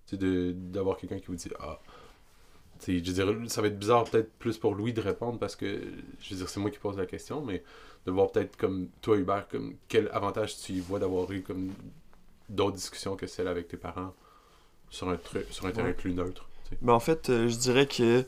Tu 0.06 0.16
sais, 0.16 0.52
d'avoir 0.54 0.96
quelqu'un 0.96 1.18
qui 1.18 1.26
vous 1.26 1.34
dit 1.34 1.50
Ah, 1.60 1.78
je 2.88 2.92
veux 2.92 3.00
dire, 3.34 3.50
ça 3.50 3.60
va 3.62 3.68
être 3.68 3.78
bizarre 3.78 4.04
peut-être 4.04 4.32
plus 4.38 4.58
pour 4.58 4.74
Louis 4.74 4.92
de 4.92 5.00
répondre 5.00 5.38
parce 5.38 5.56
que, 5.56 5.82
je 6.20 6.30
veux 6.30 6.36
dire, 6.36 6.48
c'est 6.48 6.60
moi 6.60 6.70
qui 6.70 6.78
pose 6.78 6.96
la 6.96 7.06
question, 7.06 7.42
mais 7.44 7.62
de 8.06 8.10
voir 8.12 8.30
peut-être 8.32 8.56
comme 8.56 8.88
toi, 9.00 9.16
Hubert, 9.16 9.48
comme 9.48 9.74
quel 9.88 10.08
avantage 10.12 10.56
tu 10.58 10.72
y 10.74 10.80
vois 10.80 10.98
d'avoir 10.98 11.30
eu 11.32 11.42
comme 11.42 11.72
d'autres 12.48 12.76
discussions 12.76 13.16
que 13.16 13.26
celles 13.26 13.48
avec 13.48 13.68
tes 13.68 13.76
parents 13.76 14.14
sur 14.90 15.08
un, 15.08 15.16
truc, 15.16 15.46
sur 15.50 15.66
un 15.66 15.72
terrain 15.72 15.92
plus 15.92 16.12
neutre. 16.14 16.48
tu 16.64 16.70
sais. 16.70 16.78
Ben, 16.82 16.92
en 16.94 17.00
fait, 17.00 17.30
euh, 17.30 17.48
je 17.48 17.56
dirais 17.56 17.86
que 17.86 18.24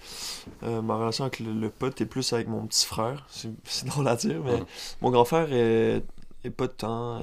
euh, 0.63 0.83
ma 0.83 0.97
relation 0.97 1.25
avec 1.25 1.41
le, 1.41 1.53
le 1.53 1.71
pote 1.71 2.01
est 2.01 2.07
plus 2.07 2.33
avec 2.33 2.49
mon 2.49 2.67
petit 2.67 2.87
frère. 2.87 3.27
C'est 3.31 3.51
drôle 3.87 4.09
à 4.09 4.17
dire, 4.17 4.43
mais 4.45 4.61
Mhm. 4.61 4.67
mon 5.03 5.11
grand 5.11 5.25
frère 5.25 5.53
est, 5.53 6.03
est 6.45 6.51
pas 6.51 6.69
tant. 6.69 7.21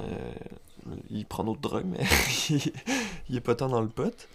il 1.10 1.26
prend 1.26 1.44
d'autres 1.44 1.60
drogues, 1.60 1.86
mais 1.86 2.04
il, 2.50 2.72
il 3.28 3.36
est 3.36 3.40
pas 3.40 3.54
tant 3.54 3.68
dans 3.68 3.80
le 3.80 3.88
pote. 3.88 4.28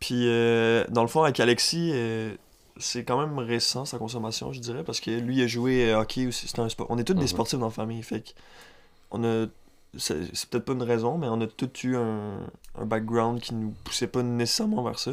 Puis, 0.00 0.26
euh, 0.28 0.84
dans 0.88 1.02
le 1.02 1.08
fond, 1.08 1.22
avec 1.22 1.38
Alexis, 1.40 1.90
euh, 1.92 2.34
c'est 2.78 3.04
quand 3.04 3.20
même 3.20 3.38
récent 3.38 3.84
sa 3.84 3.98
consommation, 3.98 4.52
je 4.52 4.60
dirais, 4.60 4.82
parce 4.82 5.00
que 5.00 5.10
lui, 5.10 5.36
il 5.36 5.42
a 5.42 5.46
joué 5.46 5.94
hockey 5.94 6.26
aussi. 6.26 6.48
C'est 6.48 6.58
un 6.58 6.68
sport. 6.68 6.86
On 6.90 6.98
est 6.98 7.04
tous 7.04 7.12
Mhm. 7.14 7.20
des 7.20 7.26
sportifs 7.26 7.58
dans 7.58 7.66
la 7.66 7.72
famille, 7.72 8.02
fait 8.02 8.20
que 8.22 8.30
on 9.10 9.22
a. 9.24 9.46
C'est 9.98 10.14
peut-être 10.48 10.64
pas 10.66 10.72
une 10.72 10.84
raison, 10.84 11.18
mais 11.18 11.26
on 11.26 11.40
a 11.40 11.48
tous 11.48 11.82
eu 11.82 11.96
un, 11.96 12.38
un 12.78 12.86
background 12.86 13.40
qui 13.40 13.54
nous 13.54 13.74
poussait 13.82 14.06
pas 14.06 14.22
nécessairement 14.22 14.84
vers 14.84 15.00
ça. 15.00 15.10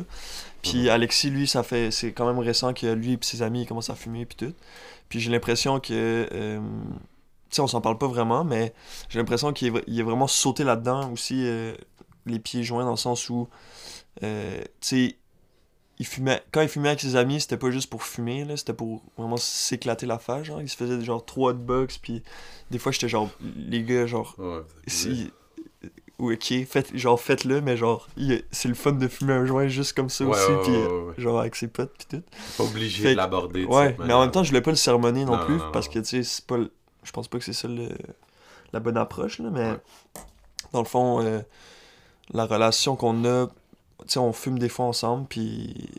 Puis 0.62 0.84
Mhm. 0.84 0.90
Alexis, 0.90 1.30
lui, 1.32 1.48
ça 1.48 1.64
fait 1.64 1.90
c'est 1.90 2.12
quand 2.14 2.28
même 2.28 2.38
récent 2.38 2.74
que 2.76 2.86
lui 2.94 3.14
et 3.14 3.18
ses 3.22 3.42
amis 3.42 3.64
ils 3.64 3.66
commencent 3.68 3.90
à 3.90 3.96
fumer 3.96 4.26
puis 4.28 4.36
tout. 4.38 4.54
Puis 5.10 5.20
j'ai 5.20 5.32
l'impression 5.32 5.80
que 5.80 6.28
euh, 6.32 6.60
tu 7.50 7.56
sais 7.56 7.62
on 7.62 7.66
s'en 7.68 7.82
parle 7.82 7.98
pas 7.98 8.08
vraiment, 8.08 8.44
mais 8.44 8.72
j'ai 9.10 9.18
l'impression 9.18 9.52
qu'il 9.52 9.76
est 9.76 10.04
vraiment 10.04 10.28
sauté 10.28 10.64
là-dedans 10.64 11.12
aussi 11.12 11.42
euh, 11.48 11.74
les 12.28 12.38
pieds 12.38 12.62
joints 12.64 12.84
dans 12.86 12.92
le 12.92 12.98
sens 12.98 13.32
où 13.32 13.48
euh, 14.24 14.60
tu 14.82 14.88
sais 15.10 15.16
il 16.00 16.06
fumait 16.06 16.44
quand 16.52 16.62
il 16.62 16.68
fumait 16.70 16.90
avec 16.90 17.02
ses 17.02 17.16
amis, 17.16 17.42
c'était 17.42 17.58
pas 17.58 17.72
juste 17.72 17.90
pour 17.90 18.04
fumer 18.04 18.46
là, 18.46 18.56
c'était 18.56 18.74
pour 18.74 19.02
vraiment 19.18 19.38
s'éclater 19.38 20.06
la 20.06 20.20
face 20.20 20.44
genre, 20.46 20.62
il 20.62 20.70
se 20.70 20.76
faisait 20.78 21.04
genre 21.04 21.26
trois 21.26 21.52
hotbox 21.52 21.98
puis 21.98 22.22
des 22.72 22.78
fois 22.78 22.92
j'étais 22.92 23.10
genre 23.10 23.30
les 23.56 23.82
gars 23.84 24.06
genre 24.06 24.36
Ouais, 24.38 24.62
si 24.86 25.32
ou 26.20 26.32
ok 26.32 26.54
faites 26.68 26.96
genre 26.96 27.20
faites-le 27.20 27.62
mais 27.62 27.78
genre 27.78 28.08
c'est 28.52 28.68
le 28.68 28.74
fun 28.76 28.92
de 28.94 29.08
fumer 29.08 29.34
un 29.34 29.46
joint 29.46 29.68
juste 29.68 29.94
comme 29.94 30.10
ça 30.10 30.24
Ouais, 30.26 30.32
aussi 30.32 30.52
ouais, 30.52 30.62
puis 30.64 30.76
euh, 30.76 31.14
genre 31.18 31.40
avec 31.40 31.56
ses 31.56 31.68
potes 31.68 31.94
puis 31.98 32.20
tout. 32.20 32.24
Pas 32.58 32.64
obligé 32.64 33.04
Fait 33.04 33.12
de 33.12 33.18
l'aborder. 33.18 33.64
de 33.64 33.68
ouais 33.68 33.96
mais 34.06 34.14
en 34.14 34.22
même 34.22 34.32
temps 34.32 34.44
je 34.44 34.50
voulais 34.50 34.62
pas 34.62 34.72
le 34.72 34.78
sermonner 34.78 35.26
non, 35.26 35.38
Non, 35.38 35.46
plus 35.46 35.58
non, 35.58 35.72
parce 35.72 35.88
que 35.88 35.98
tu 36.00 36.06
sais 36.06 36.24
c'est 36.24 36.46
pas 36.46 36.58
je 37.04 37.12
pense 37.12 37.28
pas 37.28 37.38
que 37.40 37.44
c'est 37.46 37.54
ça 37.54 37.68
le- 37.68 37.90
la 38.74 38.80
bonne 38.80 38.98
approche 38.98 39.40
là 39.40 39.50
mais 39.52 39.74
dans 40.74 40.80
le 40.82 40.88
fond 40.88 41.22
euh, 41.24 41.42
la 42.32 42.46
relation 42.46 42.96
qu'on 42.96 43.24
a 43.26 43.48
sais 44.06 44.20
on 44.20 44.34
fume 44.34 44.60
des 44.60 44.70
fois 44.70 44.86
ensemble 44.86 45.28
puis 45.28 45.90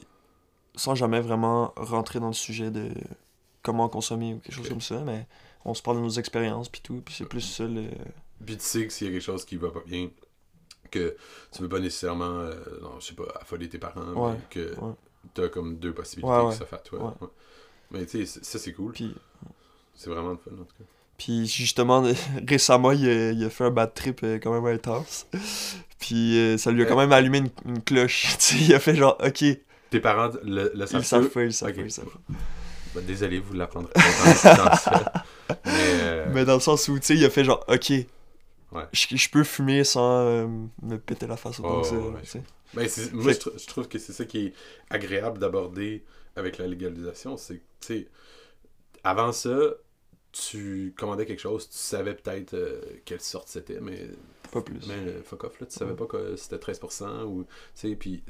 sans 0.76 0.94
jamais 0.94 1.20
vraiment 1.20 1.72
rentrer 1.76 2.20
dans 2.20 2.28
le 2.28 2.32
sujet 2.32 2.70
de 2.70 2.90
comment 3.62 3.88
consommer 3.88 4.34
ou 4.34 4.38
quelque 4.38 4.54
chose 4.54 4.68
comme 4.68 4.80
ça 4.80 5.00
mais 5.00 5.26
on 5.64 5.74
se 5.74 5.82
parle 5.82 5.98
de 5.98 6.02
nos 6.02 6.10
expériences 6.10 6.68
puis 6.68 6.80
tout 6.82 7.02
puis 7.04 7.14
c'est 7.14 7.26
plus 7.26 7.40
ça 7.40 7.64
le 7.64 7.84
Puis 8.44 8.56
tu 8.56 8.64
sais 8.64 8.86
que 8.86 8.92
s'il 8.92 9.08
y 9.08 9.10
a 9.10 9.12
quelque 9.12 9.22
chose 9.24 9.44
qui 9.44 9.56
va 9.56 9.70
pas 9.70 9.82
bien, 9.84 10.10
que 10.90 11.16
tu 11.52 11.60
veux 11.62 11.68
pas 11.68 11.80
nécessairement, 11.80 12.24
euh, 12.40 12.54
non, 12.80 12.98
je 13.00 13.06
sais 13.06 13.14
pas, 13.14 13.24
affoler 13.40 13.68
tes 13.68 13.78
parents, 13.78 14.12
Ouais, 14.14 14.32
mais 14.34 14.40
que 14.48 14.74
ouais. 14.80 14.92
t'as 15.34 15.48
comme 15.48 15.78
deux 15.78 15.92
possibilités 15.92 16.32
Ouais, 16.32 16.40
qui 16.42 16.46
ouais. 16.46 16.54
s'offrent 16.54 16.74
à 16.74 16.78
toi. 16.78 17.16
Mais 17.90 18.06
tu 18.06 18.24
sais, 18.26 18.40
ça 18.42 18.58
c'est 18.58 18.72
cool. 18.72 18.92
puis 18.92 19.14
C'est 19.94 20.10
vraiment 20.10 20.30
le 20.30 20.36
fun 20.38 20.52
en 20.52 20.64
tout 20.64 20.76
cas. 20.78 20.84
Puis 21.18 21.46
justement, 21.46 22.02
récemment, 22.48 22.92
il 22.92 23.08
a, 23.08 23.30
il 23.32 23.44
a 23.44 23.50
fait 23.50 23.64
un 23.64 23.70
bad 23.70 23.92
trip 23.94 24.20
euh, 24.22 24.38
quand 24.42 24.52
même 24.52 24.72
intense. 24.72 25.26
Puis 25.98 26.38
euh, 26.38 26.56
ça 26.58 26.70
lui 26.70 26.82
a 26.82 26.86
quand 26.86 26.94
Ouais. 26.96 27.02
même 27.02 27.12
allumé 27.12 27.38
une, 27.38 27.50
une 27.66 27.82
cloche. 27.82 28.36
Il 28.60 28.72
a 28.72 28.78
fait 28.80 28.94
genre, 28.94 29.16
ok, 29.24 29.44
Tes 29.90 30.00
parents 30.00 30.30
le, 30.44 30.70
le 30.74 30.86
savent. 30.86 31.04
savent 31.04 31.24
eux? 31.24 31.28
pas, 31.28 31.42
ils 31.44 31.52
savent 31.52 31.72
pas, 31.72 31.80
ils 31.82 31.90
savent 31.90 32.04
pas. 32.06 32.20
Bah, 32.94 33.00
désolé, 33.02 33.40
vous 33.40 33.54
l'apprendrez 33.54 33.92
pas 33.92 34.56
dans. 34.56 35.14
Mais, 35.64 35.72
euh, 35.74 36.26
Mais 36.32 36.44
dans 36.44 36.54
le 36.54 36.60
sens 36.60 36.86
où, 36.88 36.98
tu 36.98 37.06
sais, 37.06 37.16
il 37.16 37.24
a 37.24 37.30
fait 37.30 37.44
genre, 37.44 37.64
ok, 37.68 37.92
Ouais. 38.70 38.82
je, 38.92 39.16
je 39.16 39.30
peux 39.30 39.44
fumer 39.44 39.82
sans 39.82 40.20
euh, 40.26 40.46
me 40.82 40.98
péter 40.98 41.26
la 41.26 41.36
face 41.38 41.58
autant 41.58 41.80
Oh, 41.90 41.94
ouais. 42.12 42.42
Ben, 42.74 42.86
c'est- 42.88 43.12
moi, 43.14 43.32
je, 43.32 43.38
je 43.58 43.66
trouve 43.66 43.88
que 43.88 43.98
c'est 43.98 44.12
ça 44.12 44.24
qui 44.26 44.38
est 44.46 44.52
agréable 44.90 45.38
d'aborder 45.38 46.04
avec 46.36 46.58
la 46.58 46.66
légalisation. 46.66 47.36
C'est 47.38 47.56
que, 47.56 47.60
tu 47.80 47.86
sais, 47.86 48.08
avant 49.04 49.32
ça, 49.32 49.56
tu 50.32 50.94
commandais 50.96 51.24
quelque 51.26 51.40
chose, 51.40 51.68
tu 51.68 51.76
savais 51.76 52.14
peut-être 52.14 52.54
euh, 52.54 52.80
quelle 53.04 53.20
sorte 53.20 53.48
c'était, 53.48 53.80
mais, 53.80 54.08
Pas 54.52 54.60
plus. 54.62 54.86
mais 54.86 54.94
euh, 54.94 55.22
fuck 55.22 55.44
off, 55.44 55.58
là, 55.60 55.66
tu 55.66 55.74
savais 55.74 55.92
Ouais. 55.92 55.96
pas 55.96 56.06
que 56.06 56.36
c'était 56.36 56.58
13%, 56.58 57.24
ou, 57.24 57.44
tu 57.44 57.48
sais, 57.74 57.96
puis 57.96 58.22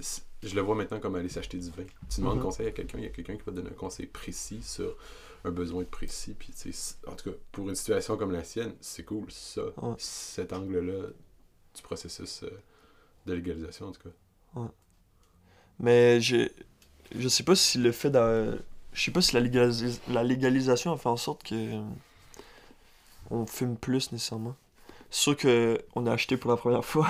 je 0.43 0.55
le 0.55 0.61
vois 0.61 0.75
maintenant 0.77 1.01
comme 1.01 1.17
aller 1.17 1.29
s'acheter 1.29 1.59
du 1.59 1.71
vin. 1.71 1.85
Tu 2.09 2.21
demandes 2.21 2.37
Mhm. 2.37 2.43
conseil 2.43 2.67
à 2.69 2.71
quelqu'un, 2.73 2.99
il 2.99 3.05
y 3.05 3.09
a 3.09 3.11
quelqu'un 3.11 3.35
qui 3.37 3.43
va 3.43 3.53
te 3.53 3.57
donner 3.57 3.71
un 3.71 3.75
conseil 3.75 4.07
précis 4.07 4.63
sur 4.63 4.97
un 5.45 5.51
besoin 5.51 5.85
précis, 5.85 6.35
puis, 6.39 6.53
tu 6.53 6.73
sais, 6.73 6.95
en 7.07 7.15
tout 7.15 7.31
cas, 7.31 7.37
pour 7.53 7.69
une 7.69 7.75
situation 7.75 8.17
comme 8.17 8.33
la 8.33 8.45
sienne, 8.45 8.75
c'est 8.81 9.05
cool, 9.05 9.31
ça, 9.31 9.63
Ouais. 9.83 9.95
cet 9.99 10.53
angle-là 10.53 11.09
du 11.75 11.83
processus 11.83 12.43
euh, 12.45 12.51
de 13.27 13.35
légalisation, 13.35 13.87
en 13.89 13.93
tout 13.93 14.03
cas. 14.03 14.71
Mais 15.81 16.21
je, 16.21 16.49
je 17.15 17.29
sais 17.29 17.45
pas 17.45 17.55
si 17.55 17.79
le 17.79 17.93
fait 17.93 18.11
de. 18.11 18.59
Je 18.93 19.03
sais 19.03 19.11
pas 19.11 19.21
si 19.21 19.35
la, 19.35 19.41
légalis- 19.41 20.01
la 20.09 20.25
légalisation 20.25 20.93
a 20.93 20.97
fait 20.97 21.09
en 21.09 21.17
sorte 21.17 21.43
que. 21.45 21.81
On 23.31 23.45
fume 23.47 23.77
plus 23.77 24.11
nécessairement. 24.13 24.57
C'est 25.11 25.21
sûr 25.23 25.37
que 25.37 25.79
on 25.95 26.07
a 26.07 26.13
acheté 26.13 26.37
pour 26.37 26.51
la 26.51 26.57
première 26.57 26.85
fois. 26.85 27.09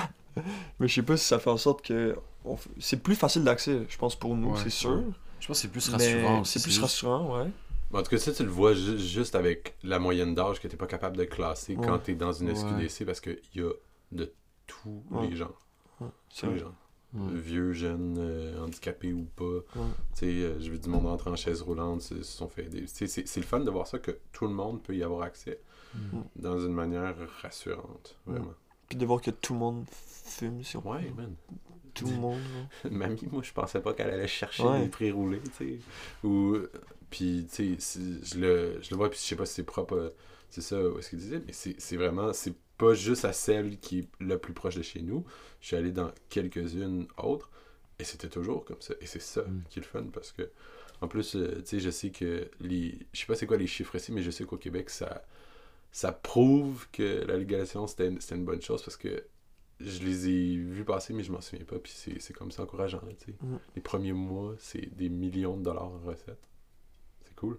Mais 0.79 0.87
je 0.87 0.95
sais 0.95 1.03
pas 1.03 1.17
si 1.17 1.25
ça 1.25 1.39
fait 1.39 1.49
en 1.49 1.57
sorte 1.57 1.83
que. 1.85 2.15
on 2.45 2.57
C'est 2.79 3.01
plus 3.01 3.15
facile 3.15 3.43
d'accès, 3.43 3.85
je 3.89 3.97
pense, 3.97 4.15
pour 4.15 4.35
nous, 4.35 4.51
Ouais, 4.51 4.59
c'est 4.63 4.69
sûr. 4.69 5.03
Je 5.39 5.47
pense 5.47 5.57
que 5.57 5.61
c'est 5.61 5.67
plus 5.69 5.89
rassurant. 5.89 6.43
C'est 6.43 6.61
plus 6.61 6.71
juste- 6.71 6.81
rassurant, 6.81 7.37
ouais. 7.39 7.49
En 7.91 8.03
tout 8.03 8.09
cas, 8.11 8.17
ça, 8.19 8.31
tu 8.33 8.43
le 8.43 8.49
vois 8.49 8.73
ju- 8.75 8.99
juste 8.99 9.33
avec 9.33 9.75
la 9.83 9.97
moyenne 9.97 10.35
d'âge 10.35 10.59
que 10.59 10.67
tu 10.67 10.77
pas 10.77 10.85
capable 10.85 11.17
de 11.17 11.23
classer 11.23 11.75
Ouais. 11.75 11.87
quand 11.87 11.97
tu 11.99 12.11
es 12.11 12.15
dans 12.15 12.31
une 12.33 12.49
Ouais. 12.49 12.55
SQDC 12.55 13.03
parce 13.05 13.19
qu'il 13.19 13.39
y 13.55 13.61
a 13.61 13.71
de 14.11 14.31
tous 14.67 15.01
Ouais. 15.09 15.27
les 15.27 15.35
gens. 15.35 15.51
Tous 16.37 16.45
les 16.45 16.59
gens. 16.59 16.73
Ouais. 17.13 17.33
Vieux, 17.33 17.73
jeunes, 17.73 18.17
euh, 18.19 18.59
handicapés 18.63 19.13
ou 19.13 19.23
pas. 19.35 19.61
Tu 19.73 19.79
sais, 20.13 20.25
euh, 20.27 20.59
je 20.59 20.69
veux 20.69 20.77
du 20.77 20.89
monde 20.89 21.05
rentrer 21.07 21.31
en 21.31 21.35
chaise 21.35 21.61
roulante, 21.63 22.01
se 22.03 22.17
se 22.21 22.37
sont 22.37 22.47
fait 22.47 22.65
aider. 22.65 22.81
Tu 22.81 22.87
sais, 22.87 23.07
C'est 23.07 23.27
c'est 23.27 23.39
le 23.39 23.45
fun 23.47 23.61
de 23.61 23.71
voir 23.71 23.87
ça 23.87 23.97
que 23.97 24.11
tout 24.31 24.45
le 24.45 24.53
monde 24.53 24.83
peut 24.83 24.95
y 24.95 25.03
avoir 25.03 25.23
accès 25.23 25.59
Mm. 25.95 26.19
dans 26.35 26.59
une 26.59 26.73
manière 26.73 27.15
rassurante. 27.41 28.15
Vraiment. 28.27 28.53
Puis 28.87 28.95
de 28.97 29.05
voir 29.07 29.21
que 29.21 29.31
tout 29.31 29.53
le 29.53 29.59
monde 29.59 29.85
fume, 29.89 30.61
si 30.63 30.77
on 30.77 30.87
Ouais, 30.87 31.11
man. 31.17 31.33
Tout 31.95 32.05
le 32.05 32.15
monde. 32.15 32.37
là. 32.83 32.89
Mamie, 32.91 33.27
moi, 33.31 33.41
je 33.43 33.51
pensais 33.51 33.81
pas 33.81 33.93
qu'elle 33.95 34.11
allait 34.11 34.27
chercher 34.27 34.61
Ouais. 34.63 34.81
des 34.83 34.87
pré-roulés, 34.87 35.41
tu 35.41 35.51
sais. 35.51 35.79
Ou, 36.23 36.57
puis, 37.09 37.47
tu 37.51 37.75
sais, 37.79 37.99
je 38.21 38.39
le, 38.39 38.77
je 38.83 38.91
le 38.91 38.97
vois, 38.97 39.09
puis 39.09 39.17
je 39.19 39.23
sais 39.25 39.35
pas 39.35 39.47
si 39.47 39.55
c'est 39.55 39.63
propre, 39.63 39.95
euh, 39.95 40.09
c'est 40.51 40.61
ça, 40.61 40.79
où 40.79 40.99
est-ce 40.99 41.09
qu'il 41.09 41.17
disait, 41.19 41.41
mais 41.45 41.53
c'est 41.53 41.75
c'est 41.79 41.97
vraiment, 41.97 42.33
c'est 42.33 42.53
pas 42.79 42.95
juste 42.95 43.25
à 43.25 43.33
celle 43.33 43.77
qui 43.79 43.99
est 43.99 44.09
le 44.19 44.39
plus 44.39 44.53
proche 44.53 44.75
de 44.75 44.81
chez 44.81 45.01
nous. 45.03 45.23
Je 45.61 45.67
suis 45.67 45.75
allé 45.75 45.91
dans 45.91 46.11
quelques-unes 46.29 47.07
autres, 47.17 47.49
et 47.99 48.03
c'était 48.05 48.29
toujours 48.29 48.65
comme 48.65 48.81
ça. 48.81 48.95
Et 49.01 49.05
c'est 49.05 49.21
ça 49.21 49.41
Mm. 49.43 49.63
qui 49.69 49.79
est 49.79 49.83
le 49.83 49.87
fun, 49.87 50.05
parce 50.13 50.31
que 50.31 50.49
En 51.01 51.07
plus, 51.07 51.35
euh, 51.37 51.61
tu 51.61 51.65
sais, 51.65 51.79
je 51.79 51.89
sais 51.91 52.09
que 52.11 52.49
les. 52.59 52.99
Je 53.13 53.19
sais 53.21 53.25
pas 53.25 53.35
c'est 53.35 53.47
quoi 53.47 53.55
les 53.57 53.67
chiffres 53.67 53.95
ici, 53.95 54.11
mais 54.11 54.21
je 54.21 54.31
sais 54.31 54.43
qu'au 54.45 54.57
Québec, 54.57 54.89
ça. 54.89 55.23
Ça 55.91 56.11
prouve 56.11 56.87
que 56.91 57.25
la 57.27 57.37
légalisation, 57.37 57.87
c'était 57.87 58.07
une, 58.09 58.45
bonne 58.45 58.61
chose 58.61 58.83
parce 58.83 58.97
que 58.97 59.23
je 59.79 59.99
les 60.03 60.29
ai 60.29 60.57
vus 60.57 60.83
passer, 60.85 61.13
mais 61.13 61.23
je 61.23 61.31
m'en 61.31 61.41
souviens 61.41 61.65
pas. 61.65 61.79
Puis 61.79 61.93
c'est, 62.19 62.33
comme 62.33 62.51
ça 62.51 62.63
encourageant, 62.63 63.01
là. 63.05 63.13
Mhm. 63.41 63.59
Les 63.75 63.81
premiers 63.81 64.13
mois, 64.13 64.55
c'est 64.59 64.93
des 64.95 65.09
millions 65.09 65.57
de 65.57 65.63
dollars 65.63 65.85
en 65.91 65.99
recettes. 65.99 66.47
C'est 67.25 67.35
cool. 67.35 67.57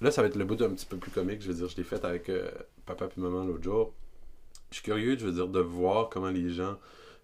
Là, 0.00 0.10
ça 0.10 0.22
va 0.22 0.28
être 0.28 0.36
le 0.36 0.44
bout 0.44 0.60
un 0.62 0.70
petit 0.70 0.86
peu 0.86 0.96
plus 0.96 1.10
comique. 1.10 1.42
Je 1.42 1.48
veux 1.48 1.54
dire, 1.54 1.68
je 1.68 1.76
l'ai 1.76 1.84
fait 1.84 2.04
avec 2.04 2.30
euh, 2.30 2.50
papa 2.86 3.06
et 3.14 3.20
maman 3.20 3.44
l'autre 3.44 3.62
jour. 3.62 3.92
Je 4.70 4.76
suis 4.76 4.84
curieux, 4.84 5.18
je 5.18 5.26
veux 5.26 5.32
dire, 5.32 5.48
de 5.48 5.60
voir 5.60 6.08
comment 6.08 6.30
les 6.30 6.50
gens 6.50 6.78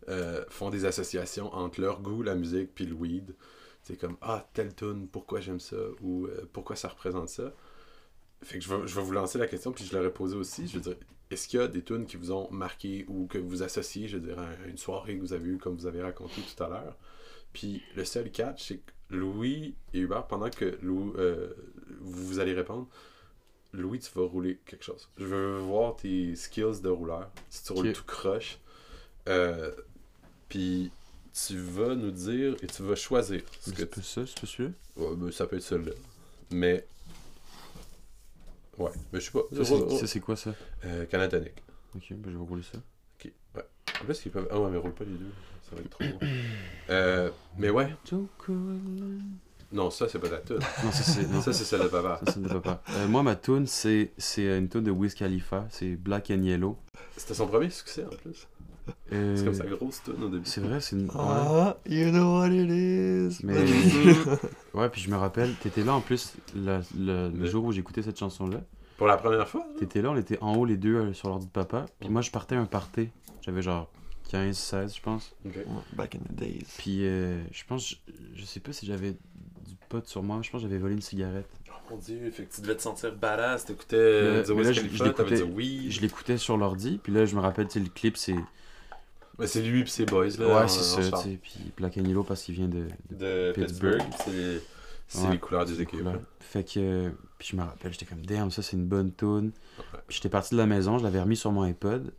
euh, 0.08 0.44
font 0.50 0.68
des 0.68 0.84
associations 0.84 1.52
entre 1.54 1.80
leur 1.80 2.02
goût, 2.02 2.22
la 2.22 2.34
musique, 2.34 2.74
puis 2.74 2.84
le 2.84 2.94
weed. 2.94 3.34
C'est 3.82 3.96
comme, 3.96 4.16
ah, 4.20 4.46
telle 4.52 4.74
tune, 4.74 5.08
pourquoi 5.08 5.40
j'aime 5.40 5.60
ça, 5.60 5.76
ou 6.02 6.26
euh, 6.26 6.48
pourquoi 6.52 6.76
ça 6.76 6.88
représente 6.88 7.28
ça? 7.28 7.54
Fait 8.42 8.58
que 8.58 8.64
je 8.64 8.74
vais, 8.74 8.86
je 8.86 8.94
vais 8.94 9.02
vous 9.02 9.12
lancer 9.12 9.38
la 9.38 9.46
question, 9.46 9.72
puis 9.72 9.84
je 9.84 9.96
l'aurais 9.96 10.12
posée 10.12 10.36
aussi. 10.36 10.68
Je 10.68 10.74
veux 10.74 10.82
dire, 10.82 10.96
est-ce 11.30 11.48
qu'il 11.48 11.60
y 11.60 11.62
a 11.62 11.68
des 11.68 11.82
tunes 11.82 12.04
qui 12.04 12.16
vous 12.16 12.30
ont 12.32 12.50
marqué 12.50 13.06
ou 13.08 13.26
que 13.26 13.38
vous 13.38 13.62
associez, 13.62 14.06
je 14.06 14.18
veux 14.18 14.26
dire, 14.26 14.38
à 14.38 14.66
une 14.68 14.76
soirée 14.76 15.16
que 15.16 15.20
vous 15.20 15.32
avez 15.32 15.48
eue, 15.48 15.58
comme 15.58 15.76
vous 15.76 15.86
avez 15.86 16.02
raconté 16.02 16.42
tout 16.42 16.62
à 16.62 16.68
l'heure? 16.68 16.96
Puis 17.56 17.82
le 17.96 18.04
seul 18.04 18.30
catch, 18.30 18.68
c'est 18.68 18.76
que 18.76 18.92
Louis 19.08 19.74
et 19.94 20.00
Hubert, 20.00 20.26
pendant 20.26 20.50
que 20.50 20.78
Lou, 20.82 21.14
euh, 21.16 21.54
vous 22.00 22.38
allez 22.38 22.52
répondre, 22.52 22.86
Louis, 23.72 23.98
tu 23.98 24.10
vas 24.14 24.26
rouler 24.26 24.58
quelque 24.66 24.84
chose. 24.84 25.08
Je 25.16 25.24
veux 25.24 25.56
voir 25.60 25.96
tes 25.96 26.36
skills 26.36 26.82
de 26.82 26.90
rouleur. 26.90 27.30
Si 27.48 27.64
tu 27.64 27.72
roules 27.72 27.92
tout 27.94 28.04
croche. 28.04 28.58
Euh, 29.28 29.72
puis 30.50 30.90
tu 31.32 31.56
vas 31.58 31.94
nous 31.94 32.10
dire 32.10 32.56
et 32.62 32.66
tu 32.66 32.82
vas 32.82 32.94
choisir. 32.94 33.40
ce 33.62 33.70
que 33.70 34.02
ça, 34.02 34.26
c'est 34.26 34.44
celui-là? 34.46 34.74
Ouais, 34.96 35.16
ben, 35.16 35.32
ça 35.32 35.46
peut 35.46 35.56
être 35.56 35.62
celui-là. 35.62 35.92
Mais. 36.50 36.86
Ouais, 38.76 38.90
mais 39.12 39.20
je 39.20 39.24
sais 39.24 39.30
pas. 39.32 39.42
Ça, 39.50 39.64
c'est- 39.64 39.98
ça, 39.98 40.06
c'est 40.06 40.20
quoi 40.20 40.36
ça? 40.36 40.54
Euh, 40.84 41.06
Canatonic. 41.06 41.54
Ok, 41.94 42.04
ben, 42.10 42.30
je 42.30 42.36
vais 42.36 42.44
rouler 42.44 42.62
ça. 42.62 42.76
Ok, 43.18 43.32
ouais. 43.54 43.62
En 44.02 44.04
plus, 44.04 44.26
ils 44.26 44.30
peuvent. 44.30 44.48
Ah 44.50 44.60
ouais, 44.60 44.70
mais 44.70 44.76
roule 44.76 44.92
pas 44.92 45.04
les 45.04 45.12
deux. 45.12 45.32
Ça 45.68 45.74
va 45.76 45.80
être 45.82 45.90
trop. 45.90 46.04
euh, 46.90 47.30
mais 47.58 47.70
ouais. 47.70 47.88
Non, 49.72 49.90
ça, 49.90 50.08
c'est 50.08 50.18
pas 50.20 50.28
ta 50.28 50.36
tune. 50.38 50.58
Non, 50.84 50.92
ça 50.92 51.02
c'est. 51.02 51.28
non, 51.28 51.40
ça, 51.40 51.52
c'est 51.52 51.64
celle 51.64 51.82
de 51.82 51.88
papa. 51.88 52.20
ça, 52.24 52.32
c'est 52.32 52.42
de 52.42 52.48
papa. 52.48 52.82
Euh, 52.90 53.08
moi, 53.08 53.22
ma 53.22 53.34
tune, 53.34 53.66
c'est 53.66 54.12
c'est 54.16 54.58
une 54.58 54.68
tune 54.68 54.84
de 54.84 54.90
Wiz 54.92 55.14
Khalifa. 55.14 55.66
C'est 55.70 55.96
Black 55.96 56.30
and 56.30 56.42
Yellow. 56.42 56.76
C'était 57.16 57.34
son 57.34 57.48
premier 57.48 57.70
succès 57.70 58.04
en 58.04 58.16
plus. 58.16 58.46
Euh, 59.12 59.34
C'est 59.36 59.44
comme 59.44 59.54
sa 59.54 59.66
grosse 59.66 60.02
tune 60.04 60.22
au 60.22 60.28
début. 60.28 60.44
C'est 60.44 60.60
vrai, 60.60 60.80
c'est 60.80 60.94
une. 60.94 61.06
ouais. 61.06 61.12
Ah, 61.18 61.76
you 61.86 62.10
know 62.10 62.38
what 62.38 62.48
it 62.50 62.70
is. 62.70 63.40
Mais- 63.44 63.64
Ouais, 64.74 64.88
puis 64.88 65.00
je 65.00 65.10
me 65.10 65.16
rappelle, 65.16 65.52
t'étais 65.54 65.82
là 65.82 65.94
en 65.94 66.00
plus 66.00 66.34
le, 66.54 67.46
jour 67.46 67.64
où 67.64 67.72
j'écoutais 67.72 68.02
cette 68.02 68.18
chanson-là. 68.18 68.60
Pour 68.98 69.08
la 69.08 69.16
première 69.16 69.48
fois. 69.48 69.60
là? 69.62 69.78
T'étais 69.80 70.00
là, 70.02 70.10
on 70.12 70.16
était 70.16 70.38
en 70.40 70.54
haut 70.54 70.64
les 70.64 70.76
deux 70.76 70.94
euh, 70.96 71.12
sur 71.12 71.28
l'ordi 71.28 71.46
de 71.46 71.50
papa. 71.50 71.86
Puis 71.98 72.08
moi, 72.08 72.22
je 72.22 72.30
partais 72.30 72.54
à 72.54 72.60
un 72.60 72.66
party. 72.66 73.08
J'avais 73.42 73.62
genre 73.62 73.90
15, 74.30 74.56
16, 74.56 74.96
je 74.96 75.00
pense. 75.02 75.32
Ok. 75.44 75.54
Ouais, 75.56 75.62
Back 75.94 76.14
in 76.16 76.18
the 76.18 76.32
days. 76.34 76.64
Puis 76.78 77.06
euh, 77.06 77.42
je 77.52 77.64
pense, 77.64 77.88
je, 77.90 77.96
je 78.34 78.44
sais 78.44 78.60
pas 78.60 78.72
si 78.72 78.86
j'avais 78.86 79.12
du 79.12 79.74
pot 79.88 80.06
sur 80.06 80.22
moi. 80.22 80.40
Je 80.42 80.50
pense 80.50 80.62
que 80.62 80.66
j'avais 80.68 80.78
volé 80.80 80.94
une 80.94 81.02
cigarette. 81.02 81.48
Oh 81.68 81.72
mon 81.90 81.96
dieu, 81.98 82.30
fait 82.32 82.44
que 82.44 82.54
tu 82.54 82.60
devais 82.62 82.76
te 82.76 82.82
sentir 82.82 83.14
badass. 83.14 83.64
T'écoutais 83.64 83.96
Euh, 83.96 84.42
The 84.42 84.48
là, 84.50 84.72
je- 84.72 84.80
l'écoutais- 84.82 85.36
dit 85.36 85.42
oui. 85.42 85.86
Je 85.90 86.00
l'écoutais 86.00 86.38
sur 86.38 86.56
l'ordi. 86.56 86.98
Puis 87.02 87.12
là, 87.12 87.24
je 87.26 87.36
me 87.36 87.40
rappelle, 87.40 87.66
tu 87.68 87.74
sais, 87.74 87.80
le 87.80 87.88
clip, 87.90 88.16
c'est. 88.16 88.34
Mais 89.38 89.46
c'est 89.46 89.62
lui 89.62 89.82
et 89.82 89.86
ses 89.86 90.06
boys 90.06 90.28
là. 90.38 90.62
Ouais, 90.62 90.68
c'est 90.68 90.82
ça, 90.82 91.02
tu 91.18 91.30
sais. 91.30 91.38
Puis 91.40 91.58
Black 91.76 91.96
and 91.98 92.04
Yellow 92.04 92.24
parce 92.24 92.42
qu'il 92.42 92.54
vient 92.54 92.68
de. 92.68 92.86
de 93.10 93.16
De 93.16 93.52
Pittsburgh. 93.54 93.98
Pittsburgh. 94.02 94.24
C'est 94.24 94.30
les... 94.32 94.60
c'est 95.08 95.24
Ouais, 95.26 95.32
les 95.32 95.38
couleurs 95.38 95.64
des 95.66 95.80
équipes. 95.82 95.98
cool, 96.00 96.08
hein. 96.08 96.20
Fait 96.40 96.64
que. 96.64 97.12
Puis 97.38 97.48
je 97.52 97.56
me 97.56 97.62
rappelle, 97.62 97.92
j'étais 97.92 98.06
comme, 98.06 98.24
damn, 98.24 98.50
ça 98.50 98.62
c'est 98.62 98.76
une 98.78 98.86
bonne 98.86 99.12
tune. 99.12 99.52
Ouais. 99.78 100.00
Puis 100.08 100.16
j'étais 100.16 100.30
parti 100.30 100.54
de 100.54 100.58
la 100.58 100.64
maison, 100.66 100.96
je 100.98 101.04
l'avais 101.04 101.20
remis 101.20 101.36
sur 101.36 101.52
mon 101.52 101.62
iPod. 101.64 102.12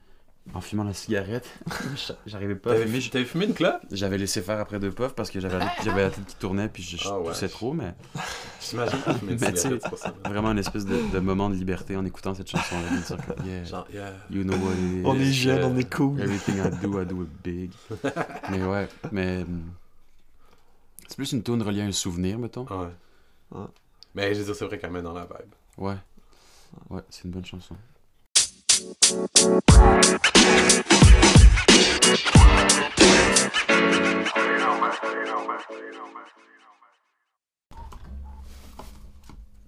En 0.54 0.62
fumant 0.62 0.84
la 0.86 0.94
cigarette. 0.94 1.48
J'arrivais 2.26 2.56
pas 2.56 2.72
à 2.72 2.74
T'avais 2.74 2.86
fumer. 2.88 3.02
fu- 3.02 3.10
t'avais 3.10 3.26
fumé 3.26 3.46
une 3.46 3.54
clope? 3.54 3.82
J'avais 3.92 4.18
laissé 4.18 4.42
faire 4.42 4.60
après 4.60 4.80
deux 4.80 4.92
puffs 4.92 5.14
parce 5.14 5.30
que 5.30 5.40
j'avais 5.40 5.60
j'avais 5.84 6.04
la 6.04 6.10
tête 6.10 6.26
qui 6.26 6.36
tournait 6.36 6.70
puis 6.70 6.82
je, 6.84 6.98
je 6.98 7.04
Ah 7.10 7.20
ouais. 7.20 7.28
toussais 7.34 7.50
trop, 7.50 7.74
mais 7.74 7.94
J'imagine 8.62 9.00
pas 9.00 9.14
fumer 9.14 9.34
une 9.34 9.40
Mais 9.42 9.52
tu 9.52 9.56
sais- 9.58 9.62
cigarette, 9.64 9.90
pour 9.90 9.98
ça. 9.98 10.14
vraiment 10.26 10.52
une 10.52 10.58
espèce 10.60 10.86
de, 10.86 10.98
de 11.12 11.20
moment 11.20 11.50
de 11.50 11.56
liberté 11.56 11.96
en 11.98 12.06
écoutant 12.06 12.34
cette 12.34 12.50
chanson-là. 12.50 13.18
yeah, 13.46 13.64
Genre, 13.66 13.88
yeah. 13.94 14.14
you 14.32 14.44
know 14.44 14.56
what 14.56 14.72
it 14.74 14.80
is. 14.80 15.06
On 15.06 15.16
est 15.20 15.32
jeunes, 15.32 15.60
euh, 15.60 15.68
on 15.68 15.78
est 15.78 15.94
cool. 15.94 16.20
Everything 16.22 16.56
I 16.58 16.70
do, 16.82 17.02
I 17.02 17.06
do 17.06 17.24
it 17.24 17.30
big. 17.44 17.72
mais 18.50 18.64
ouais, 18.64 18.88
mais. 19.12 19.42
hum, 19.44 19.64
C'est 21.08 21.18
plus 21.18 21.32
une 21.34 21.44
tune 21.44 21.62
reliée 21.62 21.82
à 21.82 21.86
un 21.86 21.92
souvenir, 21.92 22.40
mettons. 22.40 22.66
Ouais. 22.66 22.88
Ouais. 23.52 23.66
Mais 24.16 24.34
je 24.34 24.40
veux 24.40 24.46
dire, 24.46 24.56
c'est 24.56 24.66
vrai 24.66 24.78
qu'elle 24.80 24.92
met 24.92 25.02
dans 25.02 25.14
la 25.14 25.24
vibe. 25.26 25.54
Ouais. 25.78 25.96
Ouais, 26.90 27.02
c'est 27.10 27.26
une 27.26 27.32
bonne 27.32 27.46
chanson. 27.46 27.76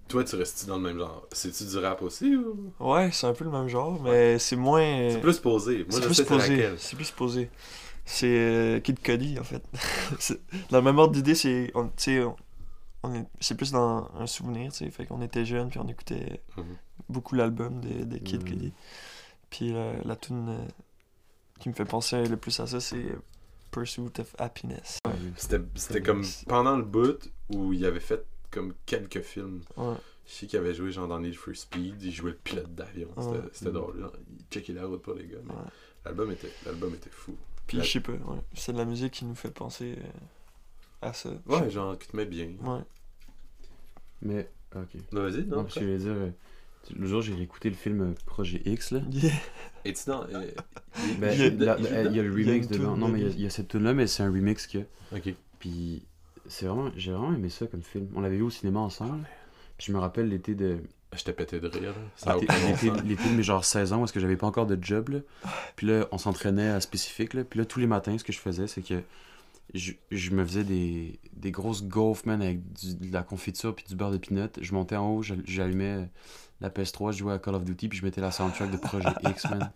Toi, 0.08 0.24
tu 0.24 0.34
restes 0.34 0.66
dans 0.66 0.76
le 0.76 0.82
même 0.82 0.98
genre? 0.98 1.26
C'est-tu 1.30 1.64
du 1.64 1.78
rap 1.78 2.02
aussi 2.02 2.34
ou? 2.34 2.72
Ouais, 2.80 3.10
c'est 3.12 3.28
un 3.28 3.32
peu 3.32 3.44
le 3.44 3.50
même 3.50 3.68
genre, 3.68 4.00
mais 4.02 4.38
c'est 4.40 4.56
moins. 4.56 5.10
C'est 5.10 5.20
plus 5.20 5.38
posé. 5.38 5.78
Moi, 5.78 5.86
C'est 5.90 6.00
je 6.00 6.06
plus 6.06 6.14
sais 6.14 6.24
posé. 6.24 6.68
C'est 6.78 6.96
plus 6.96 7.10
posé. 7.12 7.50
C'est 8.04 8.26
euh, 8.26 8.80
Kid 8.80 8.98
Cudi, 9.00 9.38
en 9.38 9.44
fait. 9.44 9.62
Dans 10.70 10.78
le 10.78 10.84
même 10.84 10.98
ordre 10.98 11.12
d'idée, 11.14 11.36
c'est. 11.36 11.70
on- 11.76 11.90
on, 12.08 12.36
c'est 13.40 13.56
plus 13.56 13.72
dans 13.72 14.10
un 14.18 14.26
souvenir, 14.26 14.72
tu 14.72 14.78
sais. 14.84 14.90
Fait 14.90 15.06
qu'on 15.06 15.22
était 15.22 15.44
jeunes, 15.44 15.70
puis 15.70 15.78
on 15.78 15.88
écoutait 15.88 16.42
Mhm. 16.56 16.64
beaucoup 17.08 17.34
l'album 17.34 17.80
de, 17.80 18.04
de 18.04 18.18
Kid 18.18 18.42
Mhm. 18.42 18.48
Cudi. 18.48 18.72
Puis 19.50 19.72
la, 19.72 19.94
la 20.04 20.16
tune 20.16 20.48
euh, 20.48 20.68
qui 21.58 21.68
me 21.68 21.74
fait 21.74 21.84
penser 21.84 22.26
le 22.26 22.36
plus 22.36 22.58
à 22.60 22.66
ça, 22.66 22.80
c'est 22.80 23.04
Pursuit 23.70 24.10
of 24.18 24.34
Happiness. 24.38 24.98
C'était 25.36 25.60
c'était 25.76 26.02
Comme- 26.02 26.24
pendant 26.48 26.76
le 26.76 26.82
bout 26.84 27.30
où 27.50 27.72
il 27.72 27.84
avait 27.86 28.00
fait 28.00 28.24
comme 28.50 28.74
quelques 28.86 29.22
films. 29.22 29.62
Ouais. 29.76 29.94
Je 30.26 30.32
sais 30.32 30.46
qu'il 30.46 30.58
avait 30.58 30.74
joué 30.74 30.92
genre 30.92 31.08
dans 31.08 31.18
Need 31.20 31.34
for 31.36 31.54
Speed, 31.54 32.02
il 32.02 32.12
jouait 32.12 32.32
le 32.32 32.36
pilote 32.36 32.74
d'avion. 32.74 33.08
C'était 33.16 33.28
Ouais. 33.30 33.42
c'était 33.52 33.72
drôle. 33.72 33.98
genre, 34.00 34.12
il 34.38 34.44
checkait 34.50 34.72
la 34.72 34.86
route 34.86 35.02
pour 35.02 35.14
les 35.14 35.26
gars. 35.26 35.38
Ouais. 35.38 35.54
L'album 36.04 36.30
était, 36.32 36.50
l'album 36.66 36.94
était 36.94 37.10
fou. 37.10 37.36
Puis 37.66 37.78
La- 37.78 37.84
je 37.84 37.90
sais 37.92 38.00
pas, 38.00 38.12
ouais. 38.12 38.38
C'est 38.54 38.72
de 38.72 38.78
la 38.78 38.84
musique 38.84 39.12
qui 39.12 39.24
nous 39.24 39.34
fait 39.34 39.50
penser 39.52 39.96
euh, 39.98 40.08
à 41.02 41.12
ça. 41.12 41.30
Ouais, 41.46 41.70
genre 41.70 41.98
qui 41.98 42.08
te 42.08 42.16
met 42.16 42.26
bien. 42.26 42.48
Ouais. 42.62 42.80
Mais, 44.22 44.48
ok. 44.74 44.88
Non, 45.12 45.22
Vas-y, 45.22 45.44
Non, 45.44 45.56
non? 45.58 45.62
parce 45.62 45.74
que 45.74 45.80
je 45.80 45.84
voulais 45.86 45.98
dire, 45.98 46.12
euh, 46.12 46.30
le 46.96 47.06
jour 47.06 47.22
j'ai 47.22 47.34
réécouté 47.34 47.70
le 47.70 47.76
film 47.76 48.00
euh, 48.02 48.12
Projet 48.26 48.60
X, 48.64 48.90
là. 48.92 49.00
Yeah. 49.10 49.32
Et-tu 49.84 50.02
dans. 50.06 50.24
euh, 50.24 50.44
il- 51.06 51.18
Ben, 51.18 51.32
Il 51.34 51.40
y 51.40 51.42
a- 51.44 51.50
la- 51.50 51.78
il- 51.78 51.84
la- 51.84 52.02
il 52.02 52.16
y 52.16 52.20
a 52.20 52.22
le 52.22 52.38
il 52.40 52.46
y 52.46 52.48
a 52.50 52.52
remix 52.52 52.68
dedans. 52.68 52.96
Non, 52.96 53.08
mais 53.08 53.20
il 53.20 53.22
y 53.22 53.24
a- 53.24 53.28
dedans. 53.28 53.36
il 53.38 53.44
y, 53.44 53.46
a 53.46 53.50
cette 53.50 53.68
tune 53.68 53.82
là 53.82 53.94
mais 53.94 54.06
c'est 54.06 54.22
un 54.22 54.30
remix 54.30 54.66
que. 54.66 54.78
Ok. 55.14 55.34
Puis 55.58 56.02
c'est 56.46 56.66
vraiment, 56.66 56.90
j'ai 56.96 57.12
vraiment 57.12 57.32
aimé 57.34 57.48
ça 57.48 57.66
comme 57.66 57.82
film. 57.82 58.08
On 58.14 58.20
l'avait 58.20 58.36
vu 58.36 58.42
au 58.42 58.50
cinéma 58.50 58.80
ensemble. 58.80 59.26
Puis 59.78 59.86
je 59.88 59.92
me 59.92 59.98
rappelle 59.98 60.28
l'été 60.28 60.54
de, 60.54 60.78
J'étais 61.16 61.32
pété 61.32 61.58
de 61.60 61.66
rire. 61.68 61.94
l'été 63.04 63.28
de 63.28 63.34
mes 63.36 63.42
genre 63.42 63.64
16 63.64 63.92
ans 63.92 63.98
parce 63.98 64.12
que 64.12 64.20
j'avais 64.20 64.36
pas 64.36 64.46
encore 64.46 64.66
de 64.66 64.78
job 64.82 65.08
là. 65.08 65.18
Puis 65.76 65.86
là, 65.86 66.06
on 66.12 66.18
s'entraînait 66.18 66.68
à 66.68 66.80
spécifique 66.80 67.34
là. 67.34 67.44
Puis 67.44 67.58
là, 67.58 67.64
tous 67.64 67.80
les 67.80 67.86
matins, 67.86 68.16
ce 68.18 68.24
que 68.24 68.32
je 68.32 68.38
faisais, 68.38 68.66
c'est 68.66 68.82
que 68.82 69.00
je, 69.74 69.92
je 70.10 70.30
me 70.30 70.44
faisais 70.44 70.64
des, 70.64 71.20
des 71.32 71.50
grosses 71.50 71.84
gaufres, 71.84 72.26
man, 72.26 72.42
avec 72.42 72.72
du- 72.72 72.94
de 72.96 73.12
la 73.12 73.22
confiture 73.22 73.74
puis 73.74 73.84
du 73.88 73.96
beurre 73.96 74.10
de 74.12 74.18
peanut. 74.18 74.58
Je 74.60 74.74
montais 74.74 74.96
en 74.96 75.08
haut, 75.10 75.22
j'al- 75.22 75.42
j'allumais 75.46 76.10
la 76.60 76.70
PS3, 76.70 77.12
je 77.12 77.18
jouais 77.18 77.32
à 77.34 77.38
Call 77.38 77.54
of 77.54 77.64
Duty, 77.64 77.88
puis 77.88 77.98
je 77.98 78.04
mettais 78.04 78.20
la 78.20 78.30
soundtrack 78.32 78.70
de 78.70 78.76
Projet 78.76 79.16
X, 79.22 79.48
man. 79.48 79.72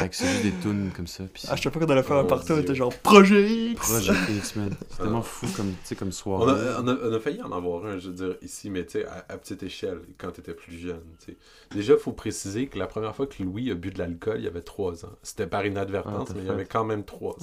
Avec 0.00 0.16
juste 0.16 0.42
des 0.42 0.52
tunes 0.62 0.90
comme 0.94 1.06
ça. 1.06 1.24
Puis 1.32 1.44
À 1.48 1.56
chaque 1.56 1.72
fois 1.72 1.84
qu'on 1.84 1.90
allait 1.92 2.02
faire 2.02 2.16
Oh 2.16 2.20
un 2.20 2.24
party, 2.24 2.52
on 2.52 2.58
était 2.58 2.74
genre 2.74 2.94
Projet 2.94 3.48
X! 3.48 3.80
Projet 3.90 4.12
X, 4.36 4.56
man. 4.56 4.70
C'est 4.90 4.98
tellement 4.98 5.22
fou 5.22 5.46
comme, 5.56 5.70
tu 5.70 5.76
sais, 5.84 5.96
comme 5.96 6.12
soirée. 6.12 6.44
On 6.46 6.48
a, 6.48 6.82
on, 6.82 6.88
a, 6.88 6.96
on 7.08 7.12
a 7.12 7.20
failli 7.20 7.42
en 7.42 7.52
avoir 7.52 7.84
un, 7.86 7.98
je 7.98 8.08
veux 8.08 8.14
dire, 8.14 8.36
ici, 8.42 8.70
mais 8.70 8.84
tu 8.84 8.92
sais, 9.00 9.06
à, 9.06 9.24
à 9.28 9.36
petite 9.38 9.62
échelle, 9.62 10.00
quand 10.18 10.30
tu 10.32 10.40
étais 10.40 10.54
plus 10.54 10.76
jeune. 10.78 11.02
tu 11.24 11.32
sais. 11.32 11.36
Déjà, 11.72 11.94
il 11.94 11.98
faut 11.98 12.12
préciser 12.12 12.66
que 12.66 12.78
la 12.78 12.86
première 12.86 13.14
fois 13.14 13.26
que 13.26 13.42
Louis 13.42 13.70
a 13.70 13.74
bu 13.74 13.90
de 13.90 13.98
l'alcool, 13.98 14.38
il 14.40 14.46
avait 14.46 14.62
3 14.62 15.04
ans. 15.04 15.10
C'était 15.22 15.46
par 15.46 15.66
inadvertance, 15.66 16.28
Ah, 16.30 16.34
mais 16.34 16.42
il 16.42 16.46
fait. 16.46 16.52
avait 16.52 16.64
quand 16.66 16.84
même 16.84 17.04
3 17.04 17.32
ans. 17.32 17.36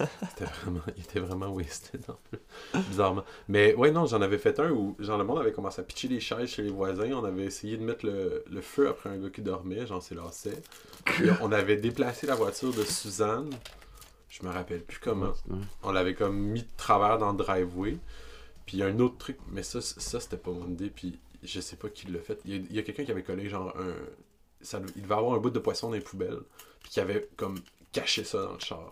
C'était 0.30 0.50
vraiment, 0.62 0.80
il 0.96 1.02
était 1.02 1.20
vraiment 1.20 1.48
wasted, 1.54 2.02
en 2.08 2.16
plus. 2.28 2.82
Bizarrement. 2.90 3.24
Mais 3.48 3.74
ouais, 3.74 3.90
non, 3.90 4.06
j'en 4.06 4.20
avais 4.20 4.38
fait 4.38 4.58
un 4.60 4.70
où, 4.70 4.96
genre, 4.98 5.16
le 5.18 5.24
monde 5.24 5.38
avait 5.38 5.52
commencé 5.52 5.80
à 5.80 5.84
pitcher 5.84 6.08
les 6.08 6.20
chaises 6.20 6.48
chez 6.50 6.62
les 6.62 6.70
voisins. 6.70 7.10
On 7.12 7.24
avait 7.24 7.44
essayé 7.44 7.76
de 7.76 7.82
mettre 7.84 8.04
le, 8.04 8.44
le 8.50 8.60
feu 8.60 8.88
après 8.88 9.10
un 9.10 9.16
gars 9.18 9.30
qui 9.30 9.42
dormait, 9.42 9.86
genre, 9.86 10.02
c'est 10.02 10.14
lassait. 10.14 10.60
Puis 11.04 11.28
on 11.40 11.50
avait 11.52 11.76
déplacé 11.76 11.99
la 12.00 12.34
voiture 12.34 12.72
de 12.72 12.82
Suzanne. 12.82 13.50
Je 14.28 14.44
me 14.44 14.50
rappelle 14.50 14.82
plus 14.84 14.98
comment 15.00 15.32
on 15.82 15.92
l'avait 15.92 16.14
comme 16.14 16.36
mis 16.38 16.62
de 16.62 16.68
travers 16.76 17.18
dans 17.18 17.32
le 17.32 17.36
driveway. 17.38 17.98
Puis 18.66 18.76
il 18.76 18.80
y 18.80 18.82
a 18.82 18.86
un 18.86 18.98
autre 19.00 19.18
truc, 19.18 19.38
mais 19.50 19.62
ça, 19.62 19.80
ça 19.80 20.20
c'était 20.20 20.36
pas 20.36 20.50
mon 20.52 20.68
idée. 20.68 20.90
Puis 20.90 21.18
je 21.42 21.60
sais 21.60 21.76
pas 21.76 21.88
qui 21.88 22.06
l'a 22.08 22.20
fait. 22.20 22.38
Il 22.44 22.52
y 22.52 22.54
a, 22.54 22.62
il 22.70 22.76
y 22.76 22.78
a 22.78 22.82
quelqu'un 22.82 23.04
qui 23.04 23.10
avait 23.10 23.22
collé 23.24 23.48
genre 23.48 23.74
un, 23.76 23.94
ça, 24.62 24.80
il 24.96 25.02
devait 25.02 25.14
avoir 25.14 25.34
un 25.34 25.38
bout 25.38 25.50
de 25.50 25.58
poisson 25.58 25.88
dans 25.88 25.94
les 25.94 26.00
poubelles, 26.00 26.40
puis 26.82 26.90
qu'il 26.92 27.02
avait 27.02 27.28
comme 27.36 27.58
caché 27.92 28.22
ça 28.24 28.42
dans 28.44 28.52
le 28.52 28.58
char. 28.60 28.90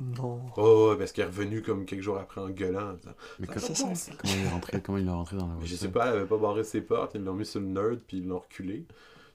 Non. 0.00 0.40
Oh, 0.56 0.88
ouais, 0.90 0.96
parce 0.98 1.12
qu'il 1.12 1.22
est 1.22 1.26
revenu 1.26 1.62
comme 1.62 1.84
quelques 1.86 2.02
jours 2.02 2.18
après 2.18 2.40
en 2.40 2.48
gueulant. 2.50 2.96
Mais 3.38 3.46
Ça 3.46 3.54
comment, 3.54 3.66
Ça 3.94 3.94
sent- 3.94 4.12
comment 4.18 4.34
il 4.34 4.44
est 4.44 4.48
rentré, 4.48 4.82
comment 4.82 4.98
il 4.98 5.06
est 5.06 5.10
rentré 5.10 5.36
dans 5.36 5.46
la 5.46 5.52
Mais 5.52 5.58
voiture? 5.60 5.76
je 5.76 5.80
sais 5.82 5.88
pas, 5.88 6.06
elle 6.08 6.16
avait 6.16 6.26
pas 6.26 6.36
barré 6.38 6.64
ses 6.64 6.80
portes, 6.80 7.12
ils 7.14 7.22
l'ont 7.22 7.34
mis 7.34 7.46
sur 7.46 7.60
le 7.60 7.66
nerd, 7.66 8.00
puis 8.08 8.16
ils 8.18 8.26
l'ont 8.26 8.40
reculé. 8.40 8.86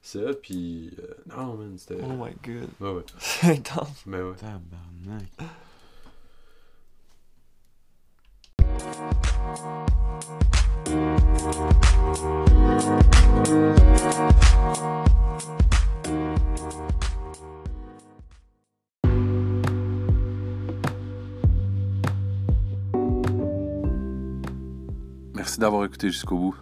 Ça, 0.02 0.20
puis. 0.42 0.92
euh, 1.00 1.14
non, 1.38 1.56
man, 1.56 1.78
c'était. 1.78 2.02
Oh 2.04 2.14
my 2.14 2.34
god. 2.44 2.70
Ouais, 2.80 2.92
ouais. 2.98 3.04
C'est 3.20 3.52
intense. 3.58 4.04
Mais 4.06 4.22
ouais. 4.22 4.36
Tabarnak. 4.36 5.30
Merci 25.36 25.60
d'avoir 25.60 25.86
écouté 25.86 26.10
jusqu'au 26.10 26.38
bout. 26.38 26.56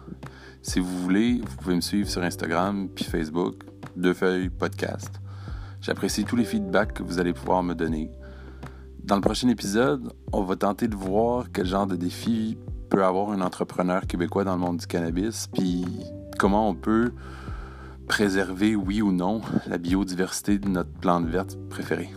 Si 0.68 0.80
vous 0.80 0.98
voulez, 0.98 1.40
vous 1.42 1.56
pouvez 1.56 1.76
me 1.76 1.80
suivre 1.80 2.10
sur 2.10 2.22
Instagram 2.22 2.90
puis 2.94 3.02
Facebook, 3.02 3.64
Deux 3.96 4.12
Feuilles 4.12 4.50
Podcast. 4.50 5.18
J'apprécie 5.80 6.24
tous 6.24 6.36
les 6.36 6.44
feedbacks 6.44 6.92
que 6.92 7.02
vous 7.02 7.18
allez 7.18 7.32
pouvoir 7.32 7.62
me 7.62 7.74
donner. 7.74 8.10
Dans 9.02 9.14
le 9.14 9.22
prochain 9.22 9.48
épisode, 9.48 10.12
on 10.30 10.42
va 10.42 10.56
tenter 10.56 10.86
de 10.86 10.94
voir 10.94 11.46
quel 11.54 11.64
genre 11.64 11.86
de 11.86 11.96
défi 11.96 12.58
peut 12.90 13.02
avoir 13.02 13.30
un 13.30 13.40
entrepreneur 13.40 14.06
québécois 14.06 14.44
dans 14.44 14.56
le 14.56 14.60
monde 14.60 14.76
du 14.76 14.86
cannabis, 14.86 15.46
puis 15.54 15.86
comment 16.38 16.68
on 16.68 16.74
peut 16.74 17.12
préserver, 18.06 18.76
oui 18.76 19.00
ou 19.00 19.10
non, 19.10 19.40
la 19.68 19.78
biodiversité 19.78 20.58
de 20.58 20.68
notre 20.68 20.92
plante 20.92 21.24
verte 21.24 21.56
préférée. 21.70 22.10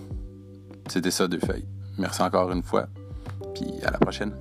C'était 0.89 1.09
ça, 1.11 1.29
Deux 1.29 1.39
Feuilles. 1.39 1.69
Merci 1.97 2.21
encore 2.21 2.51
une 2.51 2.63
fois, 2.63 2.87
puis 3.53 3.81
à 3.85 3.91
la 3.91 3.97
prochaine. 3.97 4.33